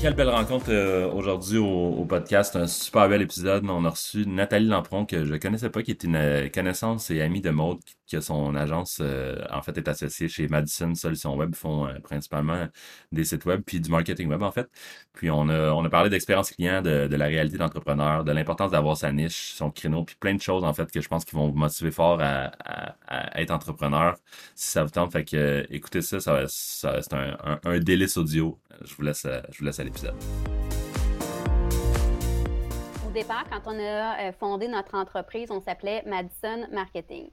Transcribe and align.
Quelle 0.00 0.14
belle 0.14 0.28
rencontre 0.28 0.66
euh, 0.68 1.10
aujourd'hui 1.10 1.58
au, 1.58 2.04
podcast. 2.04 2.54
Un 2.56 2.66
super 2.66 3.08
bel 3.08 3.22
épisode. 3.22 3.64
On 3.68 3.84
a 3.84 3.90
reçu 3.90 4.26
Nathalie 4.26 4.66
Lampron, 4.66 5.04
que 5.04 5.24
je 5.24 5.32
ne 5.32 5.38
connaissais 5.38 5.70
pas, 5.70 5.82
qui 5.82 5.90
est 5.90 6.04
une 6.04 6.50
connaissance 6.54 7.10
et 7.10 7.20
amie 7.20 7.40
de 7.40 7.50
Maude, 7.50 7.80
qui 8.06 8.16
a 8.16 8.20
son 8.20 8.54
agence, 8.54 9.00
euh, 9.02 9.36
en 9.52 9.60
fait, 9.60 9.76
est 9.76 9.88
associée 9.88 10.28
chez 10.28 10.48
Madison 10.48 10.94
Solutions 10.94 11.36
Web. 11.36 11.54
Font 11.54 11.86
euh, 11.86 11.98
principalement 12.00 12.68
des 13.12 13.24
sites 13.24 13.44
web 13.44 13.62
puis 13.64 13.80
du 13.80 13.90
marketing 13.90 14.28
web, 14.28 14.42
en 14.42 14.52
fait. 14.52 14.68
Puis 15.12 15.30
on 15.30 15.48
a, 15.48 15.72
on 15.72 15.84
a 15.84 15.90
parlé 15.90 16.10
d'expérience 16.10 16.50
client, 16.50 16.80
de, 16.80 17.08
la 17.14 17.26
réalité 17.26 17.58
d'entrepreneur, 17.58 18.24
de 18.24 18.32
l'importance 18.32 18.70
d'avoir 18.70 18.96
sa 18.96 19.12
niche, 19.12 19.52
son 19.54 19.70
créneau, 19.70 20.04
puis 20.04 20.16
plein 20.18 20.34
de 20.34 20.40
choses, 20.40 20.64
en 20.64 20.72
fait, 20.72 20.90
que 20.90 21.00
je 21.00 21.08
pense 21.08 21.24
qui 21.24 21.34
vont 21.34 21.48
vous 21.48 21.56
motiver 21.56 21.90
fort 21.90 22.20
à, 22.20 22.52
être 23.34 23.50
entrepreneur 23.50 24.16
si 24.54 24.70
ça 24.70 24.84
vous 24.84 24.90
tente. 24.90 25.12
Fait 25.12 25.24
que 25.24 25.66
écoutez 25.70 26.02
ça, 26.02 26.20
ça, 26.20 26.46
c'est 26.48 27.14
un, 27.14 27.60
un, 27.64 27.78
délice 27.78 28.16
audio. 28.16 28.58
Je 28.84 28.94
vous 28.94 29.02
laisse, 29.02 29.26
je 29.50 29.58
vous 29.58 29.64
laisse 29.64 29.77
Au 33.06 33.10
départ, 33.10 33.44
quand 33.50 33.62
on 33.66 33.78
a 33.78 34.28
euh, 34.28 34.32
fondé 34.32 34.68
notre 34.68 34.94
entreprise, 34.94 35.50
on 35.50 35.60
s'appelait 35.60 36.02
Madison 36.06 36.66
Marketing. 36.72 37.30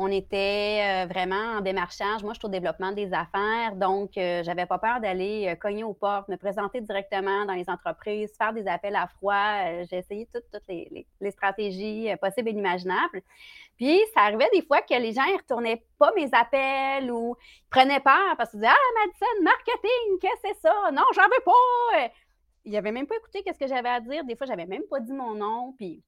On 0.00 0.06
était 0.12 0.80
euh, 0.80 1.06
vraiment 1.06 1.58
en 1.58 1.60
démarchage. 1.60 2.22
Moi, 2.22 2.32
je 2.32 2.38
suis 2.38 2.46
au 2.46 2.50
développement 2.50 2.92
des 2.92 3.12
affaires, 3.12 3.74
donc 3.74 4.16
euh, 4.16 4.44
j'avais 4.44 4.64
pas 4.64 4.78
peur 4.78 5.00
d'aller 5.00 5.56
cogner 5.60 5.82
aux 5.82 5.92
portes, 5.92 6.28
me 6.28 6.36
présenter 6.36 6.80
directement 6.80 7.44
dans 7.46 7.54
les 7.54 7.68
entreprises, 7.68 8.32
faire 8.38 8.52
des 8.52 8.68
appels 8.68 8.94
à 8.94 9.08
froid. 9.08 9.84
J'ai 9.90 9.96
essayé 9.96 10.28
toutes, 10.32 10.44
les, 10.68 11.06
stratégies 11.32 12.10
possibles 12.22 12.48
et 12.48 12.52
inimaginables. 12.52 13.22
Puis, 13.76 14.00
ça 14.14 14.20
arrivait 14.20 14.48
des 14.52 14.62
fois 14.62 14.82
que 14.82 14.94
les 14.94 15.12
gens 15.12 15.26
ne 15.26 15.36
retournaient 15.36 15.82
pas 15.98 16.12
mes 16.14 16.28
appels 16.32 17.10
ou 17.10 17.36
ils 17.40 17.68
prenaient 17.68 17.98
peur 17.98 18.36
parce 18.36 18.50
qu'ils 18.50 18.60
disaient 18.60 18.72
Ah, 18.72 19.04
Madison, 19.04 19.42
marketing, 19.42 20.18
qu'est-ce 20.20 20.42
que 20.42 20.48
c'est 20.54 20.60
ça? 20.60 20.90
Non, 20.92 21.04
j'en 21.16 21.24
veux 21.24 21.44
pas. 21.44 22.08
Ils 22.64 22.72
n'avaient 22.72 22.92
même 22.92 23.06
pas 23.08 23.16
écouté 23.16 23.42
ce 23.44 23.58
que 23.58 23.66
j'avais 23.66 23.88
à 23.88 24.00
dire. 24.00 24.24
Des 24.24 24.36
fois, 24.36 24.46
je 24.46 24.52
n'avais 24.52 24.66
même 24.66 24.84
pas 24.88 25.00
dit 25.00 25.12
mon 25.12 25.34
nom. 25.34 25.74
Puis, 25.76 26.04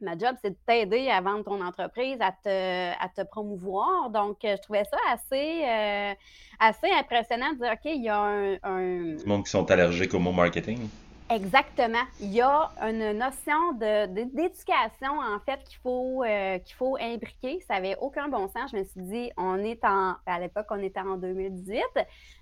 ma 0.00 0.12
job, 0.16 0.36
c'est 0.42 0.50
de 0.50 0.56
t'aider 0.66 1.08
à 1.08 1.20
vendre 1.20 1.44
ton 1.44 1.64
entreprise, 1.64 2.16
à 2.20 2.32
te, 2.32 2.90
à 2.90 3.08
te 3.08 3.22
promouvoir. 3.26 4.10
Donc, 4.10 4.38
je 4.42 4.60
trouvais 4.62 4.84
ça 4.84 4.96
assez, 5.10 5.64
euh, 5.64 6.14
assez 6.58 6.90
impressionnant 6.90 7.52
de 7.52 7.58
dire 7.58 7.72
OK, 7.72 7.84
il 7.84 8.02
y 8.02 8.08
a 8.08 8.18
un. 8.18 8.56
un... 8.62 9.16
Du 9.16 9.26
monde 9.26 9.44
qui 9.44 9.50
sont 9.50 9.70
allergiques 9.70 10.14
au 10.14 10.18
mot 10.18 10.32
marketing. 10.32 10.88
Exactement. 11.30 12.04
Il 12.20 12.32
y 12.32 12.40
a 12.40 12.70
une 12.80 13.12
notion 13.12 13.72
d'éducation, 13.74 15.20
en 15.20 15.38
fait, 15.44 15.62
qu'il 15.64 15.78
faut, 15.82 16.24
euh, 16.24 16.58
qu'il 16.58 16.74
faut 16.74 16.96
imbriquer. 16.98 17.60
Ça 17.68 17.74
n'avait 17.74 17.96
aucun 18.00 18.28
bon 18.28 18.48
sens. 18.48 18.70
Je 18.72 18.78
me 18.78 18.84
suis 18.84 19.02
dit, 19.02 19.30
on 19.36 19.58
est 19.58 19.84
en. 19.84 20.14
À 20.24 20.40
l'époque, 20.40 20.66
on 20.70 20.82
était 20.82 21.00
en 21.00 21.16
2018. 21.16 21.82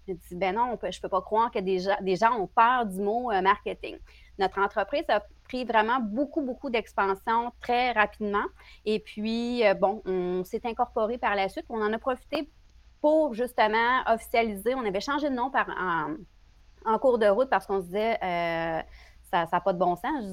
Je 0.06 0.12
me 0.12 0.18
suis 0.18 0.28
dit, 0.30 0.36
ben 0.36 0.54
non, 0.54 0.78
je 0.80 0.86
ne 0.86 1.02
peux 1.02 1.08
pas 1.08 1.20
croire 1.20 1.50
que 1.50 1.58
des 1.58 1.80
gens, 1.80 1.96
des 2.00 2.14
gens 2.14 2.38
ont 2.38 2.46
peur 2.46 2.86
du 2.86 3.00
mot 3.00 3.32
euh, 3.32 3.42
marketing. 3.42 3.96
Notre 4.38 4.60
entreprise 4.60 5.04
a 5.08 5.20
pris 5.48 5.64
vraiment 5.64 6.00
beaucoup, 6.00 6.42
beaucoup 6.42 6.70
d'expansion 6.70 7.52
très 7.60 7.92
rapidement. 7.92 8.44
Et 8.84 9.00
puis, 9.00 9.66
euh, 9.66 9.74
bon, 9.74 10.02
on 10.06 10.44
s'est 10.44 10.62
incorporé 10.64 11.18
par 11.18 11.34
la 11.34 11.48
suite. 11.48 11.66
On 11.68 11.80
en 11.80 11.92
a 11.92 11.98
profité 11.98 12.48
pour 13.00 13.34
justement 13.34 14.02
officialiser. 14.06 14.74
On 14.74 14.84
avait 14.84 15.00
changé 15.00 15.28
de 15.30 15.34
nom 15.34 15.50
par. 15.50 15.68
En, 15.68 16.14
en 16.86 16.98
cours 16.98 17.18
de 17.18 17.26
route 17.26 17.50
parce 17.50 17.66
qu'on 17.66 17.80
se 17.80 17.86
disait 17.86 18.18
euh, 18.22 18.80
ça 19.30 19.48
n'a 19.52 19.60
pas 19.60 19.72
de 19.72 19.78
bon 19.78 19.96
sens. 19.96 20.24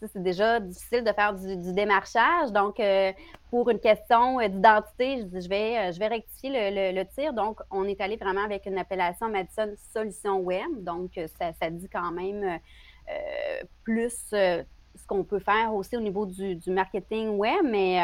C'est 0.00 0.22
déjà 0.22 0.58
difficile 0.58 1.04
de 1.04 1.12
faire 1.12 1.34
du, 1.34 1.72
démarchage. 1.74 2.50
Donc, 2.50 2.80
euh, 2.80 3.12
pour 3.50 3.68
une 3.68 3.78
question 3.78 4.38
d'identité, 4.38 5.26
je, 5.32 5.48
vais, 5.48 5.92
je 5.92 5.98
vais 5.98 6.08
rectifier 6.08 6.50
le, 6.92 7.04
tir. 7.04 7.34
Donc, 7.34 7.60
on 7.70 7.84
est 7.84 8.00
allé 8.00 8.16
vraiment 8.16 8.42
avec 8.42 8.64
une 8.64 8.78
appellation 8.78 9.28
Madison 9.28 9.70
Solution 9.92 10.40
Web. 10.40 10.82
Donc, 10.82 11.20
ça, 11.38 11.70
dit 11.70 11.88
quand 11.90 12.10
même 12.10 12.42
euh, 12.42 12.56
plus 13.82 14.14
ce 14.30 14.64
qu'on 15.06 15.24
peut 15.24 15.38
faire 15.38 15.74
aussi 15.74 15.96
au 15.96 16.00
niveau 16.00 16.26
du, 16.26 16.58
marketing 16.68 17.30
web. 17.36 17.64
Mais 17.64 18.00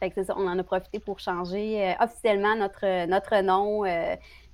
c'est 0.00 0.24
ça, 0.24 0.34
on 0.36 0.46
en 0.46 0.58
a 0.58 0.62
profité 0.62 0.98
pour 1.00 1.18
changer 1.18 1.94
officiellement 2.00 2.54
notre, 2.56 3.06
notre 3.06 3.40
nom 3.42 3.84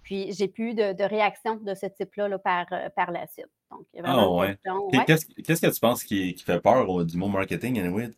puis, 0.02 0.32
j'ai 0.32 0.48
plus 0.48 0.74
de, 0.74 0.92
de 0.92 1.04
réaction 1.04 1.56
de 1.56 1.74
ce 1.74 1.86
type-là 1.86 2.38
par, 2.38 2.66
euh, 2.72 2.88
par 2.94 3.10
la 3.12 3.26
suite. 3.26 3.46
Donc, 3.70 3.86
ah 4.02 4.28
ouais. 4.28 4.58
Qu'est-ce 5.06 5.60
que 5.60 5.72
tu 5.72 5.80
penses 5.80 6.04
qui, 6.04 6.34
qui 6.34 6.44
fait 6.44 6.60
peur 6.60 7.04
du 7.04 7.16
mot 7.16 7.28
marketing, 7.28 7.80
anyway? 7.80 8.10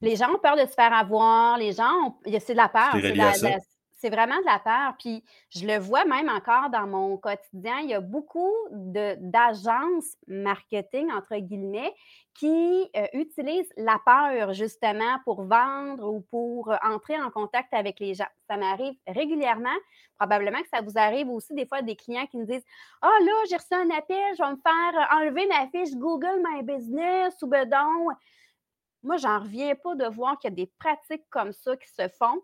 Les 0.00 0.14
gens 0.16 0.30
ont 0.32 0.38
peur 0.38 0.56
de 0.56 0.62
se 0.62 0.74
faire 0.74 0.92
avoir. 0.92 1.58
Les 1.58 1.72
gens, 1.72 2.18
c'est 2.24 2.52
de 2.52 2.56
la 2.56 2.68
peur. 2.68 2.92
C'est 2.92 3.14
c'est 3.34 3.58
vraiment 4.04 4.38
de 4.38 4.44
la 4.44 4.60
peur. 4.60 4.94
Puis 4.98 5.24
je 5.50 5.66
le 5.66 5.78
vois 5.78 6.04
même 6.04 6.28
encore 6.28 6.70
dans 6.70 6.86
mon 6.86 7.16
quotidien. 7.16 7.80
Il 7.80 7.90
y 7.90 7.94
a 7.94 8.00
beaucoup 8.00 8.54
d'agences 8.70 10.16
marketing, 10.28 11.10
entre 11.10 11.36
guillemets, 11.36 11.92
qui 12.34 12.88
euh, 12.96 13.06
utilisent 13.14 13.72
la 13.76 13.98
peur 14.04 14.52
justement 14.52 15.18
pour 15.24 15.42
vendre 15.42 16.08
ou 16.08 16.20
pour 16.30 16.70
euh, 16.70 16.76
entrer 16.84 17.20
en 17.20 17.30
contact 17.30 17.74
avec 17.74 17.98
les 17.98 18.14
gens. 18.14 18.28
Ça 18.48 18.56
m'arrive 18.56 18.94
régulièrement. 19.08 19.74
Probablement 20.16 20.62
que 20.62 20.68
ça 20.72 20.80
vous 20.80 20.96
arrive 20.96 21.28
aussi 21.30 21.54
des 21.54 21.66
fois 21.66 21.82
des 21.82 21.96
clients 21.96 22.26
qui 22.26 22.36
nous 22.36 22.46
disent 22.46 22.64
Ah 23.02 23.10
oh, 23.10 23.24
là, 23.24 23.32
j'ai 23.50 23.56
reçu 23.56 23.74
un 23.74 23.90
appel, 23.90 24.36
je 24.36 24.42
vais 24.42 24.50
me 24.50 24.60
faire 24.62 25.08
enlever 25.18 25.46
ma 25.48 25.66
fiche 25.68 25.94
Google 25.96 26.40
My 26.48 26.62
Business 26.62 27.34
ou 27.42 27.48
bedon. 27.48 28.14
Moi, 29.02 29.16
j'en 29.16 29.40
reviens 29.40 29.74
pas 29.74 29.96
de 29.96 30.06
voir 30.06 30.38
qu'il 30.38 30.50
y 30.50 30.52
a 30.52 30.56
des 30.56 30.70
pratiques 30.78 31.28
comme 31.30 31.52
ça 31.52 31.76
qui 31.76 31.88
se 31.88 32.08
font 32.08 32.42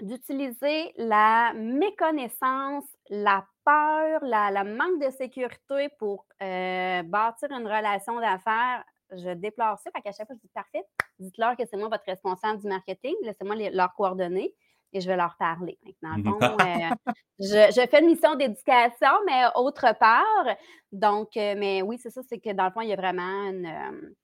d'utiliser 0.00 0.92
la 0.96 1.52
méconnaissance, 1.54 2.84
la 3.10 3.46
peur, 3.64 4.20
la, 4.22 4.64
manque 4.64 5.00
de 5.00 5.10
sécurité 5.10 5.88
pour 5.98 6.26
euh, 6.42 7.02
bâtir 7.02 7.50
une 7.50 7.66
relation 7.66 8.18
d'affaires, 8.20 8.84
je 9.10 9.30
déplore 9.34 9.78
ça. 9.78 9.90
Fait 9.90 10.02
qu'à 10.02 10.12
chaque 10.12 10.26
fois, 10.26 10.36
je 10.36 10.40
dis 10.40 10.52
parfait, 10.54 10.84
dites-leur 11.18 11.56
que 11.56 11.64
c'est 11.70 11.76
moi 11.76 11.88
votre 11.88 12.04
responsable 12.06 12.60
du 12.60 12.68
marketing, 12.68 13.14
laissez-moi 13.22 13.56
leur 13.70 13.94
coordonner 13.94 14.54
et 14.92 15.00
je 15.00 15.08
vais 15.08 15.16
leur 15.16 15.36
parler. 15.36 15.78
Maintenant, 16.00 16.38
euh, 16.42 17.12
je, 17.38 17.86
fais 17.90 18.00
une 18.00 18.06
mission 18.06 18.34
d'éducation, 18.36 19.10
mais 19.26 19.44
autre 19.54 19.94
part. 19.98 20.56
Donc, 20.92 21.36
euh, 21.36 21.54
mais 21.56 21.82
oui, 21.82 21.98
c'est 21.98 22.10
ça, 22.10 22.22
c'est 22.28 22.38
que 22.38 22.52
dans 22.52 22.64
le 22.64 22.70
fond, 22.70 22.80
il 22.80 22.88
y 22.88 22.92
a 22.92 22.96
vraiment 22.96 23.50
une 23.50 24.14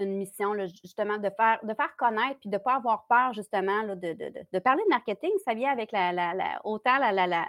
une 0.00 0.16
mission, 0.16 0.54
justement, 0.82 1.18
de 1.18 1.30
faire, 1.30 1.58
de 1.62 1.74
faire 1.74 1.94
connaître 1.96 2.38
puis 2.40 2.50
de 2.50 2.56
ne 2.56 2.58
pas 2.58 2.74
avoir 2.74 3.06
peur, 3.06 3.32
justement, 3.32 3.82
de, 3.84 4.58
parler 4.58 4.82
de 4.84 4.88
marketing. 4.88 5.30
Ça 5.44 5.54
vient 5.54 5.70
avec 5.70 5.92
la, 5.92 6.12
la, 6.12 6.60
autant 6.64 6.98
la, 6.98 7.46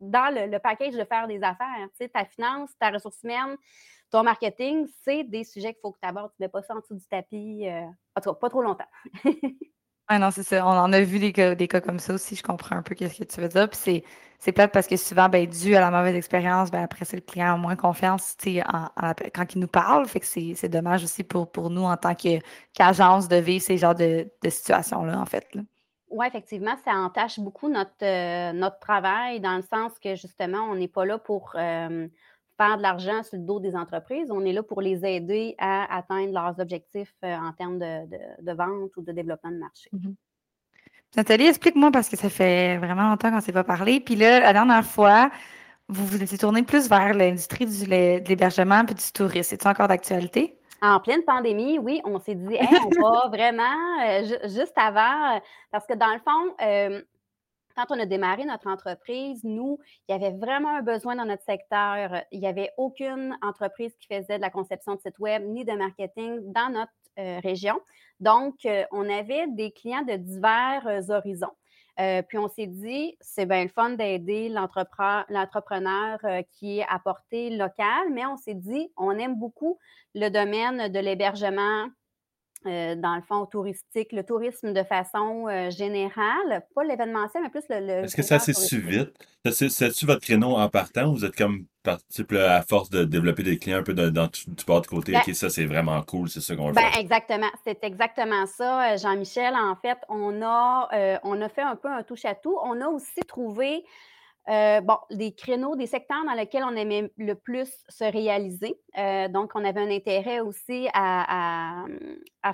dans 0.00 0.34
le, 0.34 0.58
package 0.58 0.94
de 0.94 1.04
faire 1.04 1.26
des 1.28 1.42
affaires. 1.42 1.88
Tu 1.90 2.04
sais, 2.04 2.08
ta 2.08 2.24
finance, 2.24 2.70
ta 2.78 2.90
ressource 2.90 3.22
humaine, 3.22 3.56
ton 4.10 4.22
marketing, 4.22 4.86
c'est 5.04 5.24
des 5.24 5.44
sujets 5.44 5.72
qu'il 5.72 5.80
faut 5.82 5.92
que 5.92 5.98
tu 6.02 6.08
abordes. 6.08 6.32
Tu 6.36 6.42
ne 6.42 6.46
mets 6.46 6.50
pas 6.50 6.62
ça 6.62 6.74
en 6.74 6.80
dessous 6.80 6.94
du 6.94 7.06
tapis, 7.06 7.68
euh, 7.68 7.82
en 8.16 8.20
tout 8.20 8.30
cas, 8.30 8.34
pas 8.34 8.48
trop 8.48 8.62
longtemps. 8.62 8.88
Ah 10.12 10.18
non, 10.18 10.32
c'est 10.32 10.42
ça. 10.42 10.66
On 10.66 10.70
en 10.70 10.92
a 10.92 11.00
vu 11.02 11.20
des 11.20 11.32
cas, 11.32 11.54
des 11.54 11.68
cas 11.68 11.80
comme 11.80 12.00
ça 12.00 12.14
aussi. 12.14 12.34
Je 12.34 12.42
comprends 12.42 12.74
un 12.74 12.82
peu 12.82 12.96
ce 12.98 13.16
que 13.16 13.22
tu 13.22 13.40
veux 13.40 13.46
dire. 13.46 13.70
Puis 13.70 13.78
c'est 13.80 14.04
plate 14.52 14.72
parce 14.72 14.86
que 14.86 14.96
souvent, 14.96 15.28
ben, 15.28 15.46
dû 15.46 15.74
à 15.74 15.80
la 15.80 15.90
mauvaise 15.90 16.14
expérience, 16.14 16.70
ben, 16.70 16.82
après, 16.82 17.04
c'est 17.04 17.16
le 17.16 17.22
client 17.22 17.54
a 17.54 17.56
moins 17.56 17.76
confiance 17.76 18.36
quand 18.40 19.54
il 19.54 19.60
nous 19.60 19.68
parle. 19.68 20.06
Fait 20.06 20.20
que 20.20 20.26
c'est 20.26 20.68
dommage 20.68 21.04
aussi 21.04 21.24
pour, 21.24 21.50
pour 21.50 21.70
nous 21.70 21.82
en 21.82 21.96
tant 21.96 22.14
qu'agence 22.14 23.28
de 23.28 23.36
vivre 23.36 23.62
ces 23.62 23.76
genres 23.76 23.94
de, 23.94 24.26
situations-là, 24.48 25.20
en 25.20 25.26
fait. 25.26 25.46
Oui, 26.10 26.26
effectivement, 26.26 26.76
ça 26.84 26.92
entache 26.94 27.38
beaucoup 27.38 27.68
notre, 27.68 27.92
euh, 28.02 28.52
notre 28.52 28.80
travail 28.80 29.40
dans 29.40 29.56
le 29.56 29.62
sens 29.62 29.92
que 30.02 30.16
justement, 30.16 30.62
on 30.70 30.74
n'est 30.74 30.88
pas 30.88 31.04
là 31.04 31.18
pour. 31.18 31.52
Euh, 31.54 32.08
faire 32.60 32.76
de 32.76 32.82
l'argent 32.82 33.22
sur 33.22 33.38
le 33.38 33.44
dos 33.44 33.58
des 33.58 33.74
entreprises. 33.74 34.30
On 34.30 34.44
est 34.44 34.52
là 34.52 34.62
pour 34.62 34.82
les 34.82 35.06
aider 35.06 35.54
à 35.56 35.96
atteindre 35.96 36.34
leurs 36.34 36.60
objectifs 36.60 37.14
euh, 37.24 37.34
en 37.34 37.52
termes 37.52 37.78
de, 37.78 38.52
vente 38.52 38.94
ou 38.98 39.02
de 39.02 39.12
développement 39.12 39.50
de 39.50 39.56
marché. 39.56 39.88
Mhm. 39.92 40.14
Nathalie, 41.16 41.46
explique-moi 41.46 41.90
parce 41.90 42.08
que 42.08 42.16
ça 42.16 42.28
fait 42.28 42.76
vraiment 42.78 43.08
longtemps 43.08 43.30
qu'on 43.30 43.36
ne 43.36 43.40
s'est 43.40 43.52
pas 43.52 43.64
parlé. 43.64 44.00
Puis 44.00 44.14
là, 44.14 44.40
la 44.40 44.52
dernière 44.52 44.84
fois, 44.84 45.30
vous 45.88 46.06
vous 46.06 46.22
étiez 46.22 46.38
tourné 46.38 46.62
plus 46.62 46.88
vers 46.88 47.14
l'industrie 47.14 47.66
de 47.66 48.28
l'hébergement 48.28 48.82
et 48.82 48.94
du 48.94 49.12
tourisme. 49.12 49.50
C'est-tu 49.50 49.66
encore 49.66 49.88
d'actualité? 49.88 50.56
En 50.82 51.00
pleine 51.00 51.22
pandémie, 51.24 51.78
oui, 51.78 52.00
on 52.04 52.18
s'est 52.20 52.36
dit, 52.36 52.56
on 52.60 53.02
va 53.02 53.28
vraiment, 53.32 54.00
euh, 54.06 54.22
juste 54.44 54.72
avant, 54.76 55.34
euh, 55.34 55.38
parce 55.72 55.86
que 55.86 55.94
dans 55.94 56.12
le 56.12 56.20
fond, 56.20 56.54
quand 57.76 57.86
on 57.90 58.00
a 58.00 58.06
démarré 58.06 58.44
notre 58.44 58.68
entreprise, 58.68 59.42
nous, 59.44 59.78
il 60.08 60.12
y 60.12 60.14
avait 60.14 60.36
vraiment 60.36 60.76
un 60.76 60.82
besoin 60.82 61.16
dans 61.16 61.24
notre 61.24 61.44
secteur. 61.44 62.22
Il 62.30 62.40
n'y 62.40 62.46
avait 62.46 62.70
aucune 62.76 63.36
entreprise 63.42 63.94
qui 63.96 64.06
faisait 64.06 64.36
de 64.36 64.42
la 64.42 64.50
conception 64.50 64.94
de 64.94 65.00
site 65.00 65.18
web 65.18 65.42
ni 65.46 65.64
de 65.64 65.72
marketing 65.72 66.52
dans 66.52 66.70
notre 66.70 66.92
euh. 67.20 67.72
Donc, 68.20 68.54
euh, 68.64 68.84
on 68.92 69.08
avait 69.08 69.46
des 69.48 69.70
clients 69.70 70.02
de 70.02 70.16
divers 70.16 70.86
euh, 70.86 71.14
horizons. 71.14 71.54
puis 72.28 72.38
on 72.38 72.48
s'est 72.48 72.66
dit, 72.66 73.16
c'est 73.20 73.46
bien 73.46 73.64
le 73.64 73.68
fun 73.68 73.90
d'aider 73.90 74.48
l'entrepreneur 74.48 76.18
qui 76.52 76.78
est 76.78 76.86
à 76.88 76.98
portée 76.98 77.50
locale, 77.50 78.08
mais 78.10 78.24
on 78.24 78.36
s'est 78.36 78.54
dit, 78.54 78.90
on 78.96 79.12
aime 79.18 79.38
beaucoup 79.38 79.78
le 80.14 80.28
domaine 80.30 80.90
de 80.90 80.98
l'hébergement 80.98 81.88
euh, 82.66 82.94
dans 82.94 83.16
le 83.16 83.22
fond, 83.22 83.46
touristique, 83.46 84.12
le 84.12 84.22
tourisme 84.22 84.72
de 84.72 84.82
façon 84.82 85.46
euh, 85.48 85.70
générale, 85.70 86.62
pas 86.74 86.84
l'événementiel, 86.84 87.42
mais 87.42 87.48
plus 87.48 87.64
le. 87.70 88.04
Est-ce 88.04 88.14
que 88.14 88.22
ça 88.22 88.38
s'est 88.38 88.52
su 88.52 88.80
vite? 88.80 89.12
C'est-tu 89.50 90.04
votre 90.04 90.20
créneau 90.20 90.56
en 90.56 90.68
partant 90.68 91.06
ou 91.06 91.14
vous 91.14 91.24
êtes 91.24 91.36
comme 91.36 91.64
parti 91.82 92.22
à 92.36 92.60
force 92.60 92.90
de 92.90 93.04
développer 93.04 93.42
des 93.42 93.58
clients 93.58 93.78
un 93.78 93.82
peu 93.82 93.94
dans, 93.94 94.28
du 94.28 94.64
bord 94.66 94.82
de 94.82 94.86
côté? 94.86 95.12
Ben 95.12 95.22
OK, 95.26 95.34
ça 95.34 95.48
c'est 95.48 95.64
vraiment 95.64 96.02
cool, 96.02 96.28
c'est 96.28 96.42
ça 96.42 96.54
qu'on 96.54 96.68
veut 96.68 96.74
ben, 96.74 96.90
Exactement, 96.98 97.50
c'est 97.64 97.82
exactement 97.82 98.44
ça, 98.44 98.92
euh, 98.92 98.98
Jean-Michel. 98.98 99.54
En 99.54 99.76
fait, 99.76 99.98
on 100.10 100.42
a, 100.42 101.20
on 101.22 101.40
a 101.40 101.48
fait 101.48 101.62
un 101.62 101.76
peu 101.76 101.88
un 101.88 102.02
touche-à-tout. 102.02 102.58
On 102.62 102.80
a 102.82 102.88
aussi 102.88 103.20
trouvé 103.26 103.84
euh, 104.48 104.80
bon, 104.80 104.96
des 105.10 105.32
créneaux, 105.34 105.76
des 105.76 105.86
secteurs 105.86 106.24
dans 106.24 106.32
lesquels 106.32 106.64
on 106.64 106.74
aimait 106.74 107.12
le 107.18 107.34
plus 107.34 107.84
se 107.88 108.04
réaliser. 108.04 108.80
Euh, 108.98 109.28
donc, 109.28 109.52
on 109.54 109.64
avait 109.64 109.80
un 109.80 109.90
intérêt 109.90 110.40
aussi 110.40 110.88
à, 110.94 111.84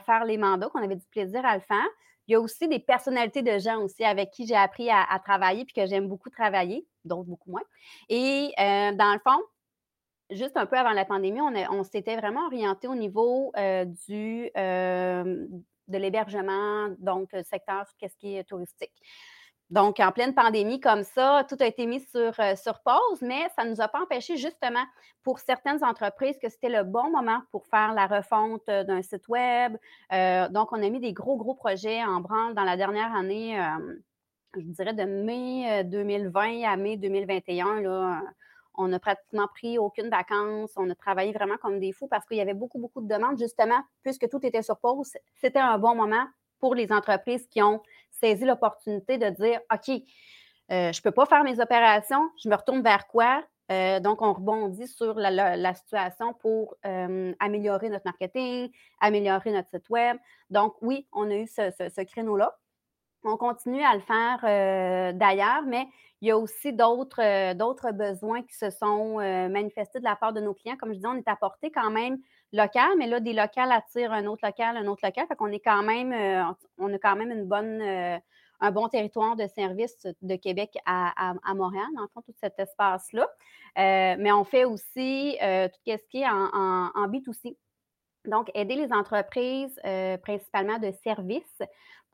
faire 0.05 0.25
les 0.25 0.37
mandats, 0.37 0.69
qu'on 0.69 0.83
avait 0.83 0.97
du 0.97 1.07
plaisir 1.07 1.45
à 1.45 1.55
le 1.55 1.63
faire. 1.63 1.87
Il 2.27 2.33
y 2.33 2.35
a 2.35 2.41
aussi 2.41 2.67
des 2.67 2.81
personnalités 2.81 3.43
de 3.43 3.59
gens 3.59 3.81
aussi 3.81 4.05
avec 4.05 4.31
qui 4.33 4.47
j'ai 4.47 4.57
appris 4.57 4.91
à, 4.91 5.07
travailler 5.25 5.65
puis 5.65 5.75
que 5.75 5.87
j'aime 5.87 6.09
beaucoup 6.09 6.29
travailler, 6.29 6.87
d'autres 7.05 7.29
beaucoup 7.29 7.53
moins. 7.53 7.63
Et 8.09 8.53
euh, 8.59 8.93
dans 8.93 9.13
le 9.13 9.21
fond, 9.21 9.41
juste 10.31 10.57
un 10.57 10.67
peu 10.67 10.77
avant 10.77 10.91
la 10.91 11.05
pandémie, 11.05 11.41
on, 11.41 11.85
s'était 11.85 12.17
vraiment 12.17 12.47
orienté 12.47 12.89
au 12.89 12.97
niveau 12.97 13.53
du, 14.09 14.51
de 14.57 15.49
l'hébergement, 15.89 16.89
donc 16.99 17.31
secteur, 17.45 17.87
qu'est-ce 17.99 18.17
qui 18.17 18.37
est 18.37 18.45
touristique. 18.45 18.93
Donc, 19.71 19.99
en 19.99 20.13
pleine 20.13 20.33
pandémie 20.33 20.79
comme 20.79 21.03
ça, 21.03 21.45
tout 21.49 21.57
a 21.59 21.67
été 21.67 21.87
mis 21.87 22.01
sur, 22.01 22.39
euh, 22.39 22.55
pause, 22.85 23.21
mais 23.21 23.49
ça 23.57 23.65
ne 23.65 23.71
nous 23.71 23.81
a 23.81 23.89
pas 23.89 24.01
empêché 24.01 24.37
justement 24.37 24.85
pour 25.25 25.41
certaines 25.41 25.83
entreprises 25.83 26.39
que 26.41 26.49
c'était 26.49 26.69
le 26.69 26.85
bon 26.85 27.11
moment 27.11 27.41
pour 27.51 27.67
faire 27.67 27.93
la 27.93 28.07
refonte 28.07 28.63
euh, 28.69 28.85
d'un 28.85 29.03
site 29.03 29.27
web. 29.27 29.77
Euh, 30.13 30.49
donc, 30.51 30.71
on 30.71 30.81
a 30.81 30.89
mis 30.89 31.01
des 31.01 31.13
gros, 31.13 31.37
gros 31.37 31.55
projets 31.55 32.05
en 32.05 32.21
branle 32.21 32.55
dans 32.55 32.63
la 32.63 32.77
dernière 32.77 33.13
année, 33.15 33.61
je 34.55 34.63
dirais 34.63 34.95
de 34.95 35.05
mai 35.05 35.83
2020 35.85 36.63
à 36.63 36.77
mai 36.77 36.97
2021. 36.97 37.81
Là, 37.81 38.23
on 38.75 38.89
n'a 38.89 39.01
pratiquement 39.01 39.49
pris 39.49 39.79
aucune 39.79 40.09
vacance. 40.11 40.73
On 40.77 40.89
a 40.91 40.95
travaillé 40.95 41.33
vraiment 41.33 41.57
comme 41.61 41.81
des 41.81 41.93
fous 41.93 42.09
parce 42.09 42.25
qu'il 42.27 42.37
y 42.37 42.41
avait 42.41 42.55
beaucoup, 42.55 42.79
beaucoup 42.79 43.01
de 43.01 43.09
demandes. 43.09 43.39
Justement, 43.39 43.81
puisque 44.03 44.29
tout 44.29 44.45
était 44.47 44.63
sur 44.63 44.79
pause, 44.79 45.13
c'était 45.35 45.59
un 45.59 45.79
bon 45.79 45.95
moment 45.95 46.25
pour 46.59 46.75
les 46.75 46.91
entreprises 46.93 47.47
qui 47.49 47.63
ont 47.63 47.83
saisi 48.21 48.45
l'opportunité 48.45 49.19
de 49.19 49.29
dire 49.31 49.61
OK, 49.73 50.03
euh, 50.73 50.93
je 50.93 50.99
ne 50.99 51.03
peux 51.03 51.13
pas 51.13 51.27
faire 51.27 51.45
mes 51.45 51.61
opérations, 51.61 52.29
je 52.43 52.49
me 52.49 52.57
retourne 52.57 52.83
vers 52.83 53.07
quoi? 53.07 53.43
Euh, 53.73 53.99
donc, 54.01 54.23
on 54.23 54.33
rebondit 54.33 54.87
sur 54.87 55.15
la, 55.15 55.75
situation 55.75 56.35
pour 56.35 56.77
euh, 56.87 57.33
améliorer 57.41 57.89
notre 57.89 58.05
marketing, 58.05 58.71
améliorer 59.01 59.53
notre 59.53 59.69
site 59.69 59.89
web. 59.91 60.17
Donc, 60.51 60.75
oui, 60.83 61.07
on 61.13 61.31
a 61.31 61.35
eu 61.35 61.47
ce, 61.47 62.05
créneau-là. 62.05 62.57
On 63.25 63.37
continue 63.37 63.83
à 63.83 63.95
le 63.95 64.01
faire 64.01 65.15
d'ailleurs, 65.15 65.63
mais 65.67 65.89
il 66.21 66.29
y 66.29 66.31
a 66.31 66.39
aussi 66.39 66.73
d'autres 66.73 67.91
besoins 67.91 68.43
qui 68.43 68.55
se 68.55 68.71
sont 68.71 69.17
manifestés 69.17 69.99
de 69.99 70.05
la 70.05 70.15
part 70.15 70.33
de 70.33 70.41
nos 70.41 70.55
clients. 70.55 70.77
Comme 70.77 70.91
je 70.91 70.97
disais, 70.97 71.09
on 71.09 71.17
est 71.17 71.27
apporté 71.27 71.73
quand 71.73 71.91
même 71.91 72.19
local, 72.57 72.91
mais 72.99 73.07
là, 73.07 73.21
des 73.21 73.33
locales 73.33 73.73
attirent 73.73 74.13
un 74.13 74.27
autre 74.27 74.45
local, 74.45 74.77
un 74.77 74.87
autre 74.87 75.05
local. 75.05 75.27
Fait 75.29 75.37
qu'on 75.37 75.53
est 75.53 75.61
quand 75.61 75.83
même, 75.83 76.13
euh, 76.13 76.53
on 76.79 76.93
a 76.93 76.99
quand 76.99 77.17
même 77.17 77.31
une 77.31 77.45
bonne, 77.45 77.81
euh, 77.83 78.19
un 78.61 78.71
bon 78.71 78.89
territoire 78.89 79.37
de 79.37 79.47
service 79.47 80.07
de 80.23 80.37
Québec 80.37 80.77
à, 80.87 81.35
Montréal, 81.55 81.87
dans 81.95 82.03
le 82.03 82.09
fond, 82.09 82.23
tout 82.23 82.35
cet 82.41 82.59
espace-là. 82.59 83.29
Euh, 83.79 84.17
mais 84.19 84.33
on 84.33 84.45
fait 84.45 84.65
aussi 84.65 85.37
tout 85.39 85.81
ce 85.87 86.09
qui 86.09 86.23
est 86.23 86.29
en, 86.29 86.49
en, 86.55 86.91
en 86.95 87.09
B2C. 87.09 87.57
Donc, 88.25 88.51
aider 88.55 88.75
les 88.75 88.93
entreprises, 88.93 89.79
principalement 90.23 90.79
de 90.79 90.91
services, 91.05 91.63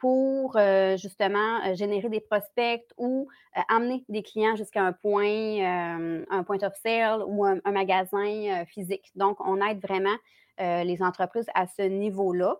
pour 0.02 0.58
justement 0.96 1.76
générer 1.76 2.08
des 2.08 2.19
prospects 2.19 2.84
ou 2.99 3.28
amener 3.69 4.04
des 4.08 4.25
clients 4.25 4.56
jusqu'à 4.56 4.82
un 4.82 4.93
point, 4.93 6.25
un 6.28 6.43
point 6.43 6.58
of 6.64 6.75
sale 6.75 7.22
ou 7.25 7.44
un, 7.44 7.60
magasin 7.70 8.64
physique. 8.66 9.12
Donc, 9.14 9.38
on 9.46 9.64
aide 9.64 9.81
vraiment 9.81 10.16
les 10.58 11.04
entreprises 11.04 11.46
à 11.54 11.69
ce 11.69 11.82
niveau-là, 11.82 12.56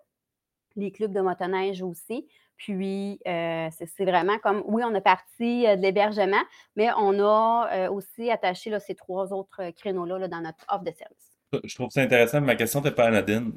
les 0.77 0.93
clubs 0.93 1.13
de 1.13 1.21
motoneige 1.21 1.83
aussi. 1.83 2.29
Puis, 2.57 3.19
c'est 3.25 4.05
vraiment 4.05 4.39
comme, 4.39 4.63
oui, 4.67 4.85
on 4.87 4.95
a 4.95 5.01
parti 5.01 5.65
de 5.65 5.83
l'hébergement, 5.83 6.45
mais 6.77 6.91
on 6.97 7.19
a 7.19 7.91
aussi 7.91 8.31
attaché 8.31 8.71
là, 8.71 8.79
ces 8.79 8.95
trois 8.95 9.33
autres 9.33 9.73
créneaux-là 9.73 10.29
dans 10.29 10.43
notre 10.43 10.65
offre 10.69 10.85
de 10.85 10.93
service. 10.93 11.32
Je 11.65 11.75
trouve 11.75 11.91
ça 11.91 12.03
intéressant. 12.03 12.41
Ma 12.41 12.57
question 12.57 12.81
n'était 12.81 12.95
pas 12.95 13.07
anodine. 13.07 13.53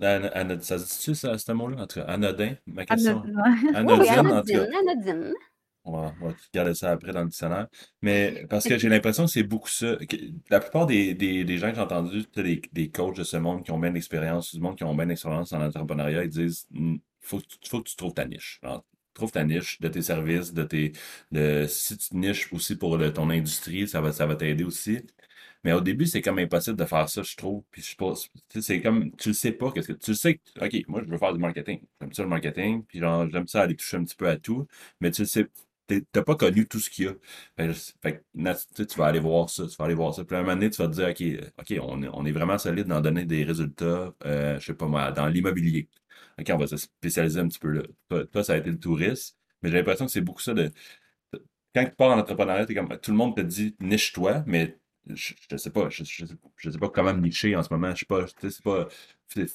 ça 0.61 0.79
se 0.79 0.85
dit-tu, 0.85 1.15
ça, 1.15 1.37
ce 1.37 1.51
mot-là? 1.51 1.83
En 1.83 1.87
tout 1.87 1.99
cas, 1.99 2.05
anodin, 2.05 2.55
ma 2.67 2.85
question. 2.85 3.23
Anodine, 3.73 4.27
en 4.27 4.41
tout 4.41 4.47
cas. 4.47 4.65
anodine. 4.79 5.33
On 5.87 5.91
va, 5.91 6.13
on 6.19 6.27
va 6.29 6.33
garder 6.51 6.73
ça 6.73 6.91
après 6.91 7.11
dans 7.13 7.21
le 7.21 7.27
dictionnaire. 7.27 7.67
Mais 8.01 8.45
parce 8.49 8.65
que 8.67 8.77
j'ai 8.77 8.89
l'impression 8.89 9.25
que 9.25 9.31
c'est 9.31 9.43
beaucoup 9.43 9.69
ça. 9.69 9.97
la 10.49 10.59
plupart 10.59 10.87
des, 10.87 11.13
des, 11.13 11.43
des 11.43 11.57
gens 11.59 11.69
que 11.69 11.75
j'ai 11.75 11.81
entendus, 11.81 12.25
des, 12.35 12.61
des 12.73 12.89
coachs 12.89 13.15
de 13.15 13.23
ce 13.23 13.37
monde 13.37 13.63
qui 13.63 13.71
ont 13.71 13.77
bien 13.79 13.91
d'expérience, 13.91 14.55
du 14.55 14.61
monde 14.61 14.75
qui 14.75 14.83
ont 14.83 14.95
bien 14.95 15.05
d'expérience 15.05 15.53
en 15.53 15.61
entrepreneuriat, 15.61 16.23
ils 16.23 16.29
disent 16.29 16.65
«Hmm, 16.71 16.95
faut, 17.21 17.39
faut 17.67 17.81
que 17.81 17.89
tu 17.89 17.95
trouves 17.95 18.13
ta 18.15 18.25
niche. 18.25 18.59
trouve 19.13 19.31
ta 19.31 19.43
niche 19.43 19.79
de 19.79 19.87
tes 19.87 20.01
services, 20.01 20.53
de 20.53 20.63
tes. 20.63 20.91
De, 21.31 21.65
si 21.67 21.97
tu 21.97 22.15
niches 22.17 22.51
aussi 22.51 22.75
pour 22.75 22.97
ton 23.13 23.29
industrie, 23.29 23.87
ça 23.87 24.01
va, 24.01 24.11
ça 24.11 24.25
va 24.25 24.35
t'aider 24.35 24.63
aussi. 24.63 25.01
Mais 25.65 25.73
au 25.73 25.81
début, 25.81 26.05
c'est 26.05 26.21
comme 26.21 26.37
impossible 26.37 26.77
de 26.77 26.85
faire 26.85 27.09
ça, 27.09 27.23
je 27.23 27.35
trouve. 27.35 27.63
Puis 27.71 27.81
je 27.81 27.95
pense, 27.95 28.29
c'est 28.61 28.81
comme, 28.81 29.11
tu 29.15 29.29
le 29.29 29.33
sais 29.33 29.51
pas, 29.51 29.71
qu'est-ce 29.71 29.87
que 29.87 29.93
tu 29.93 30.13
sais, 30.13 30.35
que, 30.35 30.63
ok, 30.63 30.87
moi 30.87 31.01
je 31.03 31.09
veux 31.09 31.17
faire 31.17 31.33
du 31.33 31.39
marketing. 31.39 31.81
J'aime 31.99 32.13
ça 32.13 32.21
le 32.21 32.29
marketing, 32.29 32.83
puis 32.83 32.99
genre, 32.99 33.27
j'aime 33.31 33.47
ça 33.47 33.61
aller 33.63 33.75
toucher 33.75 33.97
un 33.97 34.03
petit 34.03 34.15
peu 34.15 34.29
à 34.29 34.37
tout, 34.37 34.67
mais 35.01 35.09
tu 35.09 35.23
le 35.23 35.27
sais, 35.27 35.47
t'as 36.11 36.21
pas 36.23 36.35
connu 36.35 36.67
tout 36.67 36.79
ce 36.79 36.91
qu'il 36.91 37.05
y 37.05 37.07
a. 37.07 37.15
Fait, 37.99 38.23
que, 38.35 38.83
tu 38.83 38.97
vas 38.99 39.07
aller 39.07 39.19
voir 39.19 39.49
ça, 39.49 39.65
tu 39.65 39.75
vas 39.75 39.85
aller 39.85 39.95
voir 39.95 40.13
ça. 40.13 40.23
Puis 40.23 40.35
à 40.35 40.39
un 40.39 40.43
moment 40.43 40.53
donné, 40.55 40.69
tu 40.69 40.79
vas 40.79 40.87
te 40.87 40.93
dire, 40.93 41.07
OK, 41.09 41.51
OK, 41.59 41.79
on 41.81 42.03
est, 42.03 42.09
on 42.13 42.25
est 42.27 42.31
vraiment 42.31 42.59
solide 42.59 42.85
dans 42.85 43.01
donner 43.01 43.25
des 43.25 43.43
résultats, 43.43 44.13
euh, 44.25 44.59
je 44.59 44.65
sais 44.67 44.75
pas 44.75 44.87
moi, 44.87 45.11
dans 45.11 45.27
l'immobilier. 45.27 45.89
OK, 46.39 46.47
on 46.51 46.57
va 46.57 46.67
se 46.67 46.77
spécialiser 46.77 47.39
un 47.39 47.47
petit 47.47 47.59
peu 47.59 47.69
là. 47.69 47.83
Toi, 48.31 48.43
ça 48.43 48.53
a 48.53 48.57
été 48.57 48.69
le 48.69 48.79
tourisme, 48.79 49.35
mais 49.63 49.71
j'ai 49.71 49.77
l'impression 49.77 50.05
que 50.05 50.11
c'est 50.11 50.21
beaucoup 50.21 50.41
ça 50.41 50.53
de. 50.53 50.71
Quand 51.73 51.85
tu 51.85 51.91
pars 51.95 52.11
en 52.11 52.19
entrepreneuriat, 52.19 52.65
comme, 52.67 52.97
tout 52.99 53.11
le 53.11 53.17
monde 53.17 53.35
te 53.35 53.41
dit 53.41 53.75
niche-toi, 53.79 54.43
mais 54.47 54.77
je, 55.07 55.33
ne 55.51 55.57
sais 55.57 55.69
pas, 55.69 55.89
je, 55.89 56.03
je, 56.03 56.69
sais 56.69 56.77
pas 56.77 56.89
comment 56.89 57.13
me 57.13 57.21
nicher 57.21 57.55
en 57.55 57.63
ce 57.63 57.73
moment. 57.73 57.91
Je 57.93 57.99
sais 57.99 58.05
pas, 58.05 58.25
c'est 58.41 58.63
pas. 58.63 58.87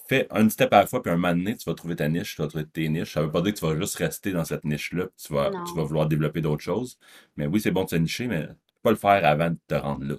Fais 0.08 0.26
un 0.30 0.48
step 0.48 0.72
à 0.72 0.80
la 0.80 0.86
fois, 0.86 1.02
puis 1.02 1.12
un 1.12 1.16
moment 1.16 1.34
donné, 1.34 1.56
tu 1.56 1.64
vas 1.68 1.74
trouver 1.74 1.96
ta 1.96 2.08
niche, 2.08 2.36
tu 2.36 2.42
vas 2.42 2.48
trouver 2.48 2.66
tes 2.66 2.88
niches. 2.88 3.14
Ça 3.14 3.22
veut 3.22 3.30
pas 3.30 3.40
dire 3.40 3.54
que 3.54 3.58
tu 3.58 3.66
vas 3.66 3.76
juste 3.76 3.96
rester 3.96 4.32
dans 4.32 4.44
cette 4.44 4.64
niche-là, 4.64 5.06
tu 5.16 5.32
vas, 5.32 5.50
tu 5.66 5.74
vas 5.74 5.84
vouloir 5.84 6.06
développer 6.06 6.40
d'autres 6.40 6.62
choses. 6.62 6.98
Mais 7.36 7.46
oui, 7.46 7.60
c'est 7.60 7.70
bon 7.70 7.84
de 7.84 7.90
se 7.90 7.96
nicher, 7.96 8.26
mais 8.26 8.48
pas 8.82 8.90
le 8.90 8.96
faire 8.96 9.24
avant 9.24 9.50
de 9.50 9.58
te 9.66 9.74
rendre 9.74 10.04
là. 10.04 10.14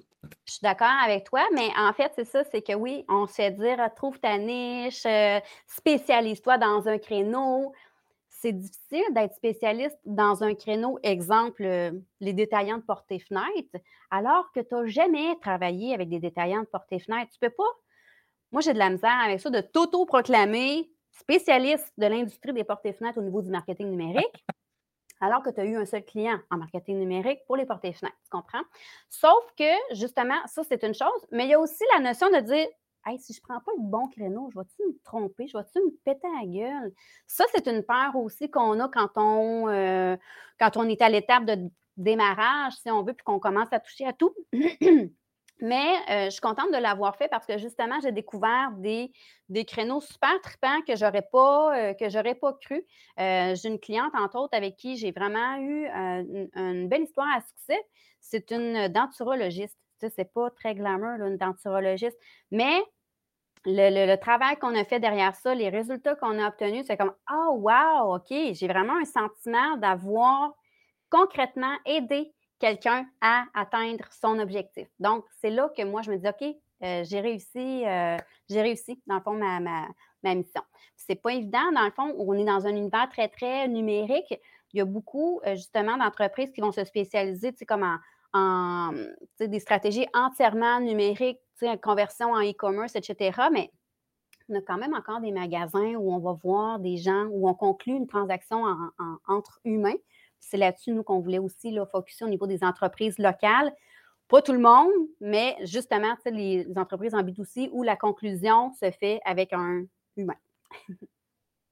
Je 0.46 0.54
suis 0.54 0.62
d'accord 0.62 0.88
avec 1.04 1.26
toi, 1.26 1.44
mais 1.54 1.70
en 1.78 1.94
fait, 1.94 2.12
c'est 2.16 2.26
ça, 2.26 2.44
c'est 2.52 2.62
que 2.62 2.74
oui, 2.74 3.04
on 3.10 3.26
se 3.26 3.34
fait 3.34 3.52
dire 3.52 3.78
trouve 3.96 4.20
ta 4.20 4.38
niche, 4.38 5.06
euh, 5.06 5.40
spécialise-toi 5.68 6.58
dans 6.60 6.88
un 6.88 6.98
créneau 7.00 7.74
c'est 8.42 8.54
difficile 8.54 9.14
d'être 9.14 9.36
spécialiste 9.36 9.98
dans 10.04 10.44
un 10.44 10.56
créneau, 10.56 10.98
exemple, 11.04 11.64
euh, 11.64 11.92
les 12.20 12.34
détaillants 12.34 12.80
de 12.80 13.20
fenêtres, 13.20 13.78
alors 14.10 14.52
que 14.52 14.60
tu 14.62 14.74
n'as 14.74 14.86
jamais 14.88 15.36
travaillé 15.42 15.94
avec 15.94 16.10
des 16.10 16.20
détaillants 16.20 16.64
de 16.64 16.98
fenêtres. 16.98 17.32
Tu 17.32 17.40
peux 17.40 17.52
pas. 17.52 17.72
Moi, 18.52 18.62
j'ai 18.62 18.74
de 18.74 18.80
la 18.80 18.90
misère 18.90 19.18
avec 19.24 19.40
ça 19.40 19.52
de 19.52 19.62
t'auto-proclamer 19.62 20.92
spécialiste 21.12 21.94
de 21.98 22.08
l'industrie 22.08 22.54
des 22.54 22.64
portes 22.64 22.86
et 22.86 22.94
fenêtres 22.94 23.20
au 23.20 23.22
niveau 23.22 23.44
du 23.44 23.52
marketing 23.52 23.90
numérique, 23.90 24.46
alors 25.22 25.44
que 25.44 25.52
tu 25.52 25.60
as 25.60 25.66
eu 25.66 25.76
un 25.76 25.86
seul 25.86 26.04
client 26.04 26.40
en 26.50 26.58
marketing 26.58 26.98
numérique 26.98 27.42
pour 27.46 27.58
les 27.58 27.66
portes 27.68 27.86
et 27.86 27.94
fenêtres. 27.94 28.18
Tu 28.24 28.30
comprends? 28.32 28.64
Sauf 29.08 29.44
que, 29.56 29.96
justement, 29.96 30.40
ça, 30.48 30.64
c'est 30.68 30.84
une 30.84 30.96
chose, 30.96 31.28
mais 31.32 31.46
il 31.46 31.50
y 31.52 31.54
a 31.54 31.60
aussi 31.60 31.84
la 31.94 32.00
notion 32.02 32.30
de 32.32 32.40
dire 32.40 32.68
Hey, 33.04 33.18
si 33.18 33.34
je 33.34 33.42
prends 33.42 33.60
pas 33.60 33.72
le 33.78 33.84
bon 33.84 34.08
créneau, 34.10 34.50
je 34.54 34.60
vais-tu 34.60 34.84
me 34.88 34.96
tromper? 35.04 35.48
Je 35.48 35.58
vais-tu 35.58 35.80
me 35.80 35.90
péter 36.06 36.28
la 36.40 36.46
gueule? 36.46 36.94
Ça, 37.26 37.46
c'est 37.54 37.68
une 37.68 37.82
peur 37.84 38.16
aussi 38.16 38.50
qu'on 38.52 38.80
a 38.80 38.90
quand 38.90 39.10
on, 39.16 39.68
euh, 39.70 40.16
quand 40.60 40.78
on 40.78 40.88
est 40.88 41.02
à 41.02 41.10
l'étape 41.10 41.46
de 41.46 41.58
démarrage, 41.98 42.74
si 42.74 42.92
on 42.92 43.02
veut, 43.02 43.14
puis 43.14 43.24
qu'on 43.24 43.40
commence 43.40 43.70
à 43.72 43.80
toucher 43.80 44.06
à 44.06 44.14
tout. 44.14 44.36
Mais 45.64 45.96
euh, 46.10 46.26
je 46.26 46.30
suis 46.32 46.42
contente 46.42 46.72
de 46.72 46.78
l'avoir 46.78 47.16
fait 47.16 47.28
parce 47.28 47.46
que 47.48 47.58
justement, 47.58 48.00
j'ai 48.02 48.12
découvert 48.12 48.72
des, 48.78 49.12
des 49.50 49.66
créneaux 49.66 50.02
super 50.02 50.40
tripants 50.42 50.82
que 50.88 50.96
j'aurais 50.96 51.28
pas, 51.32 51.78
euh, 51.78 51.94
que 51.96 52.10
j'aurais 52.10 52.36
pas 52.36 52.54
cru. 52.54 52.84
J'ai 53.18 53.68
une 53.68 53.80
cliente, 53.80 54.14
entre 54.16 54.38
autres, 54.40 54.56
avec 54.56 54.76
qui 54.76 54.98
j'ai 54.98 55.12
vraiment 55.12 55.58
eu 55.58 55.88
une, 55.88 56.88
belle 56.88 57.04
histoire 57.04 57.28
à 57.36 57.42
succès. 57.42 57.80
C'est 58.20 58.52
une 58.52 58.88
denturologiste. 58.90 59.78
C'est 60.10 60.34
pas 60.34 60.50
très 60.52 60.76
glamour, 60.76 61.26
une 61.26 61.38
denturologiste. 61.38 62.18
Mais 62.52 62.82
le, 63.66 64.16
travail 64.16 64.58
qu'on 64.58 64.76
a 64.76 64.84
fait 64.84 65.00
derrière 65.00 65.36
ça, 65.36 65.54
les 65.54 65.70
résultats 65.70 66.16
qu'on 66.16 66.40
a 66.40 66.48
obtenus, 66.48 66.86
c'est 66.88 66.98
comme 66.98 67.14
Oh, 67.32 67.60
wow, 67.60 68.16
OK, 68.16 68.30
j'ai 68.30 68.68
vraiment 68.68 68.98
un 68.98 69.06
sentiment 69.06 69.78
d'avoir 69.78 70.54
concrètement 71.10 71.76
aidé 71.86 72.34
quelqu'un 72.60 73.08
à 73.22 73.46
atteindre 73.54 74.06
son 74.12 74.40
objectif. 74.40 74.88
Donc, 75.00 75.26
c'est 75.40 75.50
là 75.50 75.70
que 75.76 75.84
moi, 75.84 76.02
je 76.02 76.12
me 76.12 76.18
dis, 76.18 76.28
OK, 76.28 76.56
euh, 76.84 77.04
j'ai 77.04 77.20
réussi, 77.20 77.86
euh, 77.86 78.18
j'ai 78.50 78.62
réussi, 78.62 79.02
dans 79.08 79.16
le 79.16 79.22
fond, 79.22 79.34
ma, 79.34 79.60
ma, 79.60 79.88
ma 80.24 80.36
mission. 80.36 80.62
C'est 80.96 81.16
pas 81.16 81.34
évident, 81.34 81.72
dans 81.74 81.86
le 81.86 81.92
fond, 81.92 82.14
on 82.18 82.34
est 82.34 82.46
dans 82.46 82.66
un 82.68 82.76
univers 82.76 83.10
très, 83.10 83.28
très 83.28 83.68
numérique. 83.68 84.40
Il 84.74 84.78
y 84.78 84.82
a 84.82 84.86
beaucoup, 84.86 85.42
euh, 85.46 85.56
justement, 85.56 85.98
d'entreprises 85.98 86.52
qui 86.52 86.62
vont 86.62 86.72
se 86.72 86.84
spécialiser, 86.84 87.52
tu 87.52 87.60
sais, 87.60 87.66
comme 87.66 87.84
en, 87.84 87.98
des 88.34 89.60
stratégies 89.60 90.08
entièrement 90.14 90.80
numériques, 90.80 91.40
conversion 91.82 92.32
en 92.32 92.42
e-commerce, 92.42 92.96
etc. 92.96 93.40
Mais 93.52 93.72
on 94.50 94.56
a 94.56 94.62
quand 94.62 94.78
même 94.78 94.94
encore 94.94 95.22
des 95.22 95.32
magasins 95.32 95.96
où 95.96 96.14
on 96.14 96.20
va 96.20 96.34
voir 96.34 96.80
des 96.80 96.98
gens, 96.98 97.26
où 97.32 97.48
on 97.48 97.54
conclut 97.54 97.94
une 97.94 98.08
transaction 98.08 98.64
entre 99.28 99.60
humains 99.64 99.98
c'est 100.42 100.58
là-dessus, 100.58 100.92
nous, 100.92 101.04
qu'on 101.04 101.20
voulait 101.20 101.40
aussi 101.40 101.72
là, 101.72 101.86
focuser 101.86 102.26
au 102.26 102.28
niveau 102.28 102.48
des 102.48 102.64
entreprises 102.64 103.18
locales. 103.18 103.74
Pas 104.28 104.42
tout 104.42 104.54
le 104.54 104.60
monde, 104.60 104.92
mais 105.20 105.56
justement, 105.64 106.16
les 106.26 106.68
entreprises 106.76 107.14
en 107.14 107.22
B2C 107.22 107.70
où 107.72 107.84
la 107.84 107.96
conclusion 107.96 108.74
se 108.74 108.92
fait 108.92 109.22
avec 109.24 109.54
un 109.54 109.86
humain. 110.18 110.38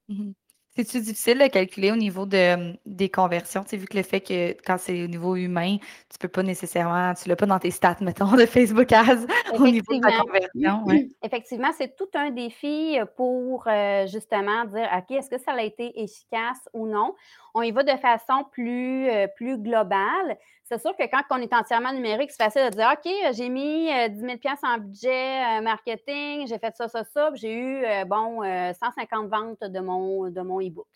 C'est-tu 0.76 1.00
difficile 1.00 1.38
de 1.38 1.48
calculer 1.48 1.90
au 1.90 1.96
niveau 1.96 2.26
de, 2.26 2.76
des 2.86 3.08
conversions? 3.08 3.64
Tu 3.64 3.70
sais, 3.70 3.76
vu 3.76 3.86
que 3.86 3.96
le 3.96 4.04
fait 4.04 4.20
que 4.20 4.52
quand 4.64 4.78
c'est 4.78 5.02
au 5.02 5.08
niveau 5.08 5.34
humain, 5.34 5.78
tu 6.08 6.18
peux 6.18 6.28
pas 6.28 6.44
nécessairement, 6.44 7.12
tu 7.14 7.28
l'as 7.28 7.34
pas 7.34 7.46
dans 7.46 7.58
tes 7.58 7.72
stats, 7.72 7.96
mettons, 8.00 8.36
de 8.36 8.46
Facebook 8.46 8.92
Ads 8.92 9.26
au 9.58 9.66
niveau 9.66 9.98
de 9.98 10.06
la 10.06 10.18
conversion. 10.18 10.84
Effectivement, 11.24 11.70
c'est 11.76 11.96
tout 11.96 12.08
un 12.14 12.30
défi 12.30 12.98
pour 13.16 13.64
euh, 13.66 14.06
justement 14.06 14.64
dire, 14.66 14.88
OK, 14.96 15.10
est-ce 15.10 15.28
que 15.28 15.38
ça 15.38 15.52
a 15.52 15.62
été 15.62 16.00
efficace 16.00 16.68
ou 16.72 16.86
non? 16.86 17.14
On 17.54 17.62
y 17.62 17.72
va 17.72 17.82
de 17.82 17.96
façon 17.98 18.44
plus, 18.52 19.08
euh, 19.08 19.26
plus 19.36 19.58
globale. 19.58 20.38
C'est 20.72 20.80
sûr 20.80 20.96
que 20.96 21.02
quand 21.10 21.22
on 21.30 21.42
est 21.42 21.52
entièrement 21.52 21.92
numérique, 21.92 22.30
c'est 22.30 22.44
facile 22.44 22.70
de 22.70 22.76
dire 22.76 22.92
OK, 22.92 23.12
j'ai 23.34 23.48
mis 23.48 23.86
10 24.08 24.20
000 24.20 24.38
en 24.62 24.78
budget 24.78 25.60
marketing, 25.62 26.46
j'ai 26.46 26.60
fait 26.60 26.76
ça, 26.76 26.86
ça, 26.86 27.02
ça, 27.02 27.32
j'ai 27.34 27.52
eu, 27.52 27.84
bon, 28.06 28.40
150 28.44 29.28
ventes 29.28 29.64
de 29.64 29.80
mon, 29.80 30.30
de 30.30 30.40
mon 30.42 30.60
e-book. 30.60 30.86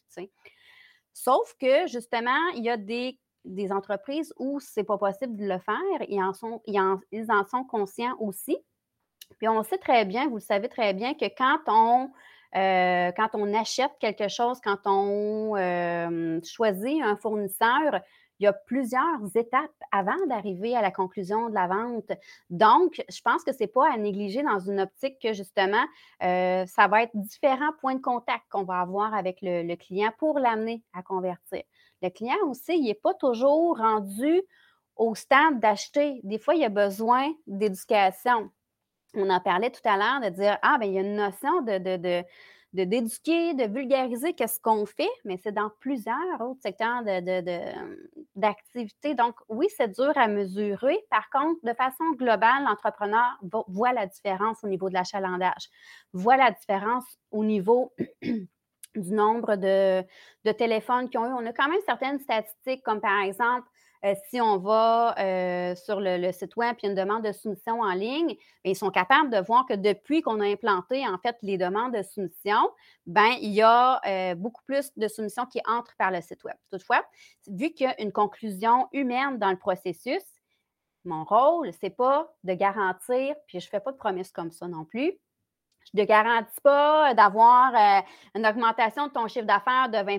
Sauf 1.13 1.55
que, 1.61 1.89
justement, 1.89 2.39
il 2.55 2.63
y 2.63 2.71
a 2.71 2.77
des, 2.77 3.19
entreprises 3.73 4.33
où 4.39 4.61
ce 4.61 4.79
n'est 4.79 4.85
pas 4.85 4.97
possible 4.97 5.37
de 5.37 5.49
le 5.49 5.59
faire. 5.59 6.07
Ils 6.09 6.23
en, 6.23 6.33
sont, 6.33 6.63
ils 6.67 6.79
en, 6.79 7.45
sont 7.45 7.65
conscients 7.65 8.15
aussi. 8.21 8.57
Puis 9.39 9.49
on 9.49 9.65
sait 9.65 9.79
très 9.79 10.05
bien, 10.05 10.29
vous 10.29 10.37
le 10.37 10.41
savez 10.41 10.69
très 10.69 10.95
bien, 10.95 11.15
que 11.15 11.27
quand 11.37 11.59
on, 11.67 12.13
quand 12.53 13.31
on 13.33 13.53
achète 13.55 13.91
quelque 13.99 14.29
chose, 14.29 14.61
quand 14.63 14.79
on 14.87 16.41
choisit 16.45 17.03
un 17.03 17.17
fournisseur, 17.17 18.01
il 18.45 18.49
y 18.49 18.49
a 18.49 18.53
plusieurs 18.53 19.35
étapes 19.35 19.71
avant 19.91 20.27
d'arriver 20.27 20.77
à 20.77 20.83
la 20.83 20.91
conclusion 20.91 21.49
de 21.49 21.55
la 21.55 21.67
vente. 21.67 22.13
Donc, 22.51 23.03
je 23.09 23.21
pense 23.23 23.43
que 23.43 23.53
ce 23.53 23.61
n'est 23.61 23.69
pas 23.69 23.91
à 23.91 23.97
négliger 23.97 24.43
dans 24.43 24.59
une 24.59 24.81
optique 24.81 25.19
que 25.19 25.33
justement, 25.33 25.83
euh, 26.23 26.67
ça 26.67 26.87
va 26.87 27.05
être 27.05 27.13
différents 27.15 27.73
points 27.81 27.95
de 27.95 28.03
contact 28.03 28.45
qu'on 28.51 28.65
va 28.65 28.81
avoir 28.81 29.15
avec 29.15 29.39
le, 29.41 29.75
client 29.77 30.13
pour 30.19 30.39
l'amener 30.39 30.83
à 30.93 31.03
convertir. 31.03 31.63
Le 32.03 32.11
client 32.11 32.37
aussi, 32.49 32.77
il 32.77 32.85
n'est 32.85 32.93
pas 32.93 33.15
toujours 33.15 33.79
rendu 33.79 34.43
au 34.97 35.15
stade 35.15 35.59
d'acheter. 35.59 36.21
Des 36.23 36.39
fois, 36.39 36.55
il 36.55 36.65
a 36.65 36.69
besoin 36.69 37.33
d'éducation. 37.47 38.51
On 39.15 39.31
en 39.31 39.41
parlait 39.41 39.71
tout 39.71 39.89
à 39.89 39.97
l'heure 39.97 40.21
de 40.21 40.37
dire 40.37 40.59
Ah, 40.61 40.77
bien, 40.79 40.89
il 40.89 40.95
y 40.95 40.99
a 40.99 41.01
une 41.01 41.17
notion 41.17 41.63
de 41.63 41.79
de 41.79 42.25
d'éduquer, 42.75 43.55
de 43.55 43.65
vulgariser 43.73 44.35
qu'est-ce 44.35 44.61
qu'on 44.61 44.85
fait, 44.85 45.11
mais 45.25 45.39
c'est 45.43 45.53
dans 45.53 45.71
plusieurs 45.79 46.41
autres 46.41 46.61
secteurs 46.61 47.03
d'activité. 48.35 49.15
Donc, 49.15 49.37
oui, 49.49 49.67
c'est 49.77 49.93
dur 49.95 50.13
à 50.17 50.27
mesurer. 50.27 50.99
Par 51.09 51.31
contre, 51.31 51.61
de 51.63 51.73
façon 51.73 52.05
globale, 52.17 52.65
l'entrepreneur 52.65 53.39
voit 53.69 53.93
la 53.93 54.07
différence 54.07 54.65
au 54.65 54.69
niveau 54.69 54.89
de 54.89 54.95
l'achalandage, 54.95 55.69
voit 56.13 56.37
la 56.37 56.51
différence 56.51 57.05
au 57.31 57.45
niveau 57.45 57.93
du 58.23 59.13
nombre 59.13 59.55
de, 59.55 60.03
de 60.45 60.53
téléphones 60.53 61.09
qu'ils 61.09 61.21
ont 61.21 61.27
eu. 61.27 61.33
On 61.33 61.47
a 61.47 61.53
quand 61.53 61.69
même 61.69 61.81
certaines 61.87 62.19
statistiques, 62.19 62.83
comme 62.83 63.01
par 63.01 63.21
exemple, 63.23 63.69
euh, 64.05 64.15
si 64.29 64.41
on 64.41 64.59
va 64.59 65.15
euh, 65.19 65.75
sur 65.77 65.99
le, 66.01 66.31
site 66.33 66.57
web, 66.57 66.77
a 66.83 66.87
une 66.87 66.95
demande 66.95 67.25
de 67.25 67.33
soumission 67.33 67.81
en 67.81 67.95
ligne, 67.95 68.37
ils 68.65 68.77
sont 68.77 68.91
capables 68.91 69.31
de 69.31 69.39
voir 69.39 69.65
que 69.67 69.75
depuis 69.75 70.21
qu'on 70.21 70.41
a 70.41 70.47
implanté 70.47 71.07
en 71.07 71.17
fait 71.19 71.37
les 71.43 71.57
demandes 71.57 71.95
de 71.95 72.03
soumission, 72.03 72.71
ben, 73.07 73.31
il 73.41 73.53
y 73.53 73.63
a 73.63 74.01
euh, 74.07 74.35
beaucoup 74.35 74.63
plus 74.67 74.91
de 74.97 75.09
soumissions 75.09 75.47
qui 75.47 75.61
entrent 75.67 75.95
par 75.97 76.11
le 76.11 76.21
site 76.21 76.45
web. 76.45 76.57
Toutefois, 76.71 77.03
vu 77.47 77.71
qu'il 77.71 77.87
y 77.87 77.91
a 77.91 78.01
une 78.01 78.13
conclusion 78.13 78.89
humaine 78.93 79.39
dans 79.39 79.51
le 79.51 79.59
processus, 79.59 80.23
mon 81.07 81.25
rôle, 81.25 81.73
ce 81.73 81.79
n'est 81.83 81.91
pas 81.91 82.31
de 82.45 82.53
garantir, 82.53 83.35
puis 83.47 83.61
je 83.61 83.69
fais 83.69 83.81
pas 83.81 83.93
de 83.93 83.97
promesses 83.97 84.33
comme 84.33 84.51
ça 84.51 84.69
non 84.69 84.85
plus, 84.85 85.13
je 85.93 86.01
ne 86.01 86.05
garantis 86.05 86.61
pas 86.63 87.13
d'avoir 87.15 87.75
une 88.35 88.47
augmentation 88.47 89.09
de 89.09 89.13
ton 89.13 89.29
chiffre 89.29 89.47
d'affaires 89.47 89.91
de 89.91 89.99
20 89.99 90.19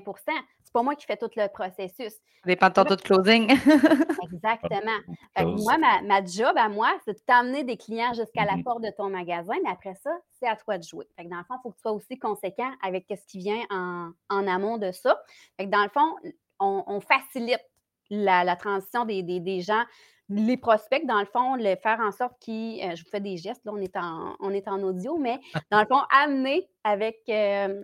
pas 0.75 0.84
moi 0.84 0.96
qui 0.96 1.05
fais 1.05 1.15
tout 1.15 1.29
le 1.38 1.48
processus. 1.48 2.12
Ça 2.12 2.48
dépend 2.48 2.67
de 2.67 2.74
ton 2.74 2.84
taux 2.84 2.98
de 2.98 3.01
closing. 3.01 3.50
Exactement. 4.24 5.00
moi, 5.39 5.77
ma, 6.03 6.25
job 6.25 6.53
à 6.58 6.67
moi, 6.67 6.91
c'est 7.05 7.13
de 7.13 7.22
t'amener 7.25 7.63
des 7.63 7.77
clients 7.77 8.13
jusqu'à 8.13 8.44
la 8.44 8.55
mm-hmm. 8.55 8.63
porte 8.63 8.84
de 8.84 8.89
ton 8.89 9.10
magasin, 9.10 9.53
mais 9.63 9.70
après 9.70 9.96
ça, 9.96 10.12
c'est 10.38 10.48
à 10.48 10.58
toi 10.58 10.77
de 10.77 10.84
jouer. 10.84 11.08
Fait 11.15 11.24
dans 11.24 11.38
le 11.38 11.44
fond, 11.46 11.55
il 11.58 11.62
faut 11.63 11.70
que 11.72 11.75
tu 11.77 11.82
sois 11.82 11.94
aussi 11.94 12.20
conséquent 12.20 12.70
avec 12.84 13.05
ce 13.10 13.25
qui 13.25 13.38
vient 13.39 13.62
en, 13.70 14.12
amont 14.48 14.77
de 14.77 14.91
ça. 14.91 15.17
Fait 15.58 15.65
dans 15.65 15.84
le 15.84 15.89
fond, 15.89 16.13
on, 16.60 17.00
facilite 17.00 17.63
la, 18.10 18.55
transition 18.58 19.05
des, 19.05 19.62
gens 19.62 19.86
les 20.27 20.58
prospects, 20.58 21.05
dans 21.05 21.20
le 21.20 21.25
fond, 21.25 21.55
le 21.55 21.75
faire 21.77 22.01
en 22.01 22.12
sorte 22.12 22.34
qu'ils, 22.41 22.84
euh, 22.84 22.96
je 22.96 23.03
vous 23.03 23.10
fais 23.10 23.22
des 23.22 23.38
gestes, 23.38 23.63
là, 23.63 23.72
on 23.74 23.77
est 23.77 23.96
en, 23.96 24.36
on 24.41 24.51
est 24.51 24.67
en 24.67 24.82
audio, 24.82 25.17
mais 25.17 25.39
dans 25.72 25.79
le 25.79 25.86
fond, 25.86 26.01
amener 26.12 26.67
avec 26.84 27.22
euh, 27.29 27.82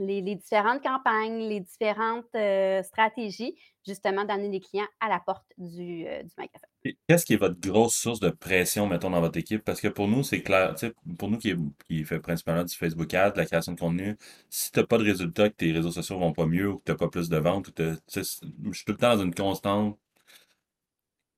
les, 0.00 0.22
différentes 0.34 0.82
campagnes, 0.82 1.48
les 1.48 1.60
différentes 1.60 2.26
euh, 2.34 2.82
stratégies, 2.82 3.54
justement, 3.86 4.24
d'amener 4.24 4.48
les 4.48 4.60
clients 4.60 4.88
à 5.00 5.08
la 5.08 5.20
porte 5.20 5.44
du, 5.58 6.06
euh, 6.06 6.22
magasin. 6.36 6.66
Qu'est-ce 7.06 7.24
qui 7.24 7.34
est 7.34 7.36
votre 7.36 7.60
grosse 7.60 7.94
source 7.94 8.20
de 8.20 8.30
pression, 8.30 8.86
mettons, 8.86 9.10
dans 9.10 9.20
votre 9.20 9.38
équipe? 9.38 9.64
Parce 9.64 9.80
que 9.80 9.88
pour 9.88 10.08
nous, 10.08 10.22
c'est 10.22 10.42
clair, 10.42 10.74
pour 11.18 11.30
nous 11.30 11.38
qui, 11.38 11.54
qui 11.88 12.04
fait 12.04 12.20
principalement 12.20 12.64
du 12.64 12.74
Facebook 12.74 13.12
Ad, 13.14 13.34
de 13.34 13.38
la 13.38 13.46
création 13.46 13.72
de 13.72 13.80
contenu, 13.80 14.16
si 14.48 14.72
tu 14.72 14.80
n'as 14.80 14.86
pas 14.86 14.98
de 14.98 15.04
résultats, 15.04 15.48
que 15.48 15.54
tes 15.54 15.72
réseaux 15.72 15.92
sociaux 15.92 16.18
vont 16.18 16.32
pas 16.32 16.46
mieux 16.46 16.70
ou 16.70 16.78
que 16.78 16.84
tu 16.84 16.92
n'as 16.92 16.98
pas 16.98 17.08
plus 17.08 17.28
de 17.28 17.36
ventes, 17.36 17.70
je 17.78 18.22
suis 18.22 18.84
tout 18.84 18.92
le 18.92 18.96
temps 18.96 19.16
dans 19.16 19.22
une 19.22 19.34
constante 19.34 19.98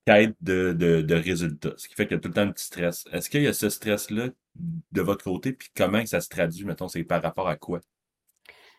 quête 0.07 0.35
de, 0.41 0.73
de, 0.73 1.15
résultats, 1.15 1.75
ce 1.77 1.89
qui 1.89 1.95
fait 1.95 2.07
qu'il 2.07 2.17
y 2.17 2.19
a 2.19 2.21
tout 2.21 2.29
le 2.29 2.35
temps 2.35 2.43
un 2.43 2.53
petit 2.53 2.65
stress. 2.65 3.05
Est-ce 3.13 3.31
qu'il 3.31 3.43
y 3.43 3.47
a 3.47 3.53
ce 3.53 3.69
stress-là 3.69 4.29
de 4.57 5.01
votre 5.01 5.25
côté, 5.25 5.53
puis 5.53 5.69
comment 5.77 6.05
ça 6.07 6.21
se 6.21 6.29
traduit, 6.29 6.65
mettons, 6.65 6.89
c'est 6.89 7.05
par 7.05 7.23
rapport 7.23 7.49
à 7.49 7.57
quoi? 7.57 7.81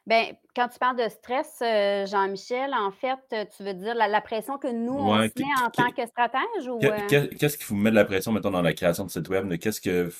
Bien, 0.05 0.33
quand 0.53 0.67
tu 0.67 0.79
parles 0.79 0.97
de 0.97 1.07
stress, 1.07 1.59
euh, 1.61 2.05
Jean-Michel, 2.05 2.73
en 2.73 2.91
fait, 2.91 3.19
euh, 3.31 3.45
tu 3.55 3.63
veux 3.63 3.73
dire 3.73 3.95
la, 3.95 4.19
pression 4.19 4.57
que 4.57 4.67
nous, 4.67 4.93
on 4.93 5.15
se 5.15 5.21
met 5.21 5.65
en 5.65 5.69
tant 5.69 5.91
que 5.91 6.05
stratège 6.05 6.67
ou. 6.67 6.77
Euh? 6.83 7.27
Qu'est-ce 7.37 7.57
qui 7.57 7.63
vous 7.63 7.77
met 7.77 7.89
de 7.89 7.95
la 7.95 8.03
pression, 8.03 8.33
mettons, 8.33 8.51
dans 8.51 8.61
la 8.61 8.73
création 8.73 9.05
de 9.05 9.09
site 9.09 9.29
web? 9.29 9.57
Qu'est-ce 9.57 9.79
que. 9.79 10.11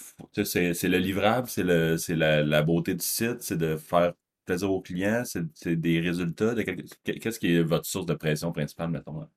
C'est 0.45 0.87
le 0.87 0.97
livrable, 0.99 1.49
c'est 1.49 1.63
la, 1.63 2.43
la 2.43 2.61
beauté 2.61 2.93
du 2.93 3.05
site, 3.05 3.41
c'est 3.41 3.57
de 3.57 3.75
faire 3.75 4.13
plaisir 4.45 4.71
aux 4.71 4.81
clients, 4.81 5.23
c'est 5.25 5.75
des 5.75 5.99
résultats. 5.99 6.55
Qu'est-ce 7.03 7.39
qui 7.39 7.57
est 7.57 7.63
votre 7.63 7.85
source 7.85 8.05
de 8.05 8.13
pression 8.13 8.53
principale, 8.53 8.89
mettons? 8.89 9.27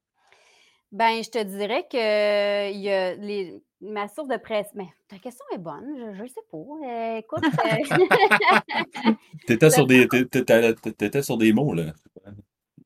Ben, 0.93 1.25
je 1.25 1.31
te 1.31 1.43
dirais 1.43 1.87
que 1.91 2.73
il 2.73 2.81
y 2.81 2.91
a 2.91 3.17
les, 3.17 3.61
ma 3.87 4.09
source 4.09 4.29
de 4.29 4.37
presse. 4.37 4.69
Mais 4.75 4.87
ta 5.09 5.19
question 5.19 5.45
est 5.53 5.59
bonne, 5.59 6.15
je 6.15 6.23
ne 6.23 6.29
sais 6.29 6.41
pas. 6.51 6.59
Euh, 6.59 7.17
écoute. 7.17 7.45
Euh, 7.45 9.13
tu 9.47 9.53
étais, 9.53 9.71
sur 9.71 9.87
des, 9.87 10.09
sur 11.23 11.37
des 11.39 11.53
mots, 11.53 11.75
là. 11.75 11.93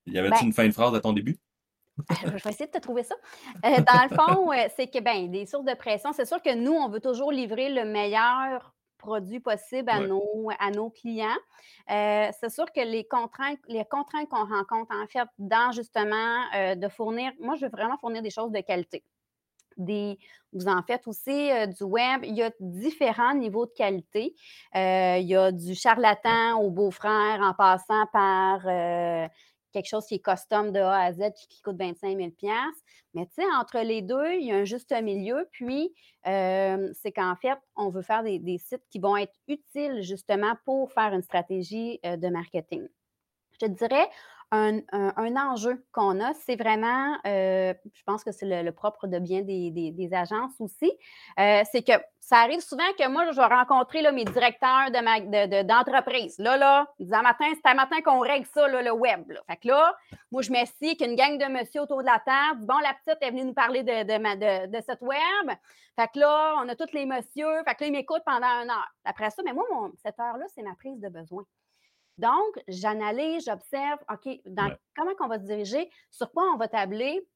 Y 0.06 0.18
avait-tu 0.18 0.40
ben 0.40 0.46
une 0.46 0.52
fin 0.52 0.66
de 0.66 0.72
phrase 0.72 0.94
à 0.94 1.00
ton 1.00 1.12
début? 1.12 1.38
Ah, 2.08 2.14
je 2.24 2.30
vais 2.30 2.50
essayer 2.50 2.66
de 2.66 2.72
te 2.72 2.78
trouver 2.78 3.02
ça. 3.02 3.14
Euh, 3.64 3.76
dans 3.76 4.08
le 4.08 4.14
fond, 4.14 4.50
c'est 4.76 4.86
que 4.86 5.00
ben, 5.00 5.30
des 5.30 5.46
sources 5.46 5.66
de 5.66 5.74
pression, 5.74 6.12
c'est 6.12 6.24
sûr 6.24 6.40
que 6.42 6.54
nous, 6.54 6.72
on 6.72 6.88
veut 6.88 7.00
toujours 7.00 7.30
livrer 7.30 7.68
le 7.68 7.84
meilleur 7.84 8.74
produits 9.00 9.40
possibles 9.40 9.90
à, 9.90 10.00
nos, 10.00 10.50
à 10.58 10.70
nos 10.70 10.90
clients. 10.90 11.38
Euh, 11.90 12.28
c'est 12.38 12.50
sûr 12.50 12.66
que 12.72 12.80
les 12.80 13.04
contraintes, 13.04 13.58
les 13.66 13.84
contraintes 13.84 14.28
qu'on 14.28 14.44
rencontre, 14.44 14.94
en 14.94 15.06
fait, 15.06 15.26
dans 15.38 15.72
justement 15.72 16.44
euh, 16.54 16.74
de 16.74 16.88
fournir, 16.88 17.32
moi, 17.40 17.56
je 17.56 17.64
veux 17.64 17.70
vraiment 17.70 17.96
fournir 17.98 18.22
des 18.22 18.30
choses 18.30 18.52
de 18.52 18.60
qualité. 18.60 19.02
Vous 19.76 20.68
en 20.68 20.82
faites 20.82 21.06
aussi 21.06 21.50
euh, 21.50 21.66
du 21.66 21.84
web. 21.84 22.24
Il 22.24 22.34
y 22.34 22.42
a 22.42 22.50
différents 22.60 23.34
niveaux 23.34 23.66
de 23.66 23.72
qualité. 23.72 24.34
Euh, 24.74 25.18
il 25.18 25.26
y 25.26 25.36
a 25.36 25.52
du 25.52 25.74
charlatan 25.74 26.60
au 26.60 26.70
beau-frère 26.70 27.40
en 27.40 27.54
passant 27.54 28.06
par 28.12 28.66
euh, 28.66 29.28
quelque 29.72 29.88
chose 29.88 30.06
qui 30.06 30.16
est 30.16 30.24
custom 30.24 30.72
de 30.72 30.80
A 30.80 31.04
à 31.04 31.12
Z 31.12 31.32
qui 31.48 31.62
coûte 31.62 31.76
25 31.78 32.16
000 32.16 32.30
Mais 33.14 33.26
tu 33.26 33.34
sais, 33.34 33.44
entre 33.58 33.78
les 33.78 34.02
deux, 34.02 34.34
il 34.34 34.46
y 34.46 34.52
a 34.52 34.56
un 34.56 34.64
juste 34.64 34.92
milieu. 35.02 35.48
Puis, 35.52 35.94
c'est 36.24 37.12
qu'en 37.14 37.36
fait, 37.36 37.58
on 37.76 37.90
veut 37.90 38.02
faire 38.02 38.22
des, 38.22 38.38
des, 38.38 38.58
sites 38.58 38.82
qui 38.90 38.98
vont 38.98 39.16
être 39.16 39.34
utiles 39.46 40.02
justement 40.02 40.54
pour 40.64 40.92
faire 40.92 41.14
une 41.14 41.22
stratégie 41.22 42.00
de 42.02 42.28
marketing. 42.28 42.88
Je 43.52 43.66
te 43.66 43.70
dirais, 43.70 44.08
un, 44.52 45.36
enjeu 45.36 45.84
qu'on 45.92 46.20
a, 46.20 46.34
c'est 46.34 46.56
vraiment, 46.56 47.16
euh, 47.26 47.72
je 47.92 48.02
pense 48.04 48.24
que 48.24 48.32
c'est 48.32 48.62
le, 48.62 48.72
propre 48.72 49.06
de 49.06 49.18
bien 49.18 49.42
des, 49.42 50.10
agences 50.12 50.60
aussi, 50.60 50.90
euh, 51.38 51.62
c'est 51.70 51.82
que 51.82 51.92
ça 52.18 52.38
arrive 52.38 52.60
souvent 52.60 52.84
que 52.98 53.08
moi, 53.08 53.30
je 53.30 53.36
vais 53.36 53.46
rencontrer 53.46 54.02
là, 54.02 54.12
mes 54.12 54.24
directeurs 54.24 54.90
d'entreprise. 55.64 56.36
De 56.36 56.44
là, 56.44 56.56
là, 56.56 56.86
disant 56.98 57.22
matin, 57.22 57.46
c'est 57.54 57.68
un 57.68 57.74
matin 57.74 58.00
qu'on 58.04 58.20
règle 58.20 58.46
ça, 58.46 58.68
le 58.68 58.90
web. 58.92 59.32
Fait 59.48 59.56
que 59.56 59.68
là, 59.68 59.96
moi, 60.30 60.42
je 60.42 60.52
m'assieds 60.52 60.96
qu'une 60.96 61.16
gang 61.16 61.38
de 61.38 61.46
monsieur 61.46 61.82
autour 61.82 62.00
de 62.00 62.06
la 62.06 62.20
table. 62.20 62.66
Bon, 62.66 62.78
la 62.78 62.94
petite 62.94 63.20
est 63.20 63.30
venue 63.30 63.44
nous 63.44 63.54
parler 63.54 63.82
de, 63.82 64.02
de, 64.04 64.66
de, 64.66 64.82
cette 64.84 65.02
web. 65.02 65.56
Fait 65.96 66.08
que 66.12 66.20
là, 66.20 66.54
on 66.58 66.68
a 66.68 66.76
tous 66.76 66.92
les 66.92 67.06
messieurs. 67.06 67.64
Fait 67.64 67.74
que 67.74 67.82
là, 67.82 67.86
ils 67.88 67.92
m'écoutent 67.92 68.24
pendant 68.24 68.46
une 68.62 68.70
heure. 68.70 68.94
Après 69.04 69.30
ça, 69.30 69.42
mais 69.44 69.52
moi, 69.52 69.64
cette 70.02 70.18
heure-là, 70.20 70.44
c'est 70.54 70.62
ma 70.62 70.74
prise 70.74 71.00
de 71.00 71.08
besoin. 71.08 71.44
Donc, 72.20 72.62
j'analyse, 72.68 73.44
j'observe, 73.46 73.98
OK, 74.12 74.40
comment 74.94 75.12
on 75.20 75.28
va 75.28 75.38
se 75.38 75.44
diriger, 75.44 75.90
sur 76.10 76.30
quoi 76.32 76.44
on 76.52 76.56
va 76.56 76.68
tabler, 76.68 77.26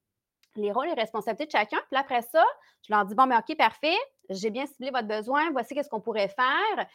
les 0.57 0.73
rôles 0.73 0.89
et 0.89 0.95
responsabilités 0.95 1.47
de 1.47 1.51
chacun. 1.51 1.79
Puis 1.91 1.99
après 1.99 2.23
ça, 2.23 2.45
je 2.87 2.93
leur 2.93 3.05
dis, 3.05 3.15
bon, 3.15 3.27
mais 3.27 3.37
OK, 3.37 3.57
parfait, 3.57 3.97
j'ai 4.29 4.51
bien 4.51 4.67
ciblé 4.67 4.91
votre 4.91 5.09
besoin, 5.09 5.51
voici 5.51 5.75
qu'est-ce 5.75 5.89
qu'on 5.89 6.01
pourrait 6.01 6.29
faire. 6.29 6.87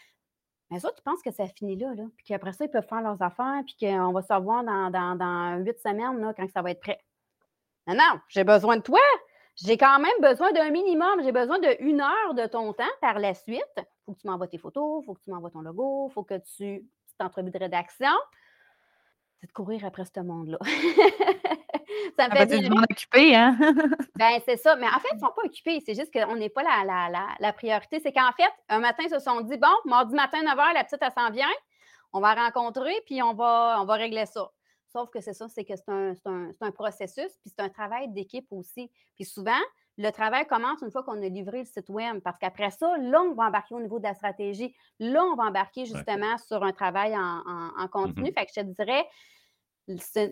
Mais 0.69 0.79
ça, 0.79 0.91
tu 0.91 1.01
penses 1.01 1.21
que 1.23 1.31
ça 1.31 1.47
finit 1.47 1.75
là, 1.75 1.93
là. 1.95 2.03
Puis 2.15 2.25
qu'après 2.27 2.53
ça, 2.53 2.65
ils 2.65 2.71
peuvent 2.71 2.87
faire 2.87 3.01
leurs 3.01 3.21
affaires, 3.21 3.63
puis 3.65 3.75
qu'on 3.79 4.11
va 4.11 4.21
se 4.21 4.31
revoir 4.31 4.63
dans, 4.63 5.57
huit 5.65 5.79
semaines, 5.79 6.19
là, 6.21 6.33
quand 6.33 6.47
ça 6.51 6.61
va 6.61 6.71
être 6.71 6.79
prêt. 6.79 6.99
Non, 7.87 7.95
non, 7.95 8.19
j'ai 8.27 8.43
besoin 8.43 8.77
de 8.77 8.83
toi. 8.83 8.99
J'ai 9.55 9.77
quand 9.77 9.99
même 9.99 10.13
besoin 10.21 10.51
d'un 10.51 10.69
minimum. 10.69 11.21
J'ai 11.23 11.31
besoin 11.31 11.59
d'une 11.59 12.01
heure 12.01 12.33
de 12.35 12.45
ton 12.45 12.71
temps 12.71 12.83
par 13.01 13.17
la 13.19 13.33
suite. 13.33 13.63
Il 13.77 13.83
faut 14.05 14.13
que 14.13 14.19
tu 14.19 14.27
m'envoies 14.27 14.47
tes 14.47 14.59
photos, 14.59 15.01
il 15.01 15.05
faut 15.05 15.15
que 15.15 15.21
tu 15.21 15.31
m'envoies 15.31 15.49
ton 15.49 15.61
logo, 15.61 16.07
il 16.09 16.13
faut 16.13 16.23
que 16.23 16.37
tu 16.55 16.87
entrevue 17.23 17.51
de 17.51 17.59
rédaction, 17.59 18.13
c'est 19.39 19.47
de 19.47 19.51
courir 19.53 19.85
après 19.85 20.03
ce 20.05 20.19
monde-là. 20.19 20.57
ça 22.17 22.27
me 22.27 22.33
ah, 22.33 22.35
fait 22.35 22.59
ben, 22.59 22.83
occupé, 22.89 23.35
hein? 23.35 23.57
ben, 24.15 24.39
c'est 24.45 24.57
ça. 24.57 24.75
Mais 24.75 24.87
en 24.87 24.99
fait, 24.99 25.09
ils 25.13 25.15
ne 25.15 25.21
sont 25.21 25.33
pas 25.33 25.43
occupés. 25.45 25.81
C'est 25.85 25.95
juste 25.95 26.11
qu'on 26.11 26.35
n'est 26.35 26.49
pas 26.49 26.63
la, 26.63 27.09
la, 27.09 27.27
la, 27.39 27.53
priorité. 27.53 27.99
C'est 27.99 28.11
qu'en 28.11 28.31
fait, 28.33 28.51
un 28.67 28.79
matin, 28.79 29.03
ils 29.05 29.09
se 29.09 29.19
sont 29.19 29.41
dit 29.41 29.57
bon, 29.57 29.67
mardi 29.85 30.13
matin, 30.15 30.41
9 30.43 30.53
h, 30.55 30.73
la 30.73 30.83
petite, 30.83 31.01
elle 31.01 31.11
s'en 31.11 31.31
vient. 31.31 31.47
On 32.11 32.19
va 32.19 32.33
rencontrer, 32.33 32.93
puis 33.05 33.21
on 33.21 33.33
va, 33.33 33.77
on 33.79 33.85
va 33.85 33.93
régler 33.93 34.25
ça. 34.25 34.51
Sauf 34.91 35.09
que 35.11 35.21
c'est 35.21 35.33
ça, 35.33 35.47
c'est 35.47 35.63
que 35.63 35.75
c'est 35.75 35.89
un, 35.89 36.13
un, 36.25 36.51
un, 36.59 36.71
processus, 36.71 37.37
puis 37.41 37.53
c'est 37.55 37.61
un 37.61 37.69
travail 37.69 38.09
d'équipe 38.09 38.47
aussi. 38.51 38.91
Puis 39.15 39.25
souvent, 39.25 39.61
le 39.99 40.11
travail 40.11 40.47
commence 40.47 40.81
une 40.81 40.91
fois 40.91 41.03
qu'on 41.03 41.21
a 41.21 41.27
livré 41.27 41.59
le 41.59 41.65
site 41.65 41.89
web, 41.89 42.21
parce 42.21 42.39
qu'après 42.39 42.71
ça, 42.71 42.97
là, 42.97 43.21
on 43.21 43.33
va 43.33 43.47
embarquer 43.47 43.75
au 43.75 43.81
niveau 43.81 43.99
de 43.99 44.05
la 44.05 44.13
stratégie. 44.13 44.73
Là, 44.97 45.25
on 45.25 45.35
va 45.35 45.43
embarquer 45.43 45.85
justement 45.85 46.37
sur 46.37 46.63
un 46.63 46.71
travail 46.71 47.13
en, 47.17 47.87
continu. 47.89 48.29
Mm-hmm. 48.29 48.33
Fait 48.33 48.45
que 48.45 48.51
je 48.55 48.61
te 48.61 48.81
dirais, 48.81 49.05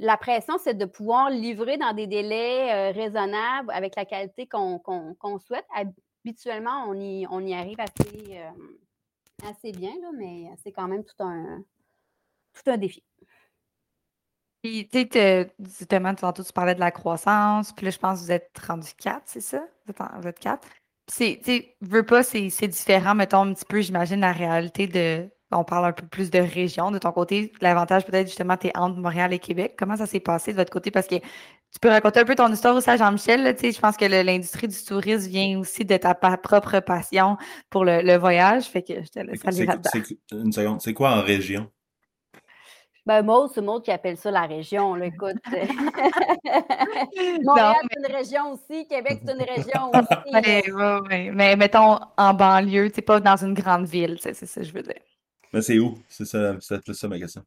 la 0.02 0.16
pression, 0.16 0.58
c'est 0.58 0.74
de 0.74 0.86
pouvoir 0.86 1.30
livrer 1.30 1.76
dans 1.76 1.92
des 1.94 2.08
délais 2.08 2.72
euh, 2.72 2.92
raisonnables 2.94 3.70
avec 3.72 3.98
la 3.98 4.06
qualité 4.06 4.48
qu'on 4.48 5.40
souhaite. 5.46 5.66
Habituellement, 5.76 6.86
on 6.88 6.94
y, 6.94 7.28
on 7.30 7.46
y 7.46 7.54
arrive 7.54 7.82
assez, 7.82 8.38
euh, 8.38 9.50
assez 9.50 9.74
bien, 9.74 9.92
là, 10.02 10.12
mais 10.16 10.46
c'est 10.64 10.72
quand 10.72 10.88
même 10.88 11.04
tout 11.04 11.22
un, 11.22 11.62
tout 12.54 12.72
un 12.72 12.78
défi. 12.78 13.04
Puis, 14.68 14.88
tu 14.92 15.08
sais, 15.14 15.50
justement, 15.60 16.14
tantôt, 16.14 16.44
tu 16.44 16.52
parlais 16.52 16.76
de 16.76 16.80
la 16.80 16.92
croissance. 16.92 17.72
Puis 17.72 17.86
là, 17.86 17.92
je 17.92 17.98
pense 17.98 18.20
que 18.20 18.26
vous 18.26 18.32
êtes 18.32 18.52
rendu 18.68 18.90
4, 18.98 19.22
c'est 19.26 19.42
ça? 19.42 19.64
Vous 19.86 19.92
êtes, 19.92 20.22
vous 20.22 20.28
êtes 20.28 20.40
4. 20.40 20.68
Puis, 21.08 21.40
tu 21.40 21.44
sais, 21.46 21.76
veux 21.82 22.04
pas, 22.04 22.24
c'est 22.24 22.68
différent, 22.68 23.16
mettons, 23.16 23.44
un 23.44 23.54
petit 23.54 23.66
peu, 23.66 23.80
j'imagine, 23.82 24.20
la 24.20 24.34
réalité 24.34 24.88
de. 24.88 25.30
On 25.54 25.64
parle 25.64 25.86
un 25.86 25.94
peu 25.94 26.06
plus 26.06 26.30
de 26.30 26.40
région. 26.40 26.92
De 26.92 27.00
ton 27.00 27.14
côté, 27.14 27.54
l'avantage, 27.62 28.06
peut-être, 28.06 28.28
justement, 28.28 28.58
tu 28.58 28.68
es 28.68 28.78
entre 28.78 28.98
Montréal 28.98 29.32
et 29.32 29.40
Québec. 29.40 29.76
Comment 29.80 29.96
ça 29.96 30.06
s'est 30.06 30.20
passé 30.20 30.52
de 30.52 30.58
votre 30.58 30.72
côté? 30.72 30.92
Parce 30.92 31.08
que 31.08 31.16
tu 31.16 31.80
peux 31.82 31.88
raconter 31.88 32.20
un 32.20 32.26
peu 32.26 32.36
ton 32.36 32.52
histoire 32.52 32.76
aussi 32.76 32.90
à 32.90 32.98
Jean-Michel. 32.98 33.56
Tu 33.56 33.68
sais, 33.68 33.72
je 33.72 33.80
pense 33.80 33.96
que 33.96 34.04
l'industrie 34.04 34.68
du 34.68 34.84
tourisme 34.84 35.30
vient 35.30 35.58
aussi 35.58 35.86
de 35.86 35.96
ta 35.96 36.14
propre 36.16 36.82
passion 36.82 37.38
pour 37.70 37.86
le, 37.86 38.18
voyage. 38.18 38.66
Fait 38.66 38.82
que 38.82 39.02
je 39.02 39.08
te 39.08 39.20
laisse 39.20 39.46
aller 39.46 39.66
là-dedans. 39.66 39.90
Une 40.34 40.52
seconde. 40.52 40.82
C'est 40.82 40.94
quoi 40.94 41.12
en 41.12 41.22
région? 41.22 41.72
Ben, 43.08 43.24
Maud, 43.24 43.50
c'est 43.54 43.62
Maud 43.62 43.82
qui 43.82 43.92
appelle 43.92 44.18
ça 44.18 44.30
la 44.30 44.46
région, 44.46 44.94
là, 44.96 45.06
écoute. 45.06 45.38
Montréal, 47.42 47.76
c'est 47.90 48.00
une 48.00 48.14
région 48.14 48.52
aussi. 48.52 48.86
Québec, 48.86 49.22
c'est 49.26 49.32
une 49.32 49.44
région 49.44 49.92
aussi. 49.94 50.10
Oui, 50.34 51.02
oui. 51.10 51.32
Mais 51.32 51.56
mettons 51.56 52.00
en 52.18 52.34
banlieue, 52.34 52.92
tu 52.92 53.02
pas 53.02 53.22
dans 53.22 53.38
une 53.38 53.54
grande 53.54 53.86
ville, 53.86 54.18
c'est 54.20 54.34
ça 54.34 54.60
que 54.60 54.68
je 54.68 54.74
veux 54.74 54.84
dire. 54.84 55.00
Mais 55.54 55.62
c'est 55.62 55.80
où? 55.80 55.98
C'est 56.10 56.26
ça, 56.26 56.56
c'est 56.60 56.84
plus 56.84 56.96
ça 56.96 57.08
ma 57.08 57.18
question. 57.18 57.44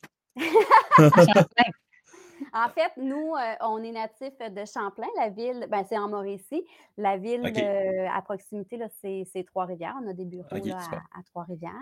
En 2.52 2.68
fait, 2.68 2.92
nous, 2.96 3.34
euh, 3.34 3.54
on 3.60 3.82
est 3.82 3.92
natif 3.92 4.32
de 4.38 4.64
Champlain, 4.64 5.06
la 5.16 5.28
ville, 5.28 5.66
ben, 5.70 5.84
c'est 5.88 5.98
en 5.98 6.08
Mauricie. 6.08 6.64
La 6.96 7.16
ville 7.16 7.42
euh, 7.44 8.08
à 8.12 8.22
proximité, 8.22 8.78
c'est 9.00 9.44
Trois-Rivières. 9.46 9.96
On 10.02 10.08
a 10.08 10.12
des 10.12 10.24
bureaux 10.24 10.46
à, 10.50 11.22
Trois-Rivières. 11.26 11.72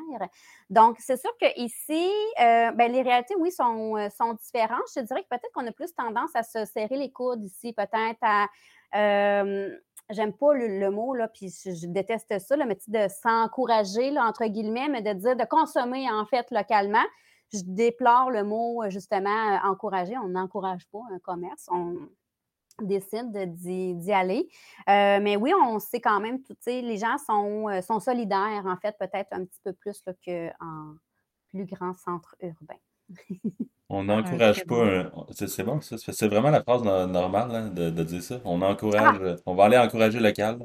Donc, 0.71 0.97
c'est 1.01 1.19
sûr 1.19 1.31
qu'ici, 1.39 2.11
euh, 2.41 2.71
ben, 2.73 2.93
les 2.93 3.03
réalités, 3.03 3.35
oui, 3.39 3.51
sont, 3.51 3.97
sont 4.17 4.35
différentes. 4.35 4.85
Je 4.95 5.01
dirais 5.01 5.23
que 5.23 5.29
peut-être 5.29 5.53
qu'on 5.55 5.67
a 5.67 5.73
plus 5.73 5.95
tendance 5.95 6.31
à 6.35 6.43
se 6.43 6.65
serrer 6.65 6.97
les 6.97 7.11
coudes 7.11 7.45
ici, 7.45 7.73
peut-être 7.73 8.19
à. 8.23 8.47
J'aime 10.11 10.33
pas 10.33 10.55
le, 10.55 10.91
mot, 10.91 11.15
là, 11.15 11.29
puis 11.29 11.51
je, 11.51 11.87
déteste 11.87 12.39
ça, 12.39 12.57
là, 12.57 12.65
mais 12.65 12.79
de 12.87 13.09
s'encourager, 13.09 14.19
entre 14.19 14.47
guillemets, 14.47 14.89
mais 14.89 15.03
de 15.03 15.13
dire 15.13 15.37
de 15.37 15.45
consommer, 15.45 16.11
en 16.11 16.25
fait, 16.25 16.51
localement 16.51 17.05
je 17.53 17.61
déplore 17.65 18.31
le 18.31 18.45
mot, 18.45 18.83
euh, 18.83 18.91
justement, 18.91 19.55
euh, 19.55 19.69
encourager. 19.69 20.17
On 20.19 20.29
n'encourage 20.29 20.87
pas 20.93 21.01
un 21.13 21.19
commerce. 21.19 21.69
On 21.71 21.97
décide 22.81 23.33
d'y 23.57 24.13
aller. 24.13 24.49
Euh, 24.89 25.19
mais 25.21 25.37
oui, 25.37 25.53
on 25.61 25.79
sait 25.79 26.01
quand 26.01 26.21
même, 26.21 26.41
tu 26.43 26.55
sais, 26.61 26.81
les 26.81 26.99
gens 26.99 27.17
sont, 27.19 27.67
sont 27.83 27.99
solidaires, 27.99 28.65
en 28.67 28.77
fait, 28.77 28.97
peut-être 28.99 29.33
un 29.33 29.45
petit 29.45 29.61
peu 29.65 29.73
plus 29.73 30.01
qu'en 30.25 30.95
plus 31.49 31.65
grand 31.65 31.95
centre 31.95 32.37
urbain. 32.41 32.79
On 33.91 34.05
n'encourage 34.05 34.67
pas. 34.67 35.11
C'est 35.33 35.63
bon, 35.65 35.81
ça. 35.81 35.97
C'est 35.99 36.29
vraiment 36.29 36.51
la 36.51 36.63
phrase 36.63 36.83
normale 36.83 37.55
hein, 37.55 37.69
de, 37.69 38.03
dire 38.03 38.23
ça. 38.23 38.39
On 38.45 38.61
encourage. 38.61 39.19
Ah! 39.25 39.37
On 39.47 39.55
va 39.55 39.65
aller 39.65 39.79
encourager 39.79 40.19
le 40.19 40.29
local. 40.29 40.59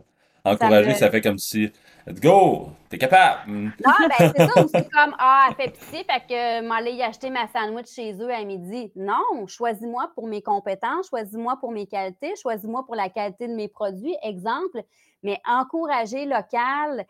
Encourager, 0.46 0.94
ça, 0.96 1.10
fait 1.10 1.22
comme 1.22 1.38
si, 1.38 1.72
let's 2.06 2.20
go, 2.20 2.72
t'es 2.90 2.98
capable. 2.98 3.50
Non, 3.50 3.72
ben 4.20 4.34
c'est 4.36 4.46
ça, 4.46 4.66
c'est 4.74 4.90
comme, 4.92 5.16
ah, 5.18 5.48
elle 5.48 5.56
fait 5.56 5.72
pitié, 5.72 6.04
fait 6.04 6.20
que 6.28 6.68
m'aller 6.68 6.92
y 6.92 7.02
acheter 7.02 7.30
ma 7.30 7.48
sandwich 7.48 7.88
chez 7.88 8.14
eux 8.20 8.30
à 8.30 8.44
midi. 8.44 8.92
Non, 8.98 9.48
choisis-moi 9.48 10.12
pour 10.16 10.28
mes 10.28 10.42
compétences, 10.42 11.08
choisis-moi 11.08 11.58
pour 11.62 11.72
mes 11.72 11.88
qualités, 11.88 12.34
choisis-moi 12.42 12.86
pour 12.86 12.96
la 12.96 13.08
qualité 13.08 13.48
de 13.48 13.56
mes 13.56 13.70
produits, 13.70 14.18
exemple. 14.22 14.84
Mais 15.24 15.40
encourager 15.48 16.26
local, 16.26 17.06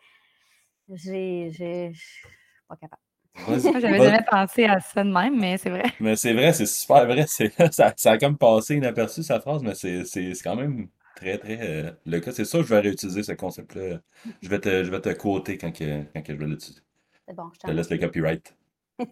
j'ai, 0.92 1.50
j'ai, 1.50 1.90
pas 2.68 2.76
capable. 2.76 3.02
J'avais 3.60 3.98
jamais 3.98 4.24
pensé 4.30 4.66
à 4.66 4.78
ça 4.78 5.02
de 5.02 5.10
même, 5.10 5.40
mais 5.40 5.58
c'est 5.58 5.70
vrai. 5.70 5.92
Mais 5.98 6.14
c'est 6.14 6.34
vrai, 6.34 6.52
c'est 6.52 6.66
super 6.66 7.04
vrai. 7.04 7.26
Ça, 7.72 7.92
ça 7.96 8.12
a 8.12 8.18
comme 8.18 8.38
passé 8.38 8.76
inaperçu, 8.76 9.24
sa 9.24 9.40
phrase, 9.40 9.60
mais 9.64 9.74
c'est 9.74 10.32
quand 10.44 10.54
même 10.54 10.86
très, 11.14 11.38
très 11.38 11.58
euh, 11.60 11.90
le 12.06 12.20
cas. 12.20 12.32
C'est 12.32 12.44
ça 12.44 12.58
que 12.58 12.64
je 12.64 12.68
vais 12.68 12.80
réutiliser 12.80 13.22
ce 13.22 13.32
concept-là. 13.32 14.00
Je 14.42 14.48
vais 14.48 14.60
te, 14.60 14.84
je 14.84 14.90
vais 14.90 15.00
te 15.00 15.10
quoter 15.10 15.58
quand, 15.58 15.72
que, 15.72 16.02
quand 16.12 16.22
que 16.22 16.32
je 16.32 16.38
vais 16.38 16.46
l'utiliser. 16.46 16.82
C'est 17.26 17.34
bon, 17.34 17.50
je 17.54 17.58
te 17.60 17.70
laisse 17.70 17.90
le 17.90 17.98
copyright. 17.98 18.56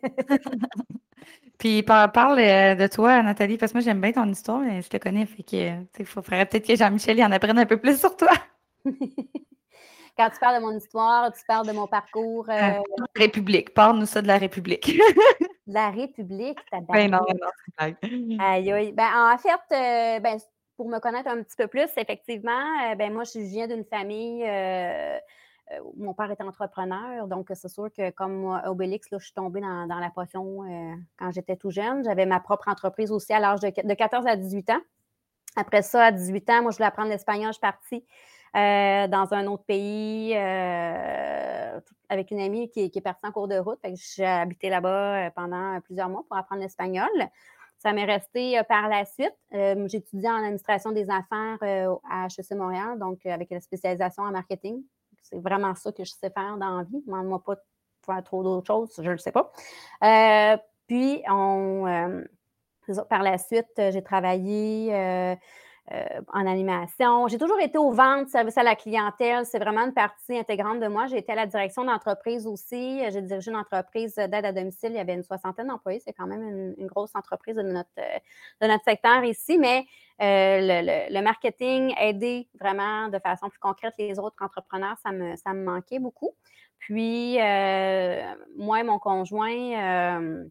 Puis 1.58 1.82
parle 1.82 2.38
euh, 2.40 2.74
de 2.74 2.86
toi, 2.88 3.22
Nathalie, 3.22 3.56
parce 3.56 3.72
que 3.72 3.78
moi 3.78 3.84
j'aime 3.84 4.00
bien 4.00 4.12
ton 4.12 4.28
histoire, 4.28 4.60
mais 4.60 4.82
je 4.82 4.88
te 4.88 4.96
connais, 4.96 5.26
fait 5.26 5.42
que 5.42 6.00
il 6.00 6.06
faudrait 6.06 6.44
peut-être 6.46 6.66
que 6.66 6.76
Jean-Michel 6.76 7.22
en 7.22 7.30
apprenne 7.30 7.58
un 7.58 7.66
peu 7.66 7.76
plus 7.76 7.98
sur 7.98 8.16
toi. 8.16 8.32
Quand 10.18 10.28
tu 10.28 10.38
parles 10.40 10.60
de 10.60 10.66
mon 10.66 10.76
histoire, 10.76 11.32
tu 11.32 11.40
parles 11.46 11.66
de 11.66 11.72
mon 11.72 11.86
parcours. 11.86 12.46
Euh... 12.50 12.80
République, 13.16 13.72
parle-nous 13.72 14.06
ça 14.06 14.20
de 14.20 14.26
la 14.26 14.36
République. 14.36 14.92
la 15.66 15.90
République, 15.90 16.58
t'as 16.70 16.80
ben 16.80 17.10
non, 17.10 17.20
non, 17.20 17.94
aïe, 18.38 18.92
Ben, 18.92 19.32
en 19.32 19.38
fait, 19.38 19.74
euh, 19.74 20.20
ben, 20.20 20.38
pour 20.76 20.88
me 20.88 20.98
connaître 20.98 21.28
un 21.28 21.42
petit 21.42 21.56
peu 21.56 21.66
plus, 21.66 21.88
effectivement, 21.96 22.50
euh, 22.90 22.94
ben 22.94 23.12
moi, 23.12 23.24
je 23.24 23.38
viens 23.38 23.66
d'une 23.68 23.84
famille 23.84 24.42
euh, 24.44 25.18
euh, 25.72 25.80
où 25.84 25.94
mon 25.96 26.14
père 26.14 26.30
était 26.30 26.42
entrepreneur. 26.42 27.26
Donc, 27.28 27.50
c'est 27.54 27.68
sûr 27.68 27.88
que 27.96 28.10
comme 28.10 28.60
Obélix, 28.66 29.10
là, 29.10 29.18
je 29.18 29.24
suis 29.24 29.34
tombée 29.34 29.60
dans, 29.60 29.86
la 29.86 30.10
potion 30.10 30.60
quand 31.18 31.30
j'étais 31.30 31.56
tout 31.56 31.70
jeune. 31.70 32.04
J'avais 32.04 32.26
ma 32.26 32.40
propre 32.40 32.68
entreprise 32.68 33.12
aussi 33.12 33.32
à 33.32 33.40
l'âge 33.40 33.60
de, 33.60 33.94
14 33.94 34.26
à 34.26 34.36
18 34.36 34.70
ans. 34.70 34.80
Après 35.56 35.82
ça, 35.82 36.06
à 36.06 36.12
18 36.12 36.50
ans, 36.50 36.62
moi, 36.62 36.70
je 36.70 36.78
voulais 36.78 36.88
apprendre 36.88 37.10
l'espagnol. 37.10 37.48
Je 37.48 37.52
suis 37.52 37.60
partie 37.60 38.04
dans 38.54 39.28
un 39.32 39.46
autre 39.46 39.64
pays 39.64 40.34
avec 42.08 42.30
une 42.30 42.40
amie 42.40 42.70
qui, 42.70 42.90
est 42.94 43.00
partie 43.00 43.26
en 43.26 43.32
cours 43.32 43.48
de 43.48 43.56
route. 43.56 43.78
J'ai 44.16 44.24
habité 44.24 44.68
là-bas 44.68 45.30
pendant 45.32 45.80
plusieurs 45.82 46.08
mois 46.08 46.24
pour 46.26 46.36
apprendre 46.36 46.62
l'espagnol. 46.62 47.08
Ça 47.82 47.92
m'est 47.92 48.04
resté 48.04 48.60
par 48.68 48.88
la 48.88 49.04
suite. 49.04 49.34
J'ai 49.50 49.96
étudié 49.96 50.28
en 50.28 50.36
administration 50.36 50.92
des 50.92 51.10
affaires 51.10 51.58
à 52.08 52.26
HEC 52.26 52.52
Montréal, 52.52 52.96
donc 52.96 53.26
avec 53.26 53.50
la 53.50 53.60
spécialisation 53.60 54.22
en 54.22 54.30
marketing. 54.30 54.84
C'est 55.20 55.40
vraiment 55.40 55.74
ça 55.74 55.90
que 55.90 56.04
je 56.04 56.12
sais 56.12 56.30
faire 56.30 56.56
dans 56.58 56.78
la 56.78 56.84
vie. 56.84 57.02
Demande-moi 57.04 57.42
pas 57.44 57.56
de 57.56 57.60
faire 58.06 58.22
trop 58.22 58.44
d'autres 58.44 58.68
choses, 58.68 58.92
je 58.96 59.02
ne 59.02 59.10
le 59.10 59.18
sais 59.18 59.32
pas. 59.32 59.50
puis, 60.86 61.24
par 63.08 63.22
la 63.22 63.38
suite, 63.38 63.72
j'ai 63.76 64.02
travaillé 64.02 64.94
euh, 64.94 65.34
en 65.90 66.46
animation. 66.46 67.28
J'ai 67.28 67.38
toujours 67.38 67.60
été 67.60 67.76
aux 67.76 67.90
ventes, 67.90 68.28
service 68.28 68.56
à 68.56 68.62
la 68.62 68.76
clientèle. 68.76 69.44
C'est 69.44 69.58
vraiment 69.58 69.82
une 69.82 69.92
partie 69.92 70.38
intégrante 70.38 70.80
de 70.80 70.86
moi. 70.86 71.06
J'ai 71.06 71.18
été 71.18 71.32
à 71.32 71.34
la 71.34 71.46
direction 71.46 71.84
d'entreprise 71.84 72.46
aussi. 72.46 73.02
J'ai 73.10 73.20
dirigé 73.20 73.50
une 73.50 73.56
entreprise 73.56 74.14
d'aide 74.14 74.44
à 74.44 74.52
domicile. 74.52 74.90
Il 74.92 74.96
y 74.96 75.00
avait 75.00 75.14
une 75.14 75.24
soixantaine 75.24 75.66
d'employés. 75.66 76.00
C'est 76.00 76.12
quand 76.12 76.26
même 76.26 76.74
une, 76.78 76.86
grosse 76.86 77.14
entreprise 77.14 77.56
de 77.56 77.62
notre, 77.62 77.90
de 77.96 78.66
notre 78.66 78.84
secteur 78.84 79.24
ici. 79.24 79.58
Mais 79.58 79.84
euh, 80.22 81.08
le, 81.10 81.20
marketing, 81.20 81.94
aider 81.98 82.48
vraiment 82.60 83.08
de 83.08 83.18
façon 83.18 83.48
plus 83.48 83.58
concrète 83.58 83.94
les 83.98 84.18
autres 84.18 84.36
entrepreneurs, 84.40 84.96
ça 85.02 85.10
me, 85.10 85.36
ça 85.36 85.52
me 85.52 85.64
manquait 85.64 85.98
beaucoup. 85.98 86.30
Puis, 86.78 87.40
euh, 87.40 88.34
moi 88.56 88.80
et 88.80 88.82
mon 88.82 88.98
conjoint, 88.98 89.50
euh, 89.50 90.44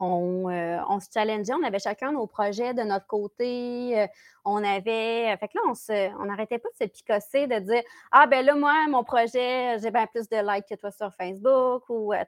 on, 0.00 1.00
se 1.00 1.08
challengeait, 1.12 1.52
on 1.54 1.62
avait 1.62 1.78
chacun 1.78 2.12
nos 2.12 2.26
projets 2.26 2.74
de 2.74 2.82
notre 2.82 3.06
côté. 3.06 4.00
Euh, 4.00 4.06
on 4.44 4.62
avait. 4.62 5.36
Fait 5.38 5.48
que 5.48 5.58
là, 5.58 6.12
on 6.18 6.24
n'arrêtait 6.24 6.58
pas 6.58 6.68
de 6.68 6.84
se 6.84 6.88
picosser, 6.88 7.46
de 7.46 7.58
dire 7.58 7.82
Ah, 8.12 8.26
ben 8.26 8.44
là, 8.44 8.54
moi, 8.54 8.86
mon 8.88 9.04
projet, 9.04 9.76
j'ai 9.80 9.90
bien 9.90 10.06
plus 10.06 10.28
de 10.28 10.36
likes 10.36 10.66
que 10.68 10.74
toi 10.76 10.90
sur 10.90 11.12
Facebook 11.14 11.84
ou, 11.88 12.12
euh, 12.12 12.24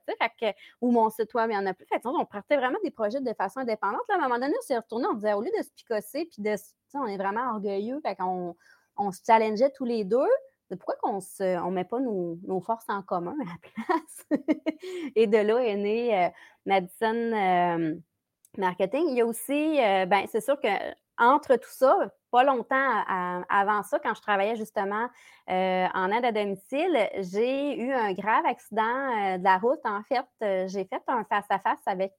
ou 0.80 0.90
mon 0.90 1.10
site 1.10 1.32
web, 1.34 1.50
il 1.50 1.54
y 1.54 1.58
en 1.58 1.66
a 1.66 1.74
plus. 1.74 1.86
Fait 1.86 2.00
on 2.04 2.24
partait 2.24 2.56
vraiment 2.56 2.78
des 2.82 2.90
projets 2.90 3.20
de 3.20 3.32
façon 3.34 3.60
indépendante. 3.60 4.02
Là, 4.08 4.16
à 4.16 4.18
un 4.18 4.22
moment 4.22 4.38
donné, 4.38 4.54
on 4.58 4.62
s'est 4.62 4.76
retourné, 4.76 5.06
on 5.06 5.14
disait 5.14 5.32
Au 5.32 5.40
lieu 5.40 5.50
de 5.56 5.62
se 5.62 5.70
picosser, 5.70 6.28
puis 6.30 6.42
de. 6.42 6.54
On 6.94 7.06
est 7.06 7.18
vraiment 7.18 7.52
orgueilleux, 7.52 8.00
fait 8.04 8.16
qu'on 8.16 8.56
on 8.96 9.12
se 9.12 9.20
challengeait 9.24 9.70
tous 9.70 9.84
les 9.84 10.04
deux 10.04 10.28
pourquoi 10.76 10.96
on 11.04 11.18
ne 11.18 11.70
met 11.70 11.84
pas 11.84 12.00
nos, 12.00 12.60
forces 12.60 12.88
en 12.88 13.02
commun 13.02 13.36
à 13.40 13.44
la 13.44 13.58
place? 13.84 14.40
Et 15.16 15.26
de 15.26 15.38
là 15.38 15.58
est 15.60 15.76
né 15.76 16.26
euh, 16.26 16.28
Madison 16.66 17.14
euh, 17.14 17.94
Marketing. 18.58 19.04
Il 19.08 19.16
y 19.16 19.20
a 19.20 19.26
aussi, 19.26 19.80
euh, 19.80 20.06
ben, 20.06 20.26
c'est 20.30 20.40
sûr 20.40 20.60
que 20.60 20.68
entre 21.18 21.56
tout 21.56 21.70
ça, 21.70 21.98
pas 22.30 22.44
longtemps 22.44 23.04
avant 23.50 23.82
ça, 23.82 23.98
quand 23.98 24.14
je 24.14 24.22
travaillais 24.22 24.56
justement 24.56 25.06
en 25.48 26.12
aide 26.12 26.24
à 26.24 26.32
domicile, 26.32 26.96
j'ai 27.18 27.78
eu 27.78 27.92
un 27.92 28.14
grave 28.14 28.46
accident 28.46 29.36
de 29.36 29.44
la 29.44 29.58
route. 29.58 29.80
En 29.84 30.00
fait, 30.04 30.24
j'ai 30.68 30.86
fait 30.86 31.02
un 31.08 31.24
face-à-face 31.24 31.82
avec 31.84 32.14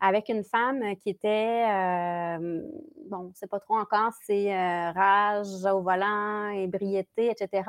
avec 0.00 0.28
une 0.28 0.44
femme 0.44 0.82
qui 0.96 1.10
était, 1.10 1.64
euh, 1.68 2.62
bon, 3.08 3.32
c'est 3.34 3.48
pas 3.48 3.60
trop 3.60 3.76
encore, 3.76 4.12
c'est 4.24 4.54
euh, 4.54 4.90
rage 4.92 5.64
au 5.64 5.80
volant, 5.80 6.48
ébriété, 6.50 7.30
etc. 7.30 7.62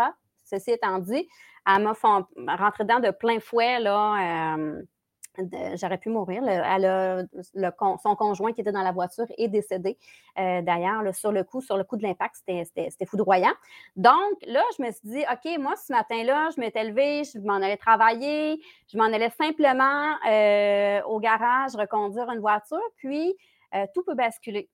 Ceci 0.44 0.72
étant 0.72 1.00
dit, 1.00 1.28
elle 1.66 1.84
m'a 1.84 2.56
rentré 2.56 2.84
dedans 2.84 3.00
de 3.00 3.12
plein 3.12 3.40
fouet, 3.40 3.80
là. 3.80 4.56
Euh, 4.56 4.82
j'aurais 5.76 5.98
pu 5.98 6.10
mourir. 6.10 6.44
son 7.54 8.16
conjoint 8.16 8.54
qui 8.54 8.62
était 8.62 8.72
dans 8.72 8.82
la 8.82 8.92
voiture 8.92 9.26
est 9.38 9.48
décédé. 9.48 9.98
Euh, 10.38 10.62
d'ailleurs, 10.62 11.04
sur 11.16 11.32
le 11.32 11.44
coup, 11.44 11.62
sur 11.62 11.78
le 11.78 11.84
coup 11.84 11.98
de 11.98 12.04
l'impact, 12.04 12.36
c'était 12.36 13.06
foudroyant. 13.06 13.54
Donc, 13.96 14.38
là, 14.46 14.64
je 14.78 14.84
me 14.84 14.92
suis 14.92 15.08
dit, 15.08 15.24
OK, 15.32 15.60
moi, 15.60 15.76
ce 15.76 15.94
matin-là, 15.94 16.50
je 16.56 16.60
m'étais 16.60 16.84
levée, 16.84 17.24
je 17.24 17.40
m'en 17.40 17.56
allais 17.56 17.78
travailler, 17.78 18.62
je 18.92 18.98
m'en 18.98 19.06
allais 19.06 19.32
simplement 19.32 20.16
euh, 20.30 21.02
au 21.04 21.20
garage 21.20 21.76
reconduire 21.76 22.30
une 22.32 22.40
voiture, 22.40 22.82
puis 22.98 23.36
euh, 23.76 23.86
tout 23.94 24.04
peut 24.04 24.16
basculer. 24.16 24.70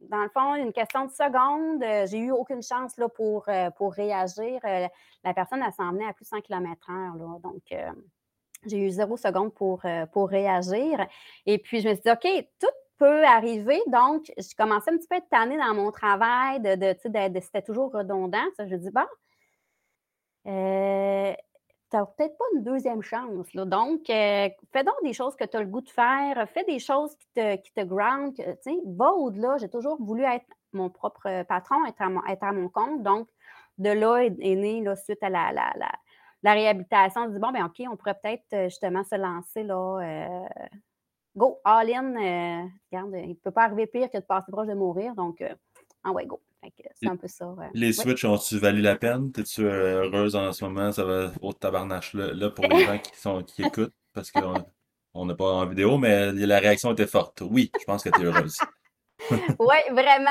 Dans 0.00 0.22
le 0.22 0.28
fond, 0.28 0.54
une 0.54 0.74
question 0.74 1.06
de 1.06 1.10
seconde, 1.10 1.82
j'ai 2.10 2.18
eu 2.18 2.30
aucune 2.30 2.62
chance 2.62 2.98
là, 2.98 3.08
pour, 3.08 3.48
pour 3.78 3.94
réagir. 3.94 4.60
la 4.62 5.34
personne, 5.34 5.62
elle 5.66 5.72
s'en 5.72 5.92
venait 5.92 6.06
à 6.06 6.12
plus 6.12 6.24
de 6.24 6.28
100 6.28 6.42
km/h. 6.42 7.40
Donc, 7.40 7.62
j'ai 8.68 8.78
eu 8.78 8.90
zéro 8.90 9.16
seconde 9.16 9.52
pour, 9.54 9.84
euh, 9.84 10.06
pour 10.06 10.28
réagir. 10.28 11.06
Et 11.46 11.58
puis, 11.58 11.80
je 11.80 11.88
me 11.88 11.94
suis 11.94 12.02
dit, 12.02 12.10
OK, 12.10 12.48
tout 12.60 12.66
peut 12.98 13.24
arriver. 13.24 13.80
Donc, 13.88 14.32
je 14.36 14.54
commençais 14.56 14.90
un 14.90 14.96
petit 14.96 15.08
peu 15.08 15.16
à 15.16 15.18
être 15.18 15.28
tannée 15.28 15.58
dans 15.58 15.74
mon 15.74 15.90
travail, 15.90 16.60
de, 16.60 16.74
de, 16.74 17.40
c'était 17.40 17.62
toujours 17.62 17.92
redondant. 17.92 18.44
Je 18.58 18.64
me 18.64 18.76
dis, 18.78 18.90
bon, 18.90 19.02
euh, 20.46 21.34
tu 21.90 21.96
n'as 21.96 22.06
peut-être 22.06 22.36
pas 22.36 22.44
une 22.54 22.62
deuxième 22.62 23.02
chance. 23.02 23.46
Donc, 23.54 24.10
euh, 24.10 24.48
fais 24.72 24.84
donc 24.84 24.96
des 25.02 25.12
choses 25.12 25.36
que 25.36 25.44
tu 25.44 25.56
as 25.56 25.60
le 25.60 25.66
goût 25.66 25.82
de 25.82 25.90
faire, 25.90 26.48
fais 26.50 26.64
des 26.64 26.78
choses 26.78 27.14
qui 27.16 27.28
te, 27.34 27.56
qui 27.56 27.72
te 27.72 27.82
ground, 27.82 28.34
va 28.86 29.12
au-delà. 29.12 29.56
J'ai 29.58 29.68
toujours 29.68 29.96
voulu 30.02 30.24
être 30.24 30.46
mon 30.72 30.90
propre 30.90 31.42
patron, 31.44 31.84
être 31.86 32.02
à 32.02 32.08
mon, 32.08 32.24
être 32.26 32.42
à 32.42 32.52
mon 32.52 32.68
compte. 32.68 33.02
Donc, 33.02 33.28
de 33.78 33.90
là 33.90 34.18
est, 34.24 34.30
né, 34.30 34.82
là, 34.82 34.96
suite 34.96 35.22
à 35.22 35.28
la 35.28 35.52
la 35.52 35.92
réhabilitation, 36.52 37.22
on 37.22 37.28
dit 37.28 37.38
bon, 37.38 37.50
ben 37.50 37.64
OK, 37.64 37.82
on 37.90 37.96
pourrait 37.96 38.18
peut-être 38.22 38.44
euh, 38.52 38.64
justement 38.64 39.04
se 39.04 39.16
lancer 39.16 39.62
là. 39.62 39.98
Euh, 40.00 40.68
go, 41.36 41.60
all 41.64 41.92
in. 41.92 42.14
Euh, 42.14 42.66
regarde, 42.90 43.10
il 43.22 43.30
ne 43.30 43.34
peut 43.34 43.50
pas 43.50 43.64
arriver 43.64 43.86
pire 43.86 44.10
que 44.10 44.18
de 44.18 44.22
passer 44.22 44.50
proche 44.50 44.68
de 44.68 44.74
mourir. 44.74 45.14
Donc, 45.14 45.42
en 46.04 46.12
ouais, 46.12 46.26
go. 46.26 46.40
C'est 47.00 47.08
un 47.08 47.16
peu 47.16 47.28
ça. 47.28 47.54
les 47.74 47.92
switches 47.92 48.24
ont-tu 48.24 48.58
valu 48.58 48.80
la 48.80 48.96
peine? 48.96 49.30
T'es-tu 49.30 49.62
heureuse 49.62 50.34
en 50.34 50.52
ce 50.52 50.64
moment? 50.64 50.90
Ça 50.90 51.04
va 51.04 51.30
au 51.40 51.52
tabarnache 51.52 52.14
là, 52.14 52.50
pour 52.50 52.64
les 52.66 52.84
gens 52.84 52.98
qui, 52.98 53.16
sont, 53.16 53.44
qui 53.44 53.62
écoutent 53.62 53.94
parce 54.12 54.32
qu'on 54.32 55.26
n'a 55.26 55.34
pas 55.36 55.52
en 55.52 55.66
vidéo, 55.66 55.96
mais 55.96 56.32
la 56.32 56.58
réaction 56.58 56.92
était 56.92 57.06
forte. 57.06 57.42
Oui, 57.48 57.70
je 57.78 57.84
pense 57.84 58.02
que 58.02 58.08
tu 58.08 58.20
es 58.20 58.24
heureuse. 58.24 58.58
oui, 59.30 59.76
vraiment, 59.92 60.30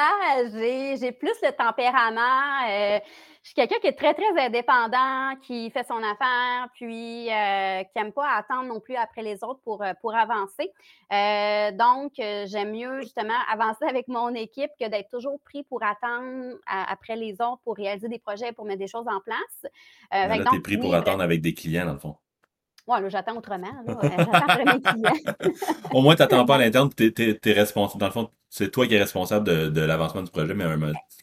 j'ai 0.62 1.12
plus 1.14 1.36
le 1.42 1.56
tempérament 1.56 3.02
je 3.46 3.50
suis 3.52 3.56
quelqu'un 3.56 3.76
qui 3.80 3.86
est 3.86 3.94
très, 3.94 4.16
très 4.16 4.44
indépendant, 4.44 5.36
qui 5.44 5.70
fait 5.70 5.86
son 5.88 6.02
affaire, 6.02 6.68
puis 6.74 7.32
euh, 7.32 7.84
qui 7.84 7.92
n'aime 7.96 8.12
pas 8.12 8.28
attendre 8.28 8.64
non 8.64 8.80
plus 8.80 8.96
après 8.96 9.22
les 9.22 9.44
autres 9.44 9.60
pour, 9.64 9.84
euh, 9.84 9.94
pour 10.02 10.16
avancer. 10.16 10.72
Euh, 11.14 11.72
donc, 11.72 12.14
j'aime 12.18 12.72
mieux 12.72 13.02
justement 13.02 13.38
avancer 13.48 13.86
avec 13.88 14.08
mon 14.08 14.34
équipe 14.34 14.72
que 14.80 14.90
d'être 14.90 15.10
toujours 15.12 15.40
pris 15.46 15.62
pour 15.62 15.84
attendre 15.84 16.56
après 16.66 17.16
les 17.16 17.34
autres 17.34 17.60
pour 17.64 17.76
réaliser 17.76 18.08
des 18.08 18.18
projets, 18.18 18.52
pour 18.52 18.66
mettre 18.66 18.80
des 18.80 18.88
choses 18.88 19.06
en 19.08 19.20
place. 19.20 19.72
Euh, 20.12 20.28
là, 20.28 20.52
es 20.52 20.60
pris 20.62 20.80
pour 20.80 20.96
attendre 20.96 21.22
avec 21.22 21.42
des 21.42 21.54
clients, 21.54 21.86
dans 21.86 21.94
le 21.94 22.00
fond. 22.00 22.16
Oui, 22.88 23.02
là, 23.02 23.10
j'attends 23.10 23.36
autrement. 23.36 23.72
J'attends 23.88 24.74
mes 24.74 24.82
clients. 24.82 25.34
Au 25.92 26.02
moins, 26.02 26.16
tu 26.16 26.22
n'attends 26.22 26.46
pas 26.46 26.56
à 26.56 26.60
l'interne, 26.60 26.90
tu 26.96 27.14
es, 27.18 27.54
responsable. 27.54 28.00
Dans 28.00 28.08
le 28.08 28.12
fond, 28.12 28.30
c'est 28.50 28.70
toi 28.72 28.88
qui 28.88 28.96
es 28.96 29.00
responsable 29.00 29.46
de, 29.46 29.70
de 29.70 29.82
l'avancement 29.82 30.22
du 30.22 30.32
projet, 30.32 30.54
mais 30.54 30.66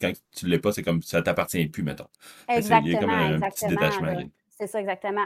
quand 0.01 0.13
tu 0.35 0.47
ne 0.47 0.51
l'es 0.51 0.59
pas, 0.59 0.73
c'est 0.73 0.83
comme 0.83 1.03
ça 1.03 1.23
t'appartient 1.23 1.67
plus, 1.67 1.83
mettons. 1.83 2.09
Exactement. 2.49 2.87
Il 2.87 2.93
y 2.93 2.97
a 2.97 3.01
comme 3.01 3.11
un, 3.11 3.51
petit 3.51 3.67
détachement. 3.67 4.15
C'est 4.63 4.67
ça, 4.67 4.81
exactement. 4.81 5.25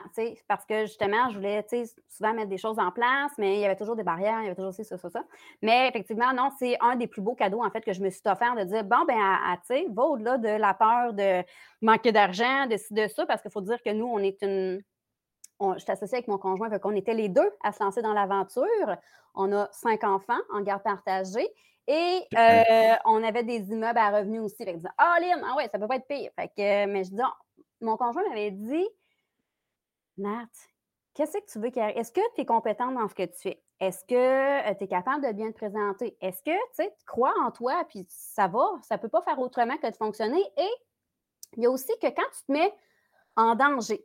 parce 0.48 0.64
que 0.64 0.86
justement, 0.86 1.28
je 1.30 1.36
voulais 1.36 1.66
souvent 2.08 2.32
mettre 2.32 2.48
des 2.48 2.56
choses 2.56 2.78
en 2.78 2.90
place, 2.90 3.32
mais 3.36 3.56
il 3.56 3.60
y 3.60 3.64
avait 3.66 3.76
toujours 3.76 3.96
des 3.96 4.02
barrières, 4.02 4.38
il 4.40 4.44
y 4.44 4.46
avait 4.46 4.54
toujours 4.54 4.72
ça, 4.72 4.84
ça, 4.84 5.10
ça. 5.10 5.24
Mais 5.60 5.88
effectivement, 5.88 6.32
non, 6.32 6.50
c'est 6.58 6.78
un 6.80 6.96
des 6.96 7.06
plus 7.06 7.20
beaux 7.20 7.34
cadeaux, 7.34 7.62
en 7.62 7.70
fait, 7.70 7.82
que 7.82 7.92
je 7.92 8.00
me 8.00 8.08
suis 8.08 8.22
offert 8.24 8.54
de 8.54 8.64
dire 8.64 8.84
bon, 8.84 9.04
ben, 9.06 9.14
tu 9.66 9.74
sais, 9.74 9.86
va 9.90 10.04
au-delà 10.04 10.38
de 10.38 10.48
la 10.48 10.72
peur 10.72 11.12
de 11.12 11.42
manquer 11.82 12.12
d'argent, 12.12 12.66
de 12.66 12.76
ci, 12.76 12.94
de 12.94 13.08
ça, 13.08 13.26
parce 13.26 13.42
qu'il 13.42 13.50
faut 13.50 13.60
dire 13.60 13.82
que 13.82 13.90
nous, 13.90 14.06
on 14.06 14.20
est 14.20 14.40
une, 14.42 14.80
je 15.60 15.78
suis 15.78 15.90
associée 15.90 16.18
avec 16.18 16.28
mon 16.28 16.38
conjoint, 16.38 16.68
fait 16.70 16.80
qu'on 16.80 16.94
était 16.94 17.14
les 17.14 17.28
deux 17.28 17.50
à 17.62 17.72
se 17.72 17.82
lancer 17.82 18.02
dans 18.02 18.12
l'aventure. 18.12 18.96
On 19.34 19.52
a 19.52 19.68
cinq 19.72 20.04
enfants 20.04 20.38
en 20.52 20.60
garde 20.60 20.82
partagée. 20.82 21.48
Et 21.88 22.20
euh, 22.36 22.94
on 23.04 23.22
avait 23.22 23.44
des 23.44 23.70
immeubles 23.70 23.98
à 23.98 24.10
revenus 24.10 24.42
aussi. 24.42 24.56
Fait 24.56 24.72
que 24.72 24.76
disait, 24.76 24.88
ah, 24.98 25.18
Lynn, 25.20 25.42
ah 25.44 25.56
ouais, 25.56 25.68
ça 25.68 25.78
peut 25.78 25.86
pas 25.86 25.96
être 25.96 26.08
pire. 26.08 26.32
Fait 26.34 26.48
que, 26.48 26.86
mais 26.86 27.04
je 27.04 27.10
dis, 27.10 27.22
mon 27.80 27.96
conjoint 27.96 28.28
m'avait 28.28 28.50
dit, 28.50 28.88
Nat, 30.18 30.48
qu'est-ce 31.14 31.38
que 31.38 31.44
tu 31.46 31.58
veux 31.60 31.70
qu'il? 31.70 31.82
Est-ce 31.82 32.10
que 32.10 32.20
tu 32.34 32.40
es 32.40 32.44
compétente 32.44 32.94
dans 32.94 33.06
ce 33.08 33.14
que 33.14 33.24
tu 33.24 33.38
fais? 33.38 33.62
Est-ce 33.78 34.04
que 34.04 34.14
euh, 34.14 34.74
tu 34.74 34.84
es 34.84 34.88
capable 34.88 35.26
de 35.26 35.32
bien 35.32 35.52
te 35.52 35.56
présenter? 35.56 36.16
Est-ce 36.20 36.42
que 36.42 36.50
tu 36.74 36.88
crois 37.06 37.34
en 37.42 37.50
toi, 37.50 37.84
puis 37.88 38.06
ça 38.08 38.48
va, 38.48 38.66
ça 38.82 38.96
ne 38.96 39.00
peut 39.00 39.08
pas 39.08 39.22
faire 39.22 39.38
autrement 39.38 39.76
que 39.76 39.88
de 39.88 39.96
fonctionner? 39.96 40.42
Et 40.56 40.70
il 41.56 41.62
y 41.62 41.66
a 41.66 41.70
aussi 41.70 41.92
que 42.00 42.08
quand 42.08 42.28
tu 42.32 42.46
te 42.46 42.52
mets 42.52 42.74
en 43.36 43.54
danger, 43.54 44.04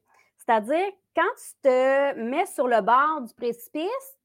c'est-à-dire, 0.52 0.92
quand 1.16 1.32
tu 1.38 1.62
te 1.64 2.20
mets 2.20 2.46
sur 2.46 2.68
le 2.68 2.82
bord 2.82 3.22
du 3.22 3.34
précipice, 3.34 4.18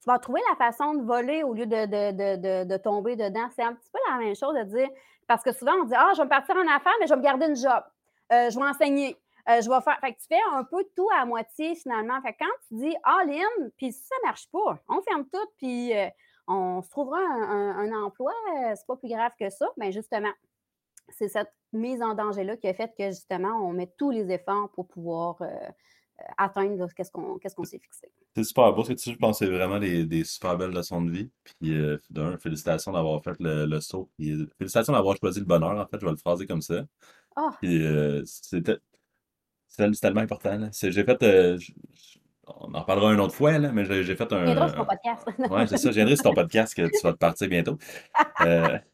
tu 0.00 0.06
vas 0.06 0.18
trouver 0.20 0.40
la 0.50 0.56
façon 0.56 0.94
de 0.94 1.02
voler 1.02 1.42
au 1.42 1.54
lieu 1.54 1.66
de, 1.66 2.76
tomber 2.76 3.16
dedans. 3.16 3.48
C'est 3.54 3.62
un 3.62 3.74
petit 3.74 3.90
peu 3.92 3.98
la 4.08 4.18
même 4.18 4.36
chose 4.36 4.54
de 4.54 4.62
dire, 4.62 4.88
parce 5.26 5.42
que 5.42 5.52
souvent 5.52 5.72
on 5.80 5.84
dit, 5.84 5.94
ah, 5.96 6.10
je 6.12 6.18
vais 6.18 6.24
me 6.24 6.28
partir 6.28 6.54
en 6.54 6.68
affaires, 6.68 6.92
mais 7.00 7.06
je 7.06 7.14
vais 7.14 7.18
me 7.18 7.24
garder 7.24 7.46
une 7.46 7.56
job. 7.56 7.82
Euh, 8.32 8.50
je 8.50 8.58
vais 8.58 8.64
enseigner. 8.64 9.16
Euh, 9.48 9.60
je 9.60 9.68
vais 9.68 9.80
faire. 9.80 9.98
Fait 10.00 10.12
que 10.12 10.20
tu 10.20 10.26
fais 10.28 10.40
un 10.52 10.62
peu 10.62 10.84
tout 10.94 11.08
à 11.18 11.24
moitié 11.24 11.74
finalement. 11.74 12.20
Fait 12.22 12.32
que 12.32 12.38
quand 12.38 12.54
tu 12.68 12.74
dis 12.76 12.96
all-in, 13.02 13.68
puis 13.76 13.92
si 13.92 14.04
ça 14.04 14.14
ne 14.22 14.28
marche 14.28 14.48
pas, 14.52 14.78
on 14.88 15.02
ferme 15.02 15.24
tout, 15.32 15.48
puis 15.56 15.96
euh, 15.96 16.08
on 16.46 16.80
se 16.80 16.90
trouvera 16.90 17.18
un, 17.18 17.92
emploi, 18.04 18.32
c'est 18.76 18.86
pas 18.86 18.96
plus 18.96 19.08
grave 19.08 19.32
que 19.38 19.50
ça. 19.50 19.68
Mais 19.76 19.90
justement, 19.90 20.32
c'est 21.16 21.28
cette 21.28 21.52
mise 21.72 22.02
en 22.02 22.14
danger-là 22.14 22.56
qui 22.56 22.68
a 22.68 22.74
fait 22.74 22.92
que 22.96 23.08
justement, 23.08 23.68
on 23.68 23.72
met 23.72 23.90
tous 23.98 24.10
les 24.10 24.30
efforts 24.30 24.70
pour 24.74 24.86
pouvoir 24.86 25.40
euh, 25.42 25.48
atteindre 26.38 26.86
qu'est-ce 26.94 27.10
qu'on 27.10 27.38
qu'est-ce 27.38 27.54
qu'on 27.54 27.64
s'est 27.64 27.78
fixé. 27.78 28.10
C'est 28.34 28.44
super 28.44 28.72
beau 28.72 28.84
ce 28.84 28.92
que 28.92 28.98
tu 28.98 29.12
je 29.12 29.16
pense 29.16 29.38
que 29.38 29.44
c'est 29.46 29.50
vraiment 29.50 29.78
des, 29.78 30.04
des, 30.04 30.24
super 30.24 30.56
belles 30.56 30.70
leçons 30.72 31.02
de 31.02 31.10
vie. 31.10 31.30
Puis 31.44 31.74
euh, 31.74 31.98
d'un, 32.10 32.36
félicitations 32.38 32.92
d'avoir 32.92 33.22
fait 33.22 33.36
le, 33.40 33.80
saut. 33.80 34.10
Puis, 34.18 34.48
félicitations 34.58 34.92
d'avoir 34.92 35.16
choisi 35.16 35.40
le 35.40 35.46
bonheur, 35.46 35.78
en 35.78 35.86
fait, 35.86 35.98
je 36.00 36.04
vais 36.04 36.12
le 36.12 36.16
phraser 36.16 36.46
comme 36.46 36.62
ça. 36.62 36.84
Oh. 37.36 37.50
Puis 37.60 37.82
c'était 38.24 38.78
tellement 40.00 40.20
important. 40.20 40.68
J'ai 40.72 41.04
fait 41.04 41.22
on 42.46 42.74
en 42.74 42.82
parlera 42.82 43.12
une 43.12 43.20
autre 43.20 43.34
fois, 43.34 43.56
là, 43.58 43.70
mais 43.72 43.84
j'ai 43.84 44.16
fait 44.16 44.32
un. 44.32 44.44
Viendrai 44.44 44.68
sur 44.68 44.78
ton 44.78 44.84
podcast. 44.84 45.28
oui, 45.38 45.68
c'est 45.68 45.76
ça. 45.76 45.90
Viendrai 45.90 46.16
sur 46.16 46.24
ton 46.24 46.34
podcast 46.34 46.74
que 46.74 46.82
tu 46.82 47.02
vas 47.02 47.12
te 47.12 47.18
partir 47.18 47.48
bientôt. 47.48 47.78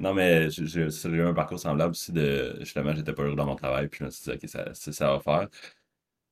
Non, 0.00 0.14
mais 0.14 0.48
j'ai 0.50 0.88
eu 1.04 1.22
un 1.22 1.34
parcours 1.34 1.60
semblable 1.60 1.90
aussi 1.90 2.10
de. 2.10 2.56
Justement, 2.60 2.94
j'étais 2.94 3.12
pas 3.12 3.22
heureux 3.22 3.36
dans 3.36 3.44
mon 3.44 3.54
travail, 3.54 3.86
puis 3.88 3.98
je 4.00 4.04
me 4.06 4.10
suis 4.10 4.24
dit, 4.24 4.30
OK, 4.30 4.48
ça, 4.48 4.72
ça 4.74 5.12
va 5.12 5.20
faire. 5.20 5.48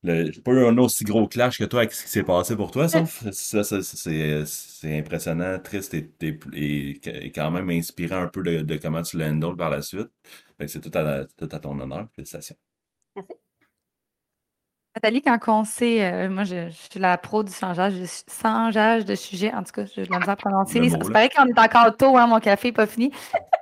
J'ai 0.03 0.41
pas 0.41 0.51
eu 0.53 0.65
un 0.65 0.77
aussi 0.79 1.03
gros 1.03 1.27
clash 1.27 1.59
que 1.59 1.65
toi 1.65 1.81
avec 1.81 1.91
ce 1.91 2.03
qui 2.03 2.09
s'est 2.09 2.23
passé 2.23 2.55
pour 2.55 2.71
toi, 2.71 2.87
sauf 2.87 3.29
ça, 3.31 3.63
c'est 3.63 4.97
impressionnant, 4.97 5.59
triste 5.59 5.93
et, 5.93 6.09
et, 6.53 7.31
quand 7.31 7.51
même 7.51 7.69
inspirant 7.69 8.23
un 8.23 8.27
peu 8.27 8.41
de, 8.41 8.61
de 8.61 8.77
comment 8.77 9.03
tu 9.03 9.17
l'handles 9.17 9.57
par 9.57 9.69
la 9.69 9.81
suite. 9.81 10.09
C'est 10.65 10.81
tout, 10.81 10.89
tout, 10.89 10.97
à 11.51 11.59
ton 11.59 11.79
honneur. 11.79 12.07
Félicitations. 12.15 12.55
Merci. 13.15 13.33
Nathalie, 14.95 15.21
quand 15.21 15.39
on 15.47 15.63
sait, 15.63 16.03
euh, 16.03 16.29
moi 16.29 16.43
je, 16.43 16.69
suis 16.71 16.99
la 16.99 17.17
pro 17.17 17.43
du 17.43 17.53
changeage, 17.53 17.93
changeage 18.41 19.05
de 19.05 19.15
sujet, 19.15 19.53
en 19.53 19.63
tout 19.63 19.71
cas, 19.73 19.85
je 19.85 20.01
l'ai 20.01 20.09
à 20.11 20.35
prononcer. 20.35 20.81
C'est 20.89 21.03
vrai 21.03 21.29
qu'on 21.29 21.45
est 21.45 21.59
encore 21.59 21.95
tôt, 21.95 22.17
hein, 22.17 22.25
mon 22.25 22.39
café 22.39 22.69
n'est 22.69 22.73
pas 22.73 22.87
fini. 22.87 23.11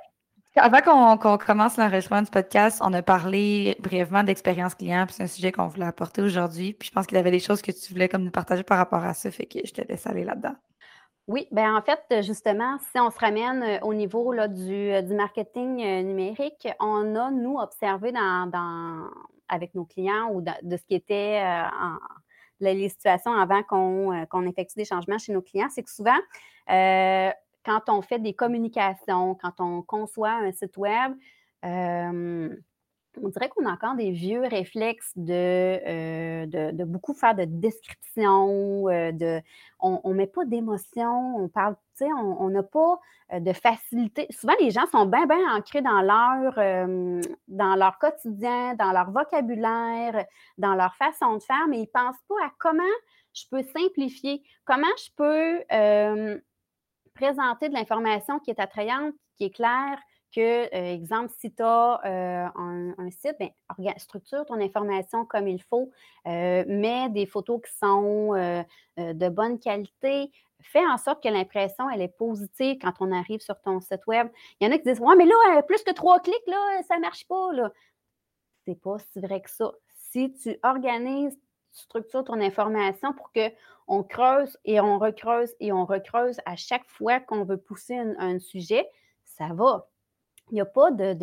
Avant 0.56 1.16
qu'on 1.18 1.38
commence 1.38 1.76
l'enregistrement 1.76 2.22
du 2.22 2.30
podcast, 2.30 2.80
on 2.82 2.92
a 2.92 3.02
parlé 3.02 3.76
brièvement 3.80 4.24
d'expérience 4.24 4.74
client, 4.74 5.06
puis 5.06 5.14
c'est 5.14 5.22
un 5.22 5.28
sujet 5.28 5.52
qu'on 5.52 5.68
voulait 5.68 5.86
apporter 5.86 6.20
aujourd'hui. 6.20 6.72
Puis 6.72 6.88
je 6.88 6.92
pense 6.92 7.06
qu'il 7.06 7.16
y 7.16 7.20
avait 7.20 7.30
des 7.30 7.38
choses 7.38 7.62
que 7.62 7.70
tu 7.70 7.92
voulais 7.92 8.08
comme 8.08 8.24
nous 8.24 8.30
partager 8.30 8.64
par 8.64 8.78
rapport 8.78 9.04
à 9.04 9.14
ça, 9.14 9.30
fait 9.30 9.46
que 9.46 9.60
je 9.64 9.72
te 9.72 9.82
laisse 9.82 10.06
aller 10.06 10.24
là-dedans. 10.24 10.54
Oui, 11.28 11.46
bien 11.52 11.76
en 11.76 11.82
fait, 11.82 12.22
justement, 12.22 12.78
si 12.78 12.98
on 12.98 13.10
se 13.10 13.18
ramène 13.18 13.62
euh, 13.62 13.78
au 13.82 13.92
niveau 13.92 14.32
là, 14.32 14.48
du, 14.48 14.90
euh, 14.90 15.02
du 15.02 15.14
marketing 15.14 15.76
numérique, 16.02 16.66
on 16.80 17.14
a, 17.14 17.30
nous, 17.30 17.58
observé 17.58 18.12
dans, 18.12 18.50
avec 19.48 19.74
nos 19.74 19.84
clients 19.84 20.30
ou 20.32 20.40
de, 20.40 20.76
ce 20.76 20.84
qui 20.84 20.94
était 20.94 21.42
euh, 21.44 21.62
les 22.60 22.88
situations 22.88 23.32
avant 23.32 23.60
euh, 23.60 24.26
qu'on 24.26 24.46
effectue 24.46 24.76
des 24.76 24.84
changements 24.84 25.18
chez 25.18 25.32
nos 25.32 25.42
clients, 25.42 25.68
c'est 25.70 25.82
que 25.82 25.90
souvent, 25.90 26.18
euh, 26.70 27.30
quand 27.68 27.92
on 27.92 28.00
fait 28.00 28.18
des 28.18 28.32
communications, 28.32 29.34
quand 29.34 29.60
on 29.60 29.82
conçoit 29.82 30.30
un 30.30 30.52
site 30.52 30.78
web, 30.78 31.12
on 33.22 33.28
dirait 33.28 33.48
qu'on 33.48 33.66
a 33.66 33.72
encore 33.72 33.94
des 33.94 34.10
vieux 34.10 34.42
réflexes 34.42 35.12
de, 35.16 35.32
euh, 35.32 36.46
de, 36.46 36.84
beaucoup 36.84 37.14
faire 37.14 37.34
de 37.34 37.44
description, 37.44 38.88
euh, 38.88 39.12
de, 39.12 39.40
on 39.80 40.00
ne 40.04 40.14
met 40.14 40.26
pas 40.26 40.44
d'émotion, 40.44 41.36
on 41.36 41.48
parle, 41.48 41.74
tu 41.96 42.04
sais, 42.04 42.12
on 42.12 42.48
n'a 42.50 42.62
pas 42.62 42.98
euh, 43.32 43.40
de 43.40 43.52
facilité. 43.52 44.26
Souvent, 44.30 44.54
les 44.60 44.70
gens 44.70 44.86
sont 44.86 45.06
bien, 45.06 45.26
bien 45.26 45.56
ancrés 45.56 45.82
dans 45.82 46.00
leur, 46.00 46.54
dans 47.48 47.76
leur 47.76 47.98
quotidien, 47.98 48.74
dans 48.74 48.92
leur 48.92 49.10
vocabulaire, 49.10 50.24
dans 50.58 50.74
leur 50.74 50.94
façon 50.96 51.34
de 51.34 51.42
faire, 51.42 51.66
mais 51.68 51.78
ils 51.78 51.82
ne 51.82 51.86
pensent 51.86 52.22
pas 52.28 52.46
à 52.46 52.50
comment 52.58 52.82
je 53.34 53.44
peux 53.50 53.62
simplifier, 53.62 54.42
comment 54.64 54.86
je 54.96 55.10
peux 55.16 56.38
présenter 57.18 57.68
de 57.68 57.74
l'information 57.74 58.38
qui 58.38 58.50
est 58.50 58.60
attrayante, 58.60 59.14
qui 59.36 59.44
est 59.44 59.50
claire, 59.50 59.98
que, 60.34 60.74
euh, 60.74 60.94
exemple, 60.94 61.32
si 61.38 61.52
tu 61.52 61.62
as 61.62 62.00
euh, 62.04 62.46
un, 62.54 63.10
site, 63.10 63.36
bien, 63.78 63.94
structure 63.96 64.44
ton 64.46 64.60
information 64.60 65.24
comme 65.24 65.48
il 65.48 65.62
faut, 65.62 65.90
euh, 66.26 66.64
mets 66.66 67.08
des 67.08 67.26
photos 67.26 67.60
qui 67.62 67.76
sont 67.76 68.32
de 68.96 69.28
bonne 69.28 69.58
qualité, 69.58 70.30
fais 70.60 70.86
en 70.86 70.98
sorte 70.98 71.22
que 71.22 71.28
l'impression, 71.28 71.88
elle 71.90 72.02
est 72.02 72.16
positive 72.16 72.78
quand 72.80 72.92
on 73.00 73.12
arrive 73.12 73.40
sur 73.40 73.60
ton 73.60 73.80
site 73.80 74.06
web. 74.06 74.28
Il 74.60 74.66
y 74.66 74.70
en 74.70 74.74
a 74.74 74.78
qui 74.78 74.84
disent 74.84 75.00
Ouais, 75.00 75.16
mais 75.16 75.24
là, 75.24 75.62
plus 75.62 75.82
que 75.82 75.92
trois 75.92 76.20
clics, 76.20 76.46
là, 76.46 76.82
ça 76.86 76.96
ne 76.96 77.00
marche 77.00 77.26
pas. 77.26 77.52
Là. 77.52 77.72
C'est 78.66 78.80
pas 78.80 78.98
si 78.98 79.20
vrai 79.20 79.40
que 79.40 79.50
ça. 79.50 79.72
Si 80.10 80.32
tu 80.32 80.58
organises, 80.62 81.38
structures 81.72 82.24
ton 82.24 82.40
information 82.40 83.12
pour 83.12 83.30
qu'on 83.32 84.02
creuse 84.02 84.58
et 84.64 84.80
on 84.80 84.98
recreuse 84.98 85.54
et 85.60 85.72
on 85.72 85.84
recreuse 85.84 86.38
à 86.46 86.56
chaque 86.56 86.88
fois 86.88 87.20
qu'on 87.20 87.44
veut 87.44 87.58
pousser 87.58 87.96
un 87.96 88.38
sujet, 88.38 88.88
ça 89.24 89.48
va 89.52 89.88
il 90.50 90.54
n'y 90.54 90.60
a 90.60 90.66
pas 90.66 90.90
de, 90.90 91.14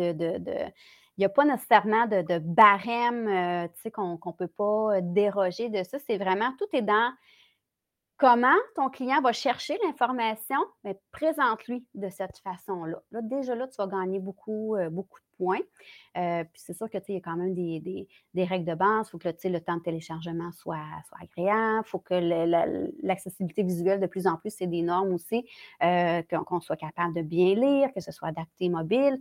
il 1.18 1.24
a 1.24 1.28
pas 1.28 1.44
nécessairement 1.44 2.06
de, 2.06 2.38
barème 2.38 3.28
euh, 3.28 3.90
qu'on 3.92 4.18
ne 4.24 4.32
peut 4.32 4.46
pas 4.46 5.00
déroger 5.00 5.68
de 5.68 5.82
ça. 5.82 5.98
C'est 5.98 6.18
vraiment, 6.18 6.52
tout 6.58 6.68
est 6.72 6.82
dans 6.82 7.12
comment 8.16 8.56
ton 8.74 8.88
client 8.88 9.20
va 9.20 9.32
chercher 9.32 9.78
l'information, 9.84 10.58
mais 10.84 10.98
présente-lui 11.12 11.86
de 11.94 12.08
cette 12.08 12.38
façon-là. 12.38 13.02
Là, 13.10 13.20
déjà 13.22 13.54
là, 13.54 13.68
tu 13.68 13.76
vas 13.76 13.86
gagner 13.86 14.18
beaucoup, 14.18 14.74
euh, 14.74 14.88
beaucoup 14.88 15.18
de 15.18 15.36
points. 15.36 15.60
Euh, 16.16 16.44
puis 16.44 16.62
c'est 16.64 16.72
sûr 16.72 16.88
que 16.88 16.96
il 17.08 17.14
y 17.14 17.18
a 17.18 17.20
quand 17.20 17.36
même 17.36 17.54
des, 17.54 18.08
règles 18.36 18.64
de 18.64 18.74
base. 18.74 19.08
Il 19.08 19.10
faut 19.10 19.18
que 19.18 19.28
le 19.28 19.60
temps 19.60 19.76
de 19.76 19.82
téléchargement 19.82 20.50
soit, 20.52 20.78
agréable. 21.20 21.84
Il 21.86 21.90
faut 21.90 21.98
que 21.98 22.14
l'accessibilité 23.02 23.62
visuelle, 23.62 24.00
de 24.00 24.06
plus 24.06 24.26
en 24.26 24.36
plus, 24.36 24.50
c'est 24.50 24.66
des 24.66 24.82
normes 24.82 25.12
aussi, 25.12 25.46
euh, 25.82 26.22
qu'on 26.22 26.60
soit 26.60 26.76
capable 26.76 27.14
de 27.14 27.22
bien 27.22 27.54
lire, 27.54 27.92
que 27.92 28.00
ce 28.00 28.12
soit 28.12 28.28
adapté 28.28 28.68
mobile. 28.70 29.20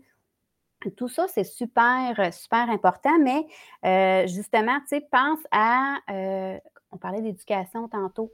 Tout 0.96 1.08
ça, 1.10 1.28
c'est 1.28 1.44
super, 1.44 2.34
super 2.34 2.70
important, 2.70 3.18
mais 3.20 4.28
justement, 4.28 4.80
tu 4.88 5.02
pense 5.12 5.40
à, 5.52 5.98
on 6.92 6.98
parlait 6.98 7.22
d'éducation 7.22 7.88
tantôt, 7.88 8.32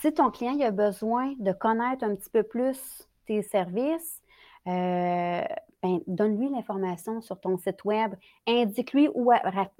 si 0.00 0.12
ton 0.12 0.30
client 0.30 0.58
a 0.60 0.70
besoin 0.70 1.34
de 1.38 1.52
connaître 1.52 2.04
un 2.04 2.14
petit 2.14 2.30
peu 2.30 2.42
plus 2.42 3.08
tes 3.26 3.42
services, 3.42 4.22
euh, 4.66 5.42
ben, 5.82 6.00
donne-lui 6.06 6.48
l'information 6.48 7.20
sur 7.20 7.38
ton 7.40 7.58
site 7.58 7.84
web, 7.84 8.14
indique-lui 8.46 9.08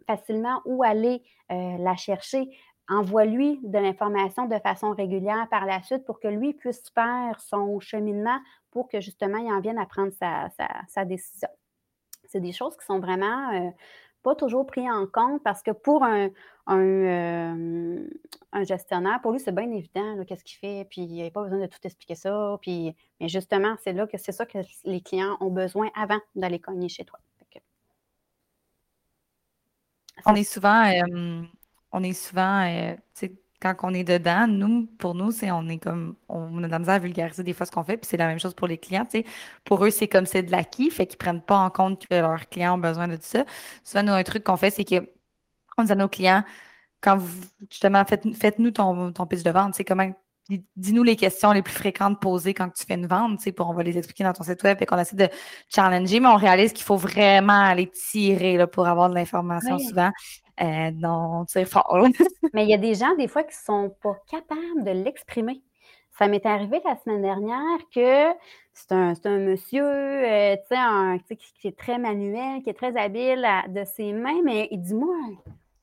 facilement 0.06 0.60
où 0.66 0.82
aller 0.82 1.22
euh, 1.50 1.76
la 1.78 1.96
chercher, 1.96 2.50
envoie-lui 2.88 3.60
de 3.62 3.78
l'information 3.78 4.46
de 4.46 4.58
façon 4.58 4.92
régulière 4.92 5.48
par 5.50 5.64
la 5.64 5.82
suite 5.82 6.04
pour 6.04 6.20
que 6.20 6.28
lui 6.28 6.52
puisse 6.52 6.90
faire 6.90 7.40
son 7.40 7.80
cheminement 7.80 8.38
pour 8.70 8.88
que 8.88 9.00
justement 9.00 9.38
il 9.38 9.50
en 9.50 9.60
vienne 9.60 9.78
à 9.78 9.86
prendre 9.86 10.12
sa, 10.12 11.04
décision. 11.04 11.48
C'est 12.28 12.40
des 12.40 12.52
choses 12.52 12.76
qui 12.76 12.84
sont 12.84 12.98
vraiment 12.98 13.52
euh, 13.52 13.70
pas 14.24 14.34
toujours 14.34 14.66
pris 14.66 14.90
en 14.90 15.06
compte 15.06 15.42
parce 15.44 15.62
que 15.62 15.70
pour 15.70 16.02
un, 16.02 16.30
un, 16.66 16.80
euh, 16.80 18.08
gestionnaire, 18.62 19.20
pour 19.22 19.30
lui, 19.30 19.38
c'est 19.38 19.54
bien 19.54 19.70
évident 19.70 20.24
qu'est-ce 20.26 20.42
qu'il 20.42 20.58
fait, 20.58 20.86
puis 20.90 21.02
il 21.02 21.12
n'y 21.12 21.24
a 21.24 21.30
pas 21.30 21.42
besoin 21.42 21.60
de 21.60 21.66
tout 21.66 21.78
expliquer 21.84 22.16
ça. 22.16 22.58
Puis, 22.60 22.96
mais 23.20 23.28
justement, 23.28 23.76
c'est 23.84 23.92
là 23.92 24.06
que 24.06 24.18
c'est 24.18 24.32
ça 24.32 24.46
que 24.46 24.58
les 24.84 25.00
clients 25.00 25.36
ont 25.40 25.50
besoin 25.50 25.90
avant 25.94 26.18
d'aller 26.34 26.58
cogner 26.58 26.88
chez 26.88 27.04
toi. 27.04 27.20
On 30.26 30.34
est 30.34 30.44
souvent, 30.44 30.86
euh, 30.86 31.42
on 31.92 32.02
est 32.02 32.12
souvent, 32.12 32.64
euh, 32.66 32.94
quand 33.72 33.90
on 33.90 33.94
est 33.94 34.04
dedans, 34.04 34.46
nous, 34.46 34.86
pour 34.98 35.14
nous, 35.14 35.30
c'est 35.32 35.50
on 35.50 35.68
est 35.68 35.78
comme 35.78 36.16
on 36.28 36.62
a 36.62 36.66
de 36.66 36.72
la 36.72 36.78
misère 36.78 36.94
à 36.94 36.98
vulgariser 36.98 37.42
des 37.42 37.54
fois 37.54 37.66
ce 37.66 37.72
qu'on 37.72 37.84
fait, 37.84 37.96
puis 37.96 38.06
c'est 38.06 38.16
la 38.16 38.26
même 38.26 38.38
chose 38.38 38.54
pour 38.54 38.66
les 38.68 38.78
clients. 38.78 39.06
Pour 39.64 39.84
eux, 39.84 39.90
c'est 39.90 40.08
comme 40.08 40.26
c'est 40.26 40.42
de 40.42 40.50
l'acquis, 40.50 40.90
fait 40.90 41.06
qu'ils 41.06 41.18
prennent 41.18 41.42
pas 41.42 41.56
en 41.58 41.70
compte 41.70 42.06
que 42.06 42.14
leurs 42.14 42.48
clients 42.48 42.74
ont 42.76 42.78
besoin 42.78 43.08
de 43.08 43.16
tout 43.16 43.22
ça. 43.24 43.44
Souvent, 43.84 44.02
nous, 44.04 44.12
un 44.12 44.22
truc 44.24 44.44
qu'on 44.44 44.56
fait, 44.56 44.70
c'est 44.70 44.84
que 44.84 45.08
on 45.78 45.84
dit 45.84 45.92
à 45.92 45.94
nos 45.96 46.08
clients, 46.08 46.44
quand 47.00 47.16
vous 47.18 47.42
justement 47.70 48.04
faites, 48.04 48.24
faites-nous 48.36 48.72
ton, 48.72 49.12
ton 49.12 49.26
pitch 49.26 49.42
de 49.42 49.50
vente, 49.50 49.74
c'est 49.74 49.84
comment 49.84 50.10
dis-nous 50.48 51.02
les 51.02 51.16
questions 51.16 51.52
les 51.52 51.62
plus 51.62 51.74
fréquentes 51.74 52.20
posées 52.20 52.54
quand 52.54 52.68
tu 52.70 52.84
fais 52.84 52.94
une 52.94 53.06
vente, 53.06 53.50
pour 53.52 53.70
on 53.70 53.74
va 53.74 53.82
les 53.82 53.96
expliquer 53.96 54.24
dans 54.24 54.32
ton 54.32 54.44
site 54.44 54.62
web 54.62 54.78
et 54.80 54.86
qu'on 54.86 54.98
essaie 54.98 55.16
de 55.16 55.28
challenger, 55.68 56.20
mais 56.20 56.28
on 56.28 56.36
réalise 56.36 56.72
qu'il 56.72 56.84
faut 56.84 56.96
vraiment 56.96 57.60
aller 57.60 57.90
tirer 57.90 58.56
là, 58.56 58.66
pour 58.66 58.86
avoir 58.86 59.08
de 59.08 59.14
l'information 59.14 59.78
souvent. 59.78 60.10
Euh, 60.60 60.90
non, 60.92 61.44
c'est 61.48 61.64
fort. 61.64 61.98
Mais 62.54 62.64
il 62.64 62.70
y 62.70 62.74
a 62.74 62.78
des 62.78 62.94
gens, 62.94 63.14
des 63.16 63.26
fois, 63.26 63.42
qui 63.42 63.56
ne 63.56 63.64
sont 63.64 63.96
pas 64.02 64.16
capables 64.30 64.84
de 64.84 64.90
l'exprimer. 64.90 65.62
Ça 66.16 66.28
m'est 66.28 66.46
arrivé 66.46 66.80
la 66.84 66.96
semaine 66.96 67.22
dernière 67.22 67.78
que 67.92 68.32
c'est 68.72 68.92
un, 68.92 69.38
monsieur 69.38 69.84
euh, 69.84 70.56
qui, 71.60 71.68
est 71.68 71.76
très 71.76 71.98
manuel, 71.98 72.62
qui 72.62 72.70
est 72.70 72.74
très 72.74 72.96
habile 72.96 73.44
de 73.68 73.84
ses 73.84 74.12
mains, 74.12 74.40
mais 74.44 74.68
il 74.70 74.80
dit 74.80 74.94
Moi, 74.94 75.16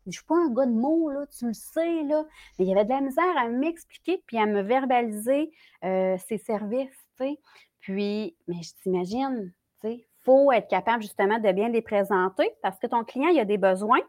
je 0.06 0.10
ne 0.10 0.12
suis 0.12 0.26
pas 0.26 0.36
un 0.36 0.50
gars 0.50 0.66
de 0.66 0.72
mots, 0.72 1.10
là, 1.10 1.26
tu 1.28 1.48
le 1.48 1.54
sais, 1.54 2.04
là. 2.04 2.24
Mais 2.58 2.66
il 2.66 2.68
y 2.70 2.74
avait 2.74 2.86
de 2.86 2.90
la 2.90 3.02
misère 3.02 3.38
à 3.38 3.48
m'expliquer 3.48 4.24
puis 4.26 4.38
à 4.38 4.46
me 4.46 4.62
verbaliser 4.62 5.52
euh, 5.84 6.18
ses 6.28 6.38
services. 6.38 6.90
Puis, 7.80 8.36
mais 8.48 8.62
je 8.64 8.74
t'imagine, 8.82 9.54
il 9.84 10.04
faut 10.24 10.52
être 10.52 10.68
capable 10.68 11.04
justement 11.04 11.38
de 11.38 11.52
bien 11.52 11.70
les 11.70 11.82
présenter 11.82 12.50
parce 12.64 12.80
que 12.80 12.88
ton 12.88 13.04
client, 13.04 13.30
il 13.30 13.40
a 13.40 13.46
des 13.46 13.60
besoins 13.60 14.02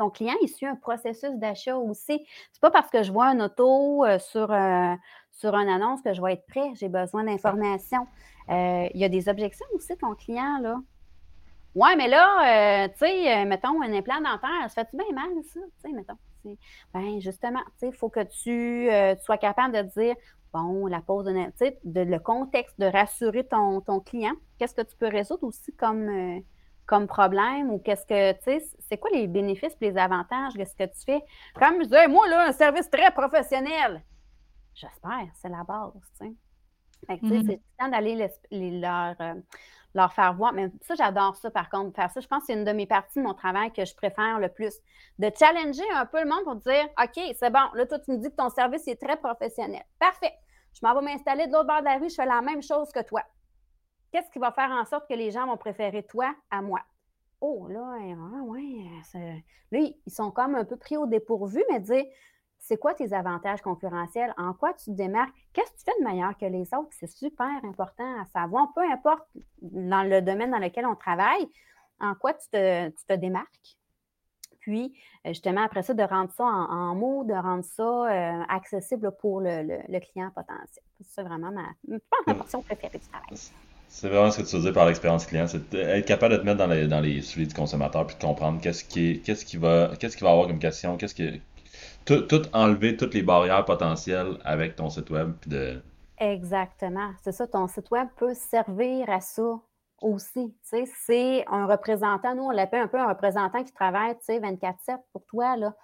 ton 0.00 0.08
client, 0.08 0.34
il 0.40 0.48
suit 0.48 0.66
un 0.66 0.76
processus 0.76 1.34
d'achat 1.34 1.76
aussi. 1.76 2.26
C'est 2.52 2.60
pas 2.60 2.70
parce 2.70 2.90
que 2.90 3.02
je 3.02 3.12
vois 3.12 3.26
un 3.26 3.38
auto 3.40 4.04
euh, 4.06 4.18
sur, 4.18 4.50
euh, 4.50 4.94
sur 5.30 5.54
une 5.54 5.68
annonce 5.68 6.00
que 6.00 6.14
je 6.14 6.22
vais 6.22 6.32
être 6.32 6.46
prêt. 6.46 6.72
J'ai 6.74 6.88
besoin 6.88 7.24
d'informations. 7.24 8.06
Euh, 8.48 8.88
il 8.94 9.00
y 9.00 9.04
a 9.04 9.10
des 9.10 9.28
objections 9.28 9.66
aussi, 9.74 9.94
ton 9.98 10.14
client, 10.14 10.58
là. 10.62 10.76
Ouais, 11.74 11.94
mais 11.96 12.08
là, 12.08 12.84
euh, 12.84 12.88
tu 12.88 12.98
sais, 12.98 13.42
euh, 13.42 13.44
mettons, 13.46 13.80
un 13.80 13.92
implant 13.92 14.20
dentaire, 14.20 14.68
ça 14.68 14.84
fait-tu 14.84 14.96
bien 14.96 15.14
mal, 15.14 15.30
ça? 15.44 15.60
Tu 15.60 15.90
sais, 15.90 15.92
mettons. 15.92 16.18
Ben, 16.94 17.20
justement, 17.20 17.60
tu 17.60 17.78
sais, 17.78 17.88
il 17.88 17.92
faut 17.92 18.08
que 18.08 18.24
tu, 18.24 18.90
euh, 18.90 19.14
tu, 19.14 19.22
sois 19.22 19.38
capable 19.38 19.76
de 19.76 19.82
dire, 19.82 20.16
bon, 20.52 20.86
la 20.86 21.00
pause 21.00 21.26
de, 21.26 21.32
tu 21.32 21.52
sais, 21.56 21.78
de 21.84 22.00
le 22.00 22.18
contexte, 22.18 22.78
de 22.80 22.86
rassurer 22.86 23.46
ton, 23.46 23.80
ton 23.82 24.00
client. 24.00 24.32
Qu'est-ce 24.58 24.74
que 24.74 24.82
tu 24.82 24.96
peux 24.96 25.06
résoudre 25.06 25.44
aussi 25.44 25.72
comme, 25.76 26.42
comme 26.86 27.06
problème 27.06 27.70
ou 27.70 27.78
qu'est-ce 27.78 28.06
que, 28.06 28.32
tu 28.32 28.58
sais, 28.58 28.64
c'est 28.80 28.98
quoi 28.98 29.10
les 29.12 29.28
bénéfices 29.28 29.76
et 29.80 29.90
les 29.90 29.98
avantages? 29.98 30.54
Qu'est-ce 30.54 30.74
que 30.74 30.84
tu 30.84 31.04
fais? 31.04 31.22
Comme 31.54 31.76
je 31.80 31.84
disais, 31.84 32.08
moi, 32.08 32.26
là, 32.28 32.48
un 32.48 32.52
service 32.52 32.90
très 32.90 33.12
professionnel. 33.12 34.02
J'espère, 34.74 35.28
c'est 35.34 35.50
la 35.50 35.62
base, 35.62 35.92
tu 36.18 36.26
sais. 36.26 36.32
Fait 37.06 37.18
que, 37.18 37.22
tu 37.22 37.28
sais, 37.28 37.34
mm-hmm. 37.36 37.46
c'est 37.46 37.60
temps 37.78 37.88
d'aller 37.88 38.30
leur 38.80 39.16
leur 39.94 40.12
faire 40.12 40.34
voir. 40.34 40.52
Mais 40.52 40.70
ça, 40.82 40.94
j'adore 40.94 41.36
ça, 41.36 41.50
par 41.50 41.68
contre, 41.68 41.94
faire 41.94 42.10
ça. 42.10 42.20
Je 42.20 42.26
pense 42.26 42.40
que 42.40 42.46
c'est 42.46 42.54
une 42.54 42.64
de 42.64 42.72
mes 42.72 42.86
parties 42.86 43.18
de 43.18 43.24
mon 43.24 43.34
travail 43.34 43.72
que 43.72 43.84
je 43.84 43.94
préfère 43.94 44.38
le 44.38 44.48
plus. 44.48 44.74
De 45.18 45.30
challenger 45.36 45.88
un 45.94 46.06
peu 46.06 46.22
le 46.22 46.28
monde 46.28 46.44
pour 46.44 46.56
dire 46.56 46.86
OK, 47.02 47.20
c'est 47.38 47.50
bon, 47.50 47.68
là, 47.74 47.86
toi, 47.86 47.98
tu 47.98 48.12
me 48.12 48.18
dis 48.18 48.30
que 48.30 48.36
ton 48.36 48.50
service 48.50 48.86
est 48.88 49.00
très 49.00 49.16
professionnel. 49.16 49.82
Parfait. 49.98 50.32
Je 50.72 50.86
m'en 50.86 50.94
vais 50.94 51.04
m'installer 51.04 51.46
de 51.46 51.52
l'autre 51.52 51.66
bord 51.66 51.80
de 51.80 51.86
la 51.86 51.98
rue, 51.98 52.08
je 52.08 52.14
fais 52.14 52.26
la 52.26 52.40
même 52.42 52.62
chose 52.62 52.90
que 52.92 53.02
toi. 53.02 53.22
Qu'est-ce 54.12 54.30
qui 54.30 54.38
va 54.38 54.52
faire 54.52 54.70
en 54.70 54.84
sorte 54.84 55.08
que 55.08 55.14
les 55.14 55.30
gens 55.30 55.46
vont 55.46 55.56
préférer 55.56 56.04
toi 56.04 56.34
à 56.50 56.62
moi? 56.62 56.80
Oh, 57.40 57.66
là, 57.68 57.96
ah, 57.96 58.42
ouais, 58.42 58.84
là, 59.72 59.78
ils 59.80 60.12
sont 60.12 60.30
comme 60.30 60.54
un 60.54 60.64
peu 60.64 60.76
pris 60.76 60.96
au 60.96 61.06
dépourvu, 61.06 61.64
mais 61.70 61.80
dire 61.80 62.04
c'est 62.70 62.76
quoi 62.76 62.94
tes 62.94 63.12
avantages 63.12 63.62
concurrentiels, 63.62 64.32
en 64.38 64.52
quoi 64.52 64.72
tu 64.74 64.84
te 64.84 64.90
démarques, 64.92 65.34
qu'est-ce 65.52 65.72
que 65.72 65.76
tu 65.78 65.84
fais 65.86 66.00
de 66.00 66.08
meilleur 66.08 66.38
que 66.38 66.46
les 66.46 66.72
autres, 66.72 66.90
c'est 66.92 67.10
super 67.10 67.48
important 67.64 68.20
à 68.20 68.26
savoir, 68.26 68.68
peu 68.76 68.82
importe 68.92 69.26
dans 69.60 70.08
le 70.08 70.22
domaine 70.22 70.52
dans 70.52 70.60
lequel 70.60 70.86
on 70.86 70.94
travaille, 70.94 71.48
en 71.98 72.14
quoi 72.14 72.32
tu 72.32 72.48
te, 72.48 73.14
démarques? 73.16 73.76
Puis, 74.60 74.92
euh, 75.26 75.30
justement, 75.30 75.62
après 75.62 75.82
ça, 75.82 75.94
de 75.94 76.02
rendre 76.04 76.30
ça 76.30 76.44
en, 76.44 76.94
mots, 76.94 77.24
de 77.24 77.32
rendre 77.32 77.64
ça 77.64 77.82
euh, 77.82 78.42
accessible 78.48 79.10
pour 79.18 79.40
le, 79.40 79.98
client 79.98 80.30
potentiel. 80.32 80.84
C'est 81.00 81.24
vraiment 81.24 81.50
ma, 81.50 81.98
ma 82.28 82.34
portion 82.34 82.62
préférée 82.62 82.98
du 82.98 83.08
travail. 83.08 83.36
C'est 83.88 84.08
vraiment 84.08 84.30
ce 84.30 84.42
que 84.42 84.46
tu 84.46 84.54
veux 84.54 84.62
dire 84.62 84.72
par 84.72 84.86
l'expérience 84.86 85.26
client, 85.26 85.48
c'est 85.48 85.74
être 85.74 86.06
capable 86.06 86.34
de 86.34 86.38
te 86.38 86.44
mettre 86.44 86.58
dans 86.58 86.68
les, 86.68 86.86
dans 86.86 87.00
les 87.00 87.20
souliers 87.20 87.46
du 87.46 87.54
consommateur 87.54 88.06
puis 88.06 88.14
de 88.14 88.20
comprendre 88.20 88.60
qu'est-ce 88.60 88.84
qui, 88.84 89.20
qu'est-ce 89.22 89.44
qui 89.44 89.56
va, 89.56 89.90
qu'est-ce 89.98 90.16
qui 90.16 90.22
va 90.22 90.30
avoir 90.30 90.46
comme 90.46 90.60
question, 90.60 90.96
qu'est-ce 90.96 91.16
tout, 92.04 92.42
enlever 92.52 92.96
toutes 92.96 93.14
les 93.14 93.22
barrières 93.22 93.64
potentielles 93.64 94.38
avec 94.44 94.76
ton 94.76 94.90
site 94.90 95.10
web. 95.10 95.32
de... 95.46 95.82
Exactement. 96.18 97.10
C'est 97.22 97.32
ça, 97.32 97.46
ton 97.46 97.66
site 97.66 97.90
web 97.90 98.08
peut 98.16 98.34
servir 98.34 99.08
à 99.08 99.20
ça 99.20 99.60
aussi. 100.02 100.54
C'est 100.62 101.44
un 101.48 101.66
représentant, 101.66 102.34
nous, 102.34 102.44
on 102.44 102.50
l'appelle 102.50 102.82
un 102.82 102.88
peu 102.88 102.98
un 102.98 103.08
représentant 103.08 103.62
qui 103.62 103.72
travaille 103.72 104.12
24-7 104.28 104.98
pour 105.12 105.24
toi. 105.26 105.56
Là. 105.56 105.74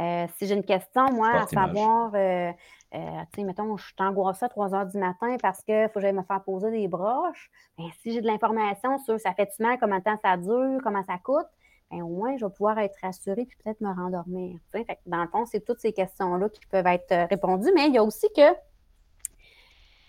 Euh, 0.00 0.26
si 0.36 0.46
j'ai 0.46 0.54
une 0.54 0.64
question, 0.64 1.10
moi, 1.12 1.30
à 1.30 1.46
savoir, 1.46 2.10
euh, 2.14 2.52
euh, 2.94 3.20
tu 3.32 3.40
sais, 3.40 3.44
mettons, 3.44 3.76
je 3.76 3.84
suis 3.84 3.94
angoissée 3.98 4.44
à 4.44 4.48
3 4.48 4.74
heures 4.74 4.86
du 4.86 4.98
matin 4.98 5.36
parce 5.40 5.62
qu'il 5.62 5.88
faut 5.88 5.94
que 5.94 6.00
j'aille 6.00 6.12
me 6.12 6.22
faire 6.22 6.42
poser 6.42 6.70
des 6.70 6.88
broches, 6.88 7.50
ben, 7.78 7.86
si 8.00 8.12
j'ai 8.12 8.20
de 8.20 8.26
l'information 8.26 8.98
sur 8.98 9.18
ça 9.20 9.34
fait 9.34 9.50
mal, 9.58 9.78
combien 9.80 9.98
de 9.98 10.04
temps 10.04 10.18
ça 10.22 10.36
dure, 10.36 10.80
comment 10.82 11.04
ça 11.04 11.18
coûte, 11.22 11.46
ben, 11.90 12.02
au 12.02 12.08
moins, 12.08 12.36
je 12.36 12.44
vais 12.44 12.50
pouvoir 12.50 12.78
être 12.78 12.96
rassurée 13.00 13.46
puis 13.46 13.56
peut-être 13.62 13.80
me 13.80 13.94
rendormir. 13.94 14.58
dans 15.06 15.22
le 15.22 15.28
fond, 15.28 15.46
c'est 15.46 15.64
toutes 15.64 15.80
ces 15.80 15.92
questions-là 15.92 16.48
qui 16.48 16.60
peuvent 16.66 16.86
être 16.86 17.12
euh, 17.12 17.26
répondues, 17.26 17.70
mais 17.74 17.86
il 17.86 17.94
y 17.94 17.98
a 17.98 18.04
aussi 18.04 18.26
que, 18.34 18.54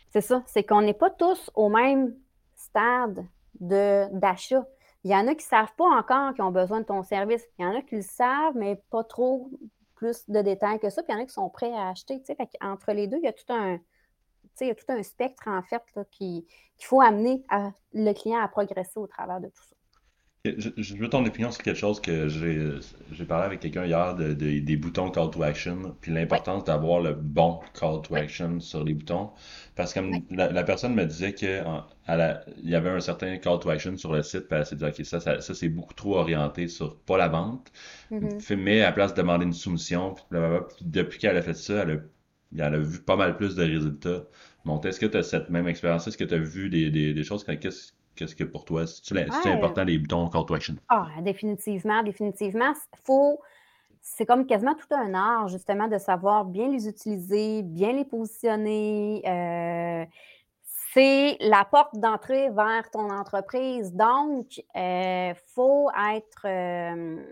c'est 0.09 0.21
ça, 0.21 0.41
c'est 0.47 0.63
qu'on 0.63 0.81
n'est 0.81 0.93
pas 0.93 1.11
tous 1.11 1.51
au 1.53 1.69
même 1.69 2.15
stade 2.55 3.25
d'achat. 3.59 4.65
Il 5.03 5.11
y 5.11 5.15
en 5.15 5.27
a 5.27 5.35
qui 5.35 5.45
ne 5.45 5.49
savent 5.49 5.73
pas 5.77 5.85
encore 5.85 6.33
qu'ils 6.33 6.43
ont 6.43 6.51
besoin 6.51 6.81
de 6.81 6.85
ton 6.85 7.03
service. 7.03 7.43
Il 7.57 7.63
y 7.63 7.65
en 7.65 7.75
a 7.75 7.81
qui 7.81 7.95
le 7.95 8.01
savent, 8.01 8.55
mais 8.55 8.81
pas 8.89 9.03
trop 9.03 9.49
plus 9.95 10.27
de 10.29 10.41
détails 10.41 10.79
que 10.79 10.89
ça. 10.89 11.03
Puis 11.03 11.13
il 11.13 11.15
y 11.15 11.19
en 11.19 11.23
a 11.23 11.25
qui 11.25 11.33
sont 11.33 11.49
prêts 11.49 11.73
à 11.73 11.89
acheter. 11.89 12.21
Entre 12.61 12.91
les 12.93 13.07
deux, 13.07 13.17
il 13.17 13.23
y 13.23 13.27
a 13.27 13.33
tout 13.33 13.51
un, 13.53 13.79
il 14.61 14.67
y 14.67 14.71
a 14.71 14.75
tout 14.75 14.85
un 14.89 15.03
spectre, 15.03 15.47
en 15.47 15.61
fait, 15.61 15.83
qu'il 16.11 16.43
faut 16.81 17.01
amener 17.01 17.43
le 17.93 18.13
client 18.13 18.41
à 18.41 18.47
progresser 18.47 18.99
au 18.99 19.07
travers 19.07 19.39
de 19.39 19.47
tout 19.47 19.63
ça. 19.63 19.76
Je, 20.57 20.95
veux 20.95 21.09
ton 21.09 21.25
opinion 21.25 21.51
sur 21.51 21.63
quelque 21.63 21.77
chose 21.77 21.99
que 21.99 22.27
j'ai 22.27 23.25
parlé 23.25 23.45
avec 23.45 23.59
quelqu'un 23.59 23.85
hier 23.85 24.15
de, 24.15 24.33
des 24.33 24.77
boutons 24.77 25.09
call 25.09 25.29
to 25.29 25.43
action, 25.43 25.95
puis 26.01 26.11
l'importance 26.11 26.63
d'avoir 26.63 27.01
le 27.01 27.13
bon 27.13 27.59
call 27.79 28.01
to 28.01 28.15
action 28.15 28.59
sur 28.59 28.83
les 28.83 28.93
boutons. 28.93 29.31
Parce 29.75 29.93
que 29.93 29.99
la, 30.31 30.63
personne 30.63 30.95
me 30.95 31.05
disait 31.05 31.33
qu'il 31.33 31.63
y 32.63 32.75
avait 32.75 32.89
un 32.89 32.99
certain 32.99 33.37
call 33.37 33.59
to 33.59 33.69
action 33.69 33.95
sur 33.97 34.13
le 34.13 34.23
site, 34.23 34.47
puis 34.47 34.57
elle 34.57 34.65
s'est 34.65 34.75
dit, 34.75 34.85
OK, 34.85 35.05
ça, 35.05 35.19
ça, 35.19 35.41
c'est 35.41 35.69
beaucoup 35.69 35.93
trop 35.93 36.17
orienté 36.17 36.67
sur 36.67 36.97
pas 37.01 37.17
la 37.17 37.27
vente, 37.27 37.71
mm-hmm. 38.11 38.55
mais 38.55 38.81
à 38.81 38.87
la 38.87 38.91
place 38.91 39.13
de 39.13 39.21
demander 39.21 39.45
une 39.45 39.53
soumission, 39.53 40.15
puis 40.15 40.39
depuis 40.81 41.19
qu'elle 41.19 41.37
a 41.37 41.41
fait 41.41 41.53
ça, 41.53 41.83
elle 41.83 42.61
a, 42.61 42.79
vu 42.79 42.99
pas 42.99 43.15
mal 43.15 43.37
plus 43.37 43.55
de 43.55 43.63
résultats. 43.63 44.23
Bon, 44.65 44.81
est-ce 44.81 44.99
que 44.99 45.05
tu 45.05 45.17
as 45.17 45.23
cette 45.23 45.49
même 45.49 45.67
expérience? 45.67 46.07
Est-ce 46.07 46.17
que 46.17 46.23
tu 46.23 46.33
as 46.33 46.39
vu 46.39 46.69
des, 46.69 46.89
des, 46.89 47.13
des 47.13 47.23
choses? 47.23 47.43
Qu'est-ce 47.43 47.93
Qu'est-ce 48.17 48.35
que 48.35 48.43
pour 48.43 48.65
toi, 48.65 48.87
c'est 48.87 49.45
important 49.45 49.83
les 49.83 49.99
boutons 49.99 50.27
call 50.29 50.45
to 50.45 50.55
action? 50.55 50.75
Ah, 50.89 51.07
définitivement, 51.21 52.01
définitivement. 52.01 52.73
Faut, 53.03 53.39
c'est 54.01 54.25
comme 54.25 54.47
quasiment 54.47 54.73
tout 54.73 54.93
un 54.93 55.13
art, 55.13 55.47
justement, 55.49 55.87
de 55.87 55.99
savoir 55.99 56.43
bien 56.43 56.67
les 56.67 56.87
utiliser, 56.87 57.61
bien 57.61 57.93
les 57.93 58.05
positionner. 58.05 59.21
Euh, 59.27 60.03
c'est 60.93 61.37
la 61.41 61.63
porte 61.63 61.95
d'entrée 61.99 62.49
vers 62.49 62.89
ton 62.89 63.07
entreprise. 63.11 63.93
Donc, 63.93 64.57
il 64.57 64.63
euh, 64.75 65.33
faut 65.53 65.91
être. 66.11 66.45
Euh, 66.45 67.23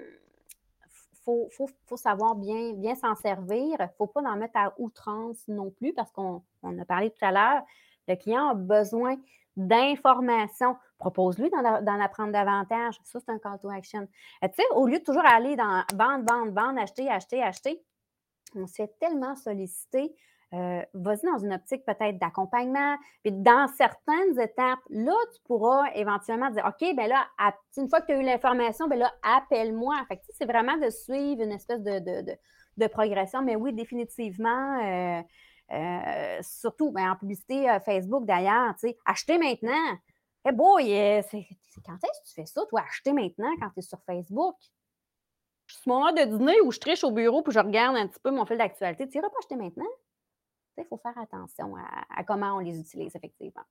faut, 1.24 1.50
faut, 1.52 1.68
faut, 1.88 1.98
savoir 1.98 2.36
bien, 2.36 2.74
bien 2.74 2.94
s'en 2.94 3.16
servir. 3.16 3.76
Il 3.80 3.82
ne 3.82 3.88
faut 3.98 4.06
pas 4.06 4.22
en 4.22 4.36
mettre 4.36 4.58
à 4.58 4.72
outrance 4.78 5.48
non 5.48 5.72
plus, 5.72 5.94
parce 5.94 6.12
qu'on 6.12 6.44
a 6.64 6.86
parlé 6.86 7.10
tout 7.10 7.26
à 7.26 7.32
l'heure. 7.32 7.64
Le 8.08 8.16
client 8.16 8.50
a 8.50 8.54
besoin 8.54 9.16
d'informations. 9.58 10.76
Propose-lui 10.98 11.50
d'en 11.50 12.00
apprendre 12.00 12.32
davantage. 12.32 12.98
Ça, 13.04 13.20
c'est 13.20 13.32
un 13.32 13.40
call 13.40 13.60
to 13.60 13.70
action. 13.70 14.08
Euh, 14.44 14.48
tu 14.48 14.56
sais, 14.56 14.64
au 14.74 14.88
lieu 14.88 15.00
de 15.00 15.04
toujours 15.04 15.26
aller 15.26 15.56
dans 15.56 15.84
vendre, 15.94 16.26
vendre, 16.30 16.52
vendre, 16.52 16.82
acheter, 16.82 17.10
acheter, 17.10 17.44
acheter, 17.44 17.84
on 18.56 18.68
se 18.68 18.76
fait 18.76 18.92
tellement 19.00 19.36
solliciter. 19.36 20.16
Euh, 20.54 20.82
vas-y 20.94 21.26
dans 21.26 21.40
une 21.40 21.54
optique 21.54 21.84
peut-être 21.86 22.18
d'accompagnement. 22.18 22.96
Puis 23.24 23.34
dans 23.34 23.68
certaines 23.76 24.40
étapes, 24.40 24.80
là, 24.90 25.14
tu 25.34 25.42
pourras 25.44 25.92
éventuellement 25.96 26.50
dire 26.52 26.66
OK, 26.66 26.96
ben 26.96 27.08
là, 27.08 27.28
une 27.78 27.90
fois 27.90 28.02
que 28.02 28.08
tu 28.08 28.14
as 28.14 28.22
eu 28.22 28.24
l'information, 28.24 28.88
ben 28.88 29.00
là, 29.00 29.12
appelle-moi. 29.24 29.96
Fait 30.08 30.22
c'est 30.30 30.46
vraiment 30.46 30.78
de 30.78 30.90
suivre 30.90 31.42
une 31.42 31.52
espèce 31.52 31.82
de, 31.82 32.88
progression. 32.88 33.42
Mais 33.42 33.56
oui, 33.56 33.74
définitivement, 33.74 34.80
euh, 34.82 35.22
euh, 35.72 36.40
surtout 36.42 36.92
ben, 36.92 37.12
en 37.12 37.16
publicité 37.16 37.70
euh, 37.70 37.80
Facebook 37.80 38.26
d'ailleurs, 38.26 38.74
tu 38.76 38.90
sais, 38.90 38.98
acheter 39.06 39.38
maintenant. 39.38 39.98
Eh 40.48 40.52
boy, 40.52 40.94
euh, 40.94 41.22
c'est, 41.30 41.48
quand 41.84 41.96
est-ce 41.96 42.22
que 42.22 42.28
tu 42.28 42.34
fais 42.36 42.46
ça, 42.46 42.62
toi, 42.70 42.84
acheter 42.88 43.14
maintenant 43.14 43.50
quand 43.60 43.70
tu 43.72 43.80
es 43.80 43.82
sur 43.82 44.00
Facebook? 44.06 44.56
Ce 45.68 45.90
moment 45.90 46.12
de 46.12 46.24
dîner 46.24 46.62
où 46.62 46.72
je 46.72 46.80
triche 46.80 47.04
au 47.04 47.12
bureau 47.12 47.42
puis 47.42 47.52
je 47.52 47.60
regarde 47.60 47.96
un 47.96 48.08
petit 48.08 48.20
peu 48.20 48.30
mon 48.30 48.46
fil 48.46 48.58
d'actualité, 48.58 49.10
tu 49.10 49.18
n'iras 49.18 49.30
pas 49.30 49.38
acheter 49.40 49.56
maintenant? 49.56 49.86
Il 50.78 50.86
faut 50.86 50.98
faire 50.98 51.18
attention 51.18 51.76
à, 51.78 52.24
comment 52.26 52.58
on 52.58 52.60
les 52.60 52.78
utilise, 52.78 53.16
effectivement. 53.16 53.64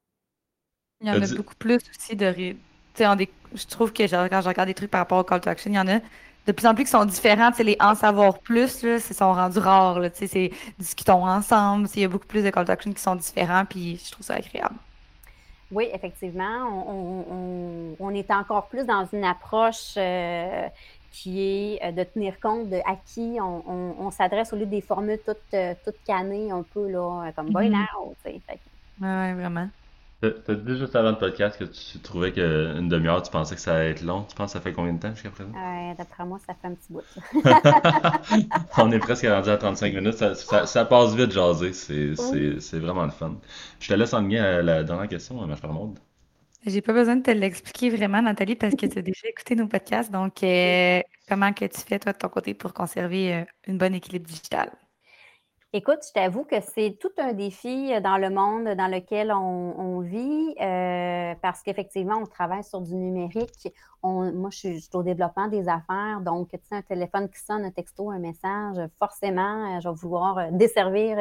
Il 1.00 1.08
y 1.08 1.10
en 1.10 1.22
a 1.22 1.36
beaucoup 1.36 1.54
plus 1.54 1.78
aussi 1.90 2.16
de. 2.16 2.34
Je 2.96 3.66
trouve 3.66 3.92
que 3.92 4.28
quand 4.28 4.40
je 4.40 4.48
regarde 4.48 4.68
des 4.68 4.74
trucs 4.74 4.90
par 4.90 5.00
rapport 5.00 5.18
au 5.18 5.24
call 5.24 5.40
to 5.40 5.50
action, 5.50 5.70
il 5.70 5.74
y 5.74 5.78
en 5.78 5.88
a 5.88 6.00
de 6.46 6.52
plus 6.52 6.66
en 6.66 6.74
plus 6.74 6.84
qui 6.84 6.90
sont 6.90 7.04
différents. 7.04 7.50
Les 7.58 7.76
en 7.80 7.94
savoir 7.94 8.38
plus, 8.38 8.82
là, 8.82 9.00
sont 9.00 9.32
rendus 9.32 9.58
rares. 9.58 10.00
C'est 10.14 10.50
discutons 10.78 11.26
ensemble. 11.26 11.88
Il 11.94 12.02
y 12.02 12.04
a 12.04 12.08
beaucoup 12.08 12.26
plus 12.26 12.42
de 12.42 12.50
call 12.50 12.64
to 12.66 12.72
action 12.72 12.92
qui 12.92 13.02
sont 13.02 13.16
différents, 13.16 13.64
puis 13.64 14.00
je 14.04 14.10
trouve 14.10 14.26
ça 14.26 14.34
agréable. 14.34 14.76
Oui, 15.70 15.88
effectivement. 15.92 16.84
On, 17.98 18.10
est 18.10 18.30
encore 18.30 18.68
plus 18.68 18.84
dans 18.84 19.06
une 19.12 19.24
approche 19.24 19.94
euh, 19.96 20.68
qui 21.10 21.40
est 21.40 21.84
euh, 21.84 21.90
de 21.90 22.04
tenir 22.04 22.38
compte 22.40 22.70
de 22.70 22.76
à 22.86 22.96
qui 23.04 23.38
on, 23.40 24.10
s'adresse 24.12 24.52
au 24.52 24.56
lieu 24.56 24.66
des 24.66 24.80
formules 24.80 25.18
toutes, 25.26 25.38
euh, 25.54 25.74
toutes 25.84 26.02
cannées, 26.06 26.52
un 26.52 26.62
peu 26.62 26.88
là, 26.88 27.32
comme 27.34 27.50
boy 27.50 27.70
mm 27.70 27.86
Oui, 28.24 29.32
vraiment. 29.32 29.68
T'as 30.30 30.54
dit 30.54 30.78
juste 30.78 30.94
avant 30.96 31.10
le 31.10 31.18
podcast 31.18 31.58
que 31.58 31.64
tu 31.64 31.98
trouvais 32.00 32.32
qu'une 32.32 32.88
demi-heure, 32.88 33.22
tu 33.22 33.30
pensais 33.30 33.54
que 33.54 33.60
ça 33.60 33.76
allait 33.76 33.90
être 33.90 34.02
long. 34.02 34.24
Tu 34.24 34.34
penses 34.34 34.52
que 34.52 34.58
ça 34.58 34.60
fait 34.60 34.72
combien 34.72 34.92
de 34.92 35.00
temps 35.00 35.10
jusqu'à 35.10 35.30
présent? 35.30 35.52
Euh, 35.54 35.94
D'après 35.96 36.24
moi, 36.24 36.38
ça 36.46 36.54
fait 36.54 36.68
un 36.68 36.74
petit 36.74 36.92
bout. 36.92 37.02
On 38.78 38.90
est 38.92 38.98
presque 38.98 39.26
rendu 39.26 39.50
à 39.50 39.56
35 39.56 39.94
minutes. 39.94 40.34
Ça, 40.34 40.84
passe 40.84 41.14
vite, 41.14 41.32
jaser. 41.32 41.72
C'est 41.72 42.78
vraiment 42.78 43.04
le 43.04 43.10
fun. 43.10 43.40
Je 43.80 43.88
te 43.88 43.94
laisse 43.94 44.12
en 44.14 44.22
lien 44.22 44.42
à 44.44 44.62
la 44.62 44.84
dernière 44.84 45.08
question, 45.08 45.46
ma 45.46 45.56
chère 45.56 45.72
Maude. 45.72 45.98
J'ai 46.66 46.80
pas 46.80 46.94
besoin 46.94 47.16
de 47.16 47.22
te 47.22 47.30
l'expliquer 47.30 47.90
vraiment, 47.90 48.22
Nathalie, 48.22 48.56
parce 48.56 48.74
que 48.74 48.86
tu 48.86 48.98
as 48.98 49.02
déjà 49.02 49.28
écouté 49.28 49.54
nos 49.54 49.66
podcasts. 49.66 50.10
Donc, 50.10 50.42
euh, 50.42 51.00
comment 51.28 51.52
que 51.52 51.66
tu 51.66 51.80
fais, 51.80 51.98
toi, 51.98 52.12
de 52.12 52.18
ton 52.18 52.28
côté, 52.28 52.54
pour 52.54 52.72
conserver 52.72 53.34
euh, 53.34 53.44
une 53.66 53.76
bonne 53.78 53.94
équilibre 53.94 54.26
digital? 54.26 54.70
Écoute, 55.76 56.06
je 56.06 56.12
t'avoue 56.12 56.44
que 56.44 56.60
c'est 56.60 56.96
tout 57.00 57.10
un 57.18 57.32
défi 57.32 57.92
euh, 57.92 58.00
dans 58.00 58.16
le 58.16 58.30
monde 58.30 58.76
dans 58.76 58.86
lequel 58.86 59.32
on, 59.32 59.98
vit 60.02 60.54
euh, 60.60 61.34
parce 61.42 61.62
qu'effectivement, 61.62 62.18
on 62.18 62.26
travaille 62.26 62.62
sur 62.62 62.80
du 62.80 62.94
numérique. 62.94 63.74
moi, 64.04 64.50
je 64.50 64.78
suis, 64.78 64.88
au 64.94 65.02
développement 65.02 65.48
des 65.48 65.68
affaires, 65.68 66.20
donc 66.20 66.50
tu 66.52 66.58
sais, 66.62 66.76
un 66.76 66.82
téléphone 66.82 67.28
qui 67.28 67.40
sonne, 67.40 67.64
un 67.64 67.72
texto, 67.72 68.08
un 68.12 68.20
message, 68.20 68.88
forcément, 69.00 69.74
euh, 69.78 69.80
je 69.80 69.88
vais 69.88 69.94
vouloir 69.96 70.52
desservir 70.52 71.16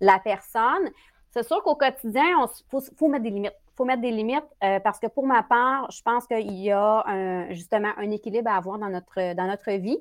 la, 0.00 0.18
personne. 0.20 0.90
C'est 1.30 1.46
sûr 1.46 1.62
qu'au 1.62 1.74
quotidien, 1.74 2.24
il 2.42 2.80
faut, 2.96 3.08
mettre 3.08 3.24
des 3.24 3.30
limites. 3.30 3.52
Faut 3.74 3.84
mettre 3.84 4.00
des 4.00 4.12
limites 4.12 4.48
parce 4.82 4.98
que 4.98 5.08
pour 5.08 5.26
ma 5.26 5.42
part, 5.42 5.90
je 5.90 6.00
pense 6.00 6.26
qu'il 6.26 6.52
y 6.52 6.72
a 6.72 7.04
justement 7.50 7.90
un 7.98 8.10
équilibre 8.10 8.50
à 8.50 8.56
avoir 8.56 8.78
dans 8.78 8.88
notre, 8.88 9.34
dans 9.34 9.46
notre 9.46 9.72
vie. 9.72 9.98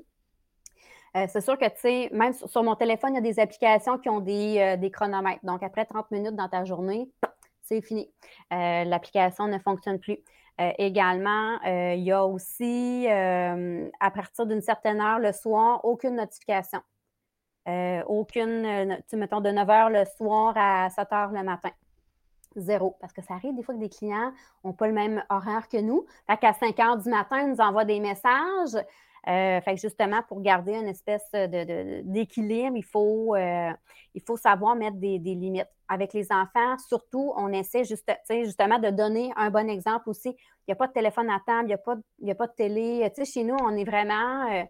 Euh, 1.15 1.25
c'est 1.29 1.41
sûr 1.41 1.57
que, 1.57 1.65
tu 1.65 1.79
sais, 1.79 2.09
même 2.11 2.33
sur, 2.33 2.63
mon 2.63 2.75
téléphone, 2.75 3.11
il 3.13 3.15
y 3.15 3.17
a 3.19 3.21
des 3.21 3.39
applications 3.39 3.97
qui 3.97 4.09
ont 4.09 4.19
des, 4.19 4.57
euh, 4.59 4.89
chronomètres. 4.89 5.45
Donc, 5.45 5.63
après 5.63 5.85
30 5.85 6.11
minutes 6.11 6.35
dans 6.35 6.49
ta 6.49 6.65
journée, 6.65 7.09
c'est 7.61 7.81
fini. 7.81 8.11
Euh, 8.53 8.83
l'application 8.83 9.47
ne 9.47 9.57
fonctionne 9.59 9.99
plus. 9.99 10.17
également, 10.57 11.59
il 11.65 12.03
y 12.03 12.13
a 12.13 12.25
aussi, 12.25 13.07
à 13.09 14.11
partir 14.11 14.45
d'une 14.45 14.61
certaine 14.61 15.01
heure 15.01 15.19
le 15.19 15.33
soir, 15.33 15.83
aucune 15.83 16.15
notification. 16.15 16.79
aucune, 18.07 18.97
tu 19.09 19.17
mettons, 19.17 19.41
de 19.41 19.49
9 19.51 19.67
h 19.67 19.89
le 19.91 20.05
soir 20.17 20.53
à 20.55 20.89
7 20.89 21.09
h 21.09 21.33
le 21.33 21.43
matin. 21.43 21.71
Zéro. 22.55 22.95
Parce 23.01 23.11
que 23.11 23.21
ça 23.21 23.33
arrive 23.33 23.53
des 23.53 23.63
fois 23.63 23.75
que 23.75 23.81
des 23.81 23.89
clients 23.89 24.31
n'ont 24.63 24.71
pas 24.71 24.87
le 24.87 24.93
même 24.93 25.23
horaire 25.29 25.67
que 25.67 25.81
nous. 25.81 26.05
Fait 26.25 26.37
qu'à 26.37 26.53
5 26.53 26.73
h 26.77 27.03
du 27.03 27.09
matin, 27.09 27.41
ils 27.41 27.49
nous 27.49 27.59
envoient 27.59 27.83
des 27.83 27.99
messages. 27.99 28.77
Euh, 29.27 29.59
fait 29.61 29.75
que 29.75 29.81
justement, 29.81 30.21
pour 30.27 30.41
garder 30.41 30.73
une 30.73 30.87
espèce 30.87 31.27
d'équilibre, 31.33 32.75
il, 32.75 32.83
faut, 32.83 33.35
euh, 33.35 33.71
il 34.13 34.21
faut 34.21 34.37
savoir 34.37 34.75
mettre 34.75 34.97
des, 34.97 35.17
limites. 35.17 35.67
Avec 35.87 36.13
les 36.13 36.31
enfants, 36.31 36.77
surtout, 36.79 37.31
on 37.35 37.51
essaie 37.53 37.83
juste, 37.83 38.11
justement 38.27 38.79
de 38.79 38.89
donner 38.89 39.31
un 39.35 39.51
bon 39.51 39.69
exemple 39.69 40.09
aussi. 40.09 40.29
Il 40.29 40.69
n'y 40.69 40.71
a 40.71 40.75
pas 40.75 40.87
de 40.87 40.93
téléphone 40.93 41.29
à 41.29 41.39
table, 41.45 41.65
il 41.65 41.67
n'y 41.67 41.73
a, 41.73 41.77
pas, 41.77 41.95
a 41.95 42.35
pas 42.35 42.47
de 42.47 42.53
télé. 42.53 43.11
chez 43.23 43.43
nous, 43.43 43.55
on 43.61 43.75
est 43.75 43.83
vraiment. 43.83 44.65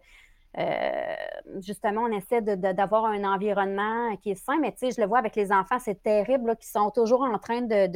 Euh, 0.58 1.14
justement, 1.60 2.02
on 2.02 2.12
essaie 2.12 2.40
d'avoir 2.40 3.06
un 3.06 3.24
environnement 3.24 4.16
qui 4.18 4.30
est 4.30 4.34
sain, 4.34 4.58
mais 4.58 4.74
je 4.80 5.00
le 5.00 5.06
vois 5.06 5.18
avec 5.18 5.36
les 5.36 5.52
enfants, 5.52 5.78
c'est 5.78 6.02
terrible, 6.02 6.56
qu'ils 6.56 6.70
sont 6.70 6.90
toujours 6.90 7.22
en 7.22 7.38
train 7.38 7.60
de, 7.62 7.86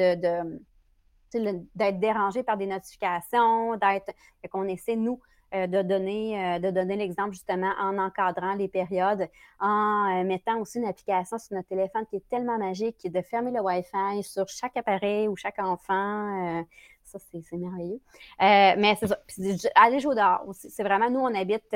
d'être 1.33 2.01
dérangés 2.01 2.43
par 2.43 2.59
des 2.59 2.67
notifications, 2.67 3.77
d'être. 3.77 4.13
qu'on 4.51 4.67
essaie, 4.69 4.97
nous, 4.97 5.21
de 5.53 5.83
donner, 5.83 6.57
euh, 6.57 6.59
de 6.59 6.71
donner 6.71 6.97
l'exemple 6.97 7.33
justement 7.33 7.73
en 7.81 7.99
encadrant 7.99 8.55
les 8.55 8.69
périodes, 8.69 9.29
en 9.59 10.21
euh, 10.21 10.25
mettant 10.25 10.59
aussi 10.59 10.79
une 10.79 10.87
application 10.87 11.39
sur 11.39 11.57
notre 11.57 11.69
téléphone 11.69 12.05
qui 12.09 12.17
est 12.17 12.29
tellement 12.29 12.59
magique, 12.59 12.97
qui 12.99 13.09
est 13.09 13.11
de 13.11 13.23
fermer 13.23 13.51
le 13.51 13.61
Wi-Fi 13.61 14.23
sur 14.23 14.49
chaque 14.49 14.77
appareil 14.77 15.29
ou 15.29 15.37
chaque 15.37 15.59
enfant. 15.59 16.65
ça, 17.05 17.19
c'est 17.19 17.57
merveilleux. 17.57 18.01
mais 18.39 18.97
c'est 18.99 19.09
ça. 19.09 19.19
aller 19.75 20.01
jouer 20.01 20.15
dehors 20.15 20.47
aussi. 20.47 20.71
C'est 20.71 20.85
vraiment, 20.85 21.11
nous, 21.11 21.21
on 21.21 21.35
habite 21.35 21.75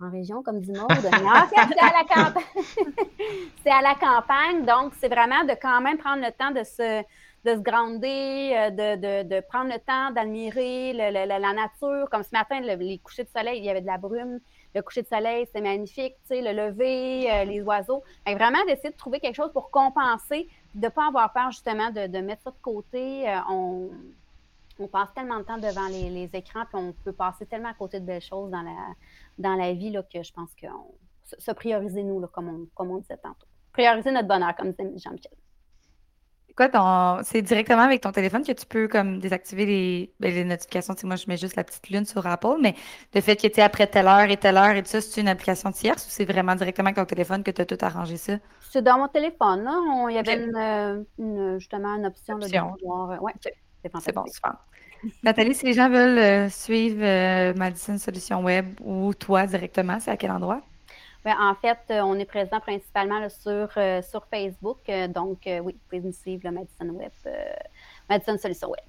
en 0.00 0.10
région, 0.10 0.42
comme 0.42 0.60
du 0.60 0.72
monde. 0.72 0.88
c'est 0.90 1.78
à 1.78 1.92
la 1.92 2.04
campagne. 2.04 2.42
c'est 3.64 3.70
à 3.70 3.82
la 3.82 3.94
campagne. 3.94 4.64
Donc, 4.64 4.92
c'est 5.00 5.08
vraiment 5.08 5.44
de 5.44 5.54
quand 5.60 5.80
même 5.80 5.98
prendre 5.98 6.22
le 6.22 6.32
temps 6.32 6.50
de 6.50 6.64
se, 6.64 7.02
de 7.46 7.54
se 7.54 7.60
grounder, 7.60 8.52
euh, 8.56 9.22
de, 9.22 9.40
prendre 9.40 9.72
le 9.72 9.78
temps 9.78 10.10
d'admirer 10.10 10.92
la 10.92 11.52
nature. 11.52 12.10
Comme 12.10 12.24
ce 12.24 12.32
matin, 12.32 12.60
les 12.60 12.98
couchers 12.98 13.22
de 13.22 13.28
soleil, 13.28 13.58
il 13.58 13.64
y 13.64 13.70
avait 13.70 13.82
de 13.82 13.86
la 13.86 13.98
brume. 13.98 14.40
Le 14.74 14.82
coucher 14.82 15.02
de 15.02 15.06
soleil, 15.06 15.46
c'est 15.54 15.60
magnifique. 15.60 16.16
le 16.28 16.52
lever, 16.52 17.30
euh, 17.30 17.44
les 17.44 17.62
oiseaux. 17.62 18.02
vraiment 18.26 18.64
d'essayer 18.66 18.90
de 18.90 18.96
trouver 18.96 19.20
quelque 19.20 19.36
chose 19.36 19.52
pour 19.52 19.70
compenser, 19.70 20.48
de 20.74 20.86
ne 20.86 20.88
pas 20.88 21.06
avoir 21.06 21.32
peur 21.32 21.52
justement 21.52 21.90
de, 21.90 22.18
mettre 22.18 22.42
ça 22.42 22.50
de 22.50 22.60
côté. 22.60 23.28
Euh, 23.28 23.38
on, 23.48 24.88
passe 24.88 25.08
tellement 25.14 25.38
de 25.38 25.44
temps 25.44 25.56
devant 25.56 25.86
les, 25.88 26.28
écrans, 26.34 26.64
puis 26.66 26.76
on 26.82 26.92
peut 27.04 27.12
passer 27.12 27.46
tellement 27.46 27.70
à 27.70 27.74
côté 27.74 28.00
de 28.00 28.04
belles 28.04 28.20
choses 28.20 28.50
dans 28.50 28.62
la, 28.62 28.76
dans 29.38 29.54
la 29.54 29.72
vie 29.72 29.90
là, 29.90 30.02
que 30.02 30.22
je 30.22 30.32
pense 30.32 30.50
que 30.60 30.66
se 31.24 31.50
prioriser 31.52 32.02
nous, 32.02 32.20
comme, 32.26 32.48
on, 32.48 32.66
comme 32.74 32.90
on 32.90 32.98
disait 32.98 33.16
tantôt. 33.16 33.46
Prioriser 33.72 34.10
notre 34.10 34.28
bonheur, 34.28 34.54
comme 34.56 34.72
disait 34.72 34.92
Jean-Michel 34.98 35.32
quoi, 36.56 37.20
c'est 37.22 37.42
directement 37.42 37.82
avec 37.82 38.00
ton 38.00 38.12
téléphone 38.12 38.42
que 38.44 38.52
tu 38.52 38.66
peux 38.66 38.88
comme 38.88 39.18
désactiver 39.18 39.66
les, 39.66 40.12
ben, 40.20 40.34
les 40.34 40.44
notifications. 40.44 40.94
moi, 41.04 41.16
je 41.16 41.26
mets 41.28 41.36
juste 41.36 41.56
la 41.56 41.64
petite 41.64 41.88
lune 41.90 42.04
sur 42.04 42.26
Apple, 42.26 42.56
mais 42.60 42.74
le 43.14 43.20
fait 43.20 43.36
que 43.36 43.46
tu 43.46 43.60
après 43.60 43.86
telle 43.86 44.06
heure 44.06 44.30
et 44.30 44.36
telle 44.36 44.56
heure 44.56 44.74
et 44.74 44.82
tout 44.82 44.88
ça, 44.88 45.00
c'est 45.00 45.20
une 45.20 45.28
application 45.28 45.70
tierce 45.70 46.06
ou 46.06 46.10
c'est 46.10 46.24
vraiment 46.24 46.54
directement 46.54 46.88
avec 46.88 46.96
ton 46.96 47.04
téléphone 47.04 47.42
que 47.42 47.50
tu 47.50 47.62
as 47.62 47.66
tout 47.66 47.78
arrangé 47.80 48.16
ça? 48.16 48.34
C'est 48.70 48.82
dans 48.82 48.98
mon 48.98 49.08
téléphone. 49.08 49.64
Là. 49.64 50.08
il 50.08 50.14
y 50.14 50.18
avait 50.18 50.44
une, 51.18 51.58
justement 51.58 51.96
une 51.96 52.06
option, 52.06 52.38
de 52.38 52.48
voir. 52.84 53.10
Euh, 53.12 53.16
c'est 54.00 54.14
bon, 54.14 54.24
super. 54.26 54.56
Nathalie, 55.22 55.54
si 55.54 55.66
les 55.66 55.72
gens 55.72 55.88
veulent 55.88 56.18
euh, 56.18 56.48
suivre 56.48 57.02
euh, 57.02 57.54
Madison 57.54 57.98
Solutions 57.98 58.42
Web 58.42 58.66
ou 58.84 59.14
toi 59.14 59.46
directement, 59.46 59.98
c'est 60.00 60.10
à 60.10 60.16
quel 60.16 60.30
endroit? 60.30 60.62
Ben, 61.26 61.34
en 61.40 61.56
fait, 61.56 61.78
euh, 61.90 62.02
on 62.02 62.16
est 62.20 62.24
présent 62.24 62.60
principalement 62.60 63.28
sur, 63.28 63.68
euh, 63.78 64.00
sur 64.00 64.24
Facebook. 64.26 64.78
Euh, 64.88 65.08
donc, 65.08 65.40
oui, 65.44 65.72
vous 65.72 65.80
pouvez 65.88 66.00
nous 66.00 66.12
suivre, 66.12 66.42
le 66.44 66.52
Madison 66.52 66.88
Web, 66.90 67.10
Madison 68.08 68.38
Solution 68.38 68.70
Web. 68.70 68.84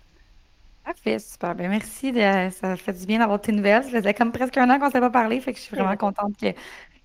Parfait, 0.85 1.17
super. 1.17 1.55
Ben, 1.55 1.67
merci. 1.67 2.13
ça 2.51 2.75
fait 2.75 2.93
du 2.93 3.07
bien 3.07 3.17
d'avoir 3.17 3.41
tes 3.41 3.51
nouvelles. 3.51 3.85
Ça 3.85 3.89
faisait 3.89 4.13
comme 4.13 4.31
presque 4.31 4.55
un 4.55 4.69
an 4.69 4.77
qu'on 4.77 4.85
ne 4.85 4.91
s'est 4.91 4.99
pas 4.99 5.09
parlé, 5.09 5.41
fait 5.41 5.51
que 5.51 5.57
je 5.57 5.63
suis 5.63 5.75
vraiment 5.75 5.97
contente 5.97 6.37
que, 6.39 6.51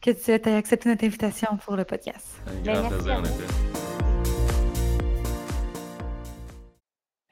que 0.03 0.11
tu 0.11 0.30
aies 0.33 0.55
accepté 0.55 0.91
notre 0.91 1.05
invitation 1.07 1.57
pour 1.64 1.76
le 1.76 1.85
podcast. 1.85 2.43
Un 2.47 2.74
grand 2.74 2.89
plaisir, 2.91 3.14
en 3.14 3.24
effet. 3.24 3.55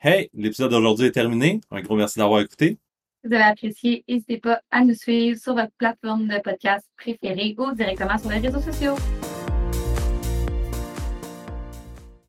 Hey, 0.01 0.30
l'épisode 0.32 0.70
d'aujourd'hui 0.70 1.09
est 1.09 1.12
terminé. 1.12 1.61
Un 1.70 1.82
gros 1.82 1.96
merci 1.96 2.18
d'avoir 2.18 2.40
écouté. 2.40 2.78
Vous 3.22 3.34
avez 3.34 3.44
apprécié, 3.44 4.02
n'hésitez 4.08 4.38
pas 4.38 4.62
à 4.70 4.82
nous 4.82 4.94
suivre 4.94 5.38
sur 5.38 5.54
votre 5.54 5.72
plateforme 5.76 6.26
de 6.26 6.38
podcast 6.40 6.86
préférée 6.96 7.54
ou 7.58 7.72
directement 7.72 8.16
sur 8.16 8.30
les 8.30 8.38
réseaux 8.38 8.60
sociaux. 8.60 8.94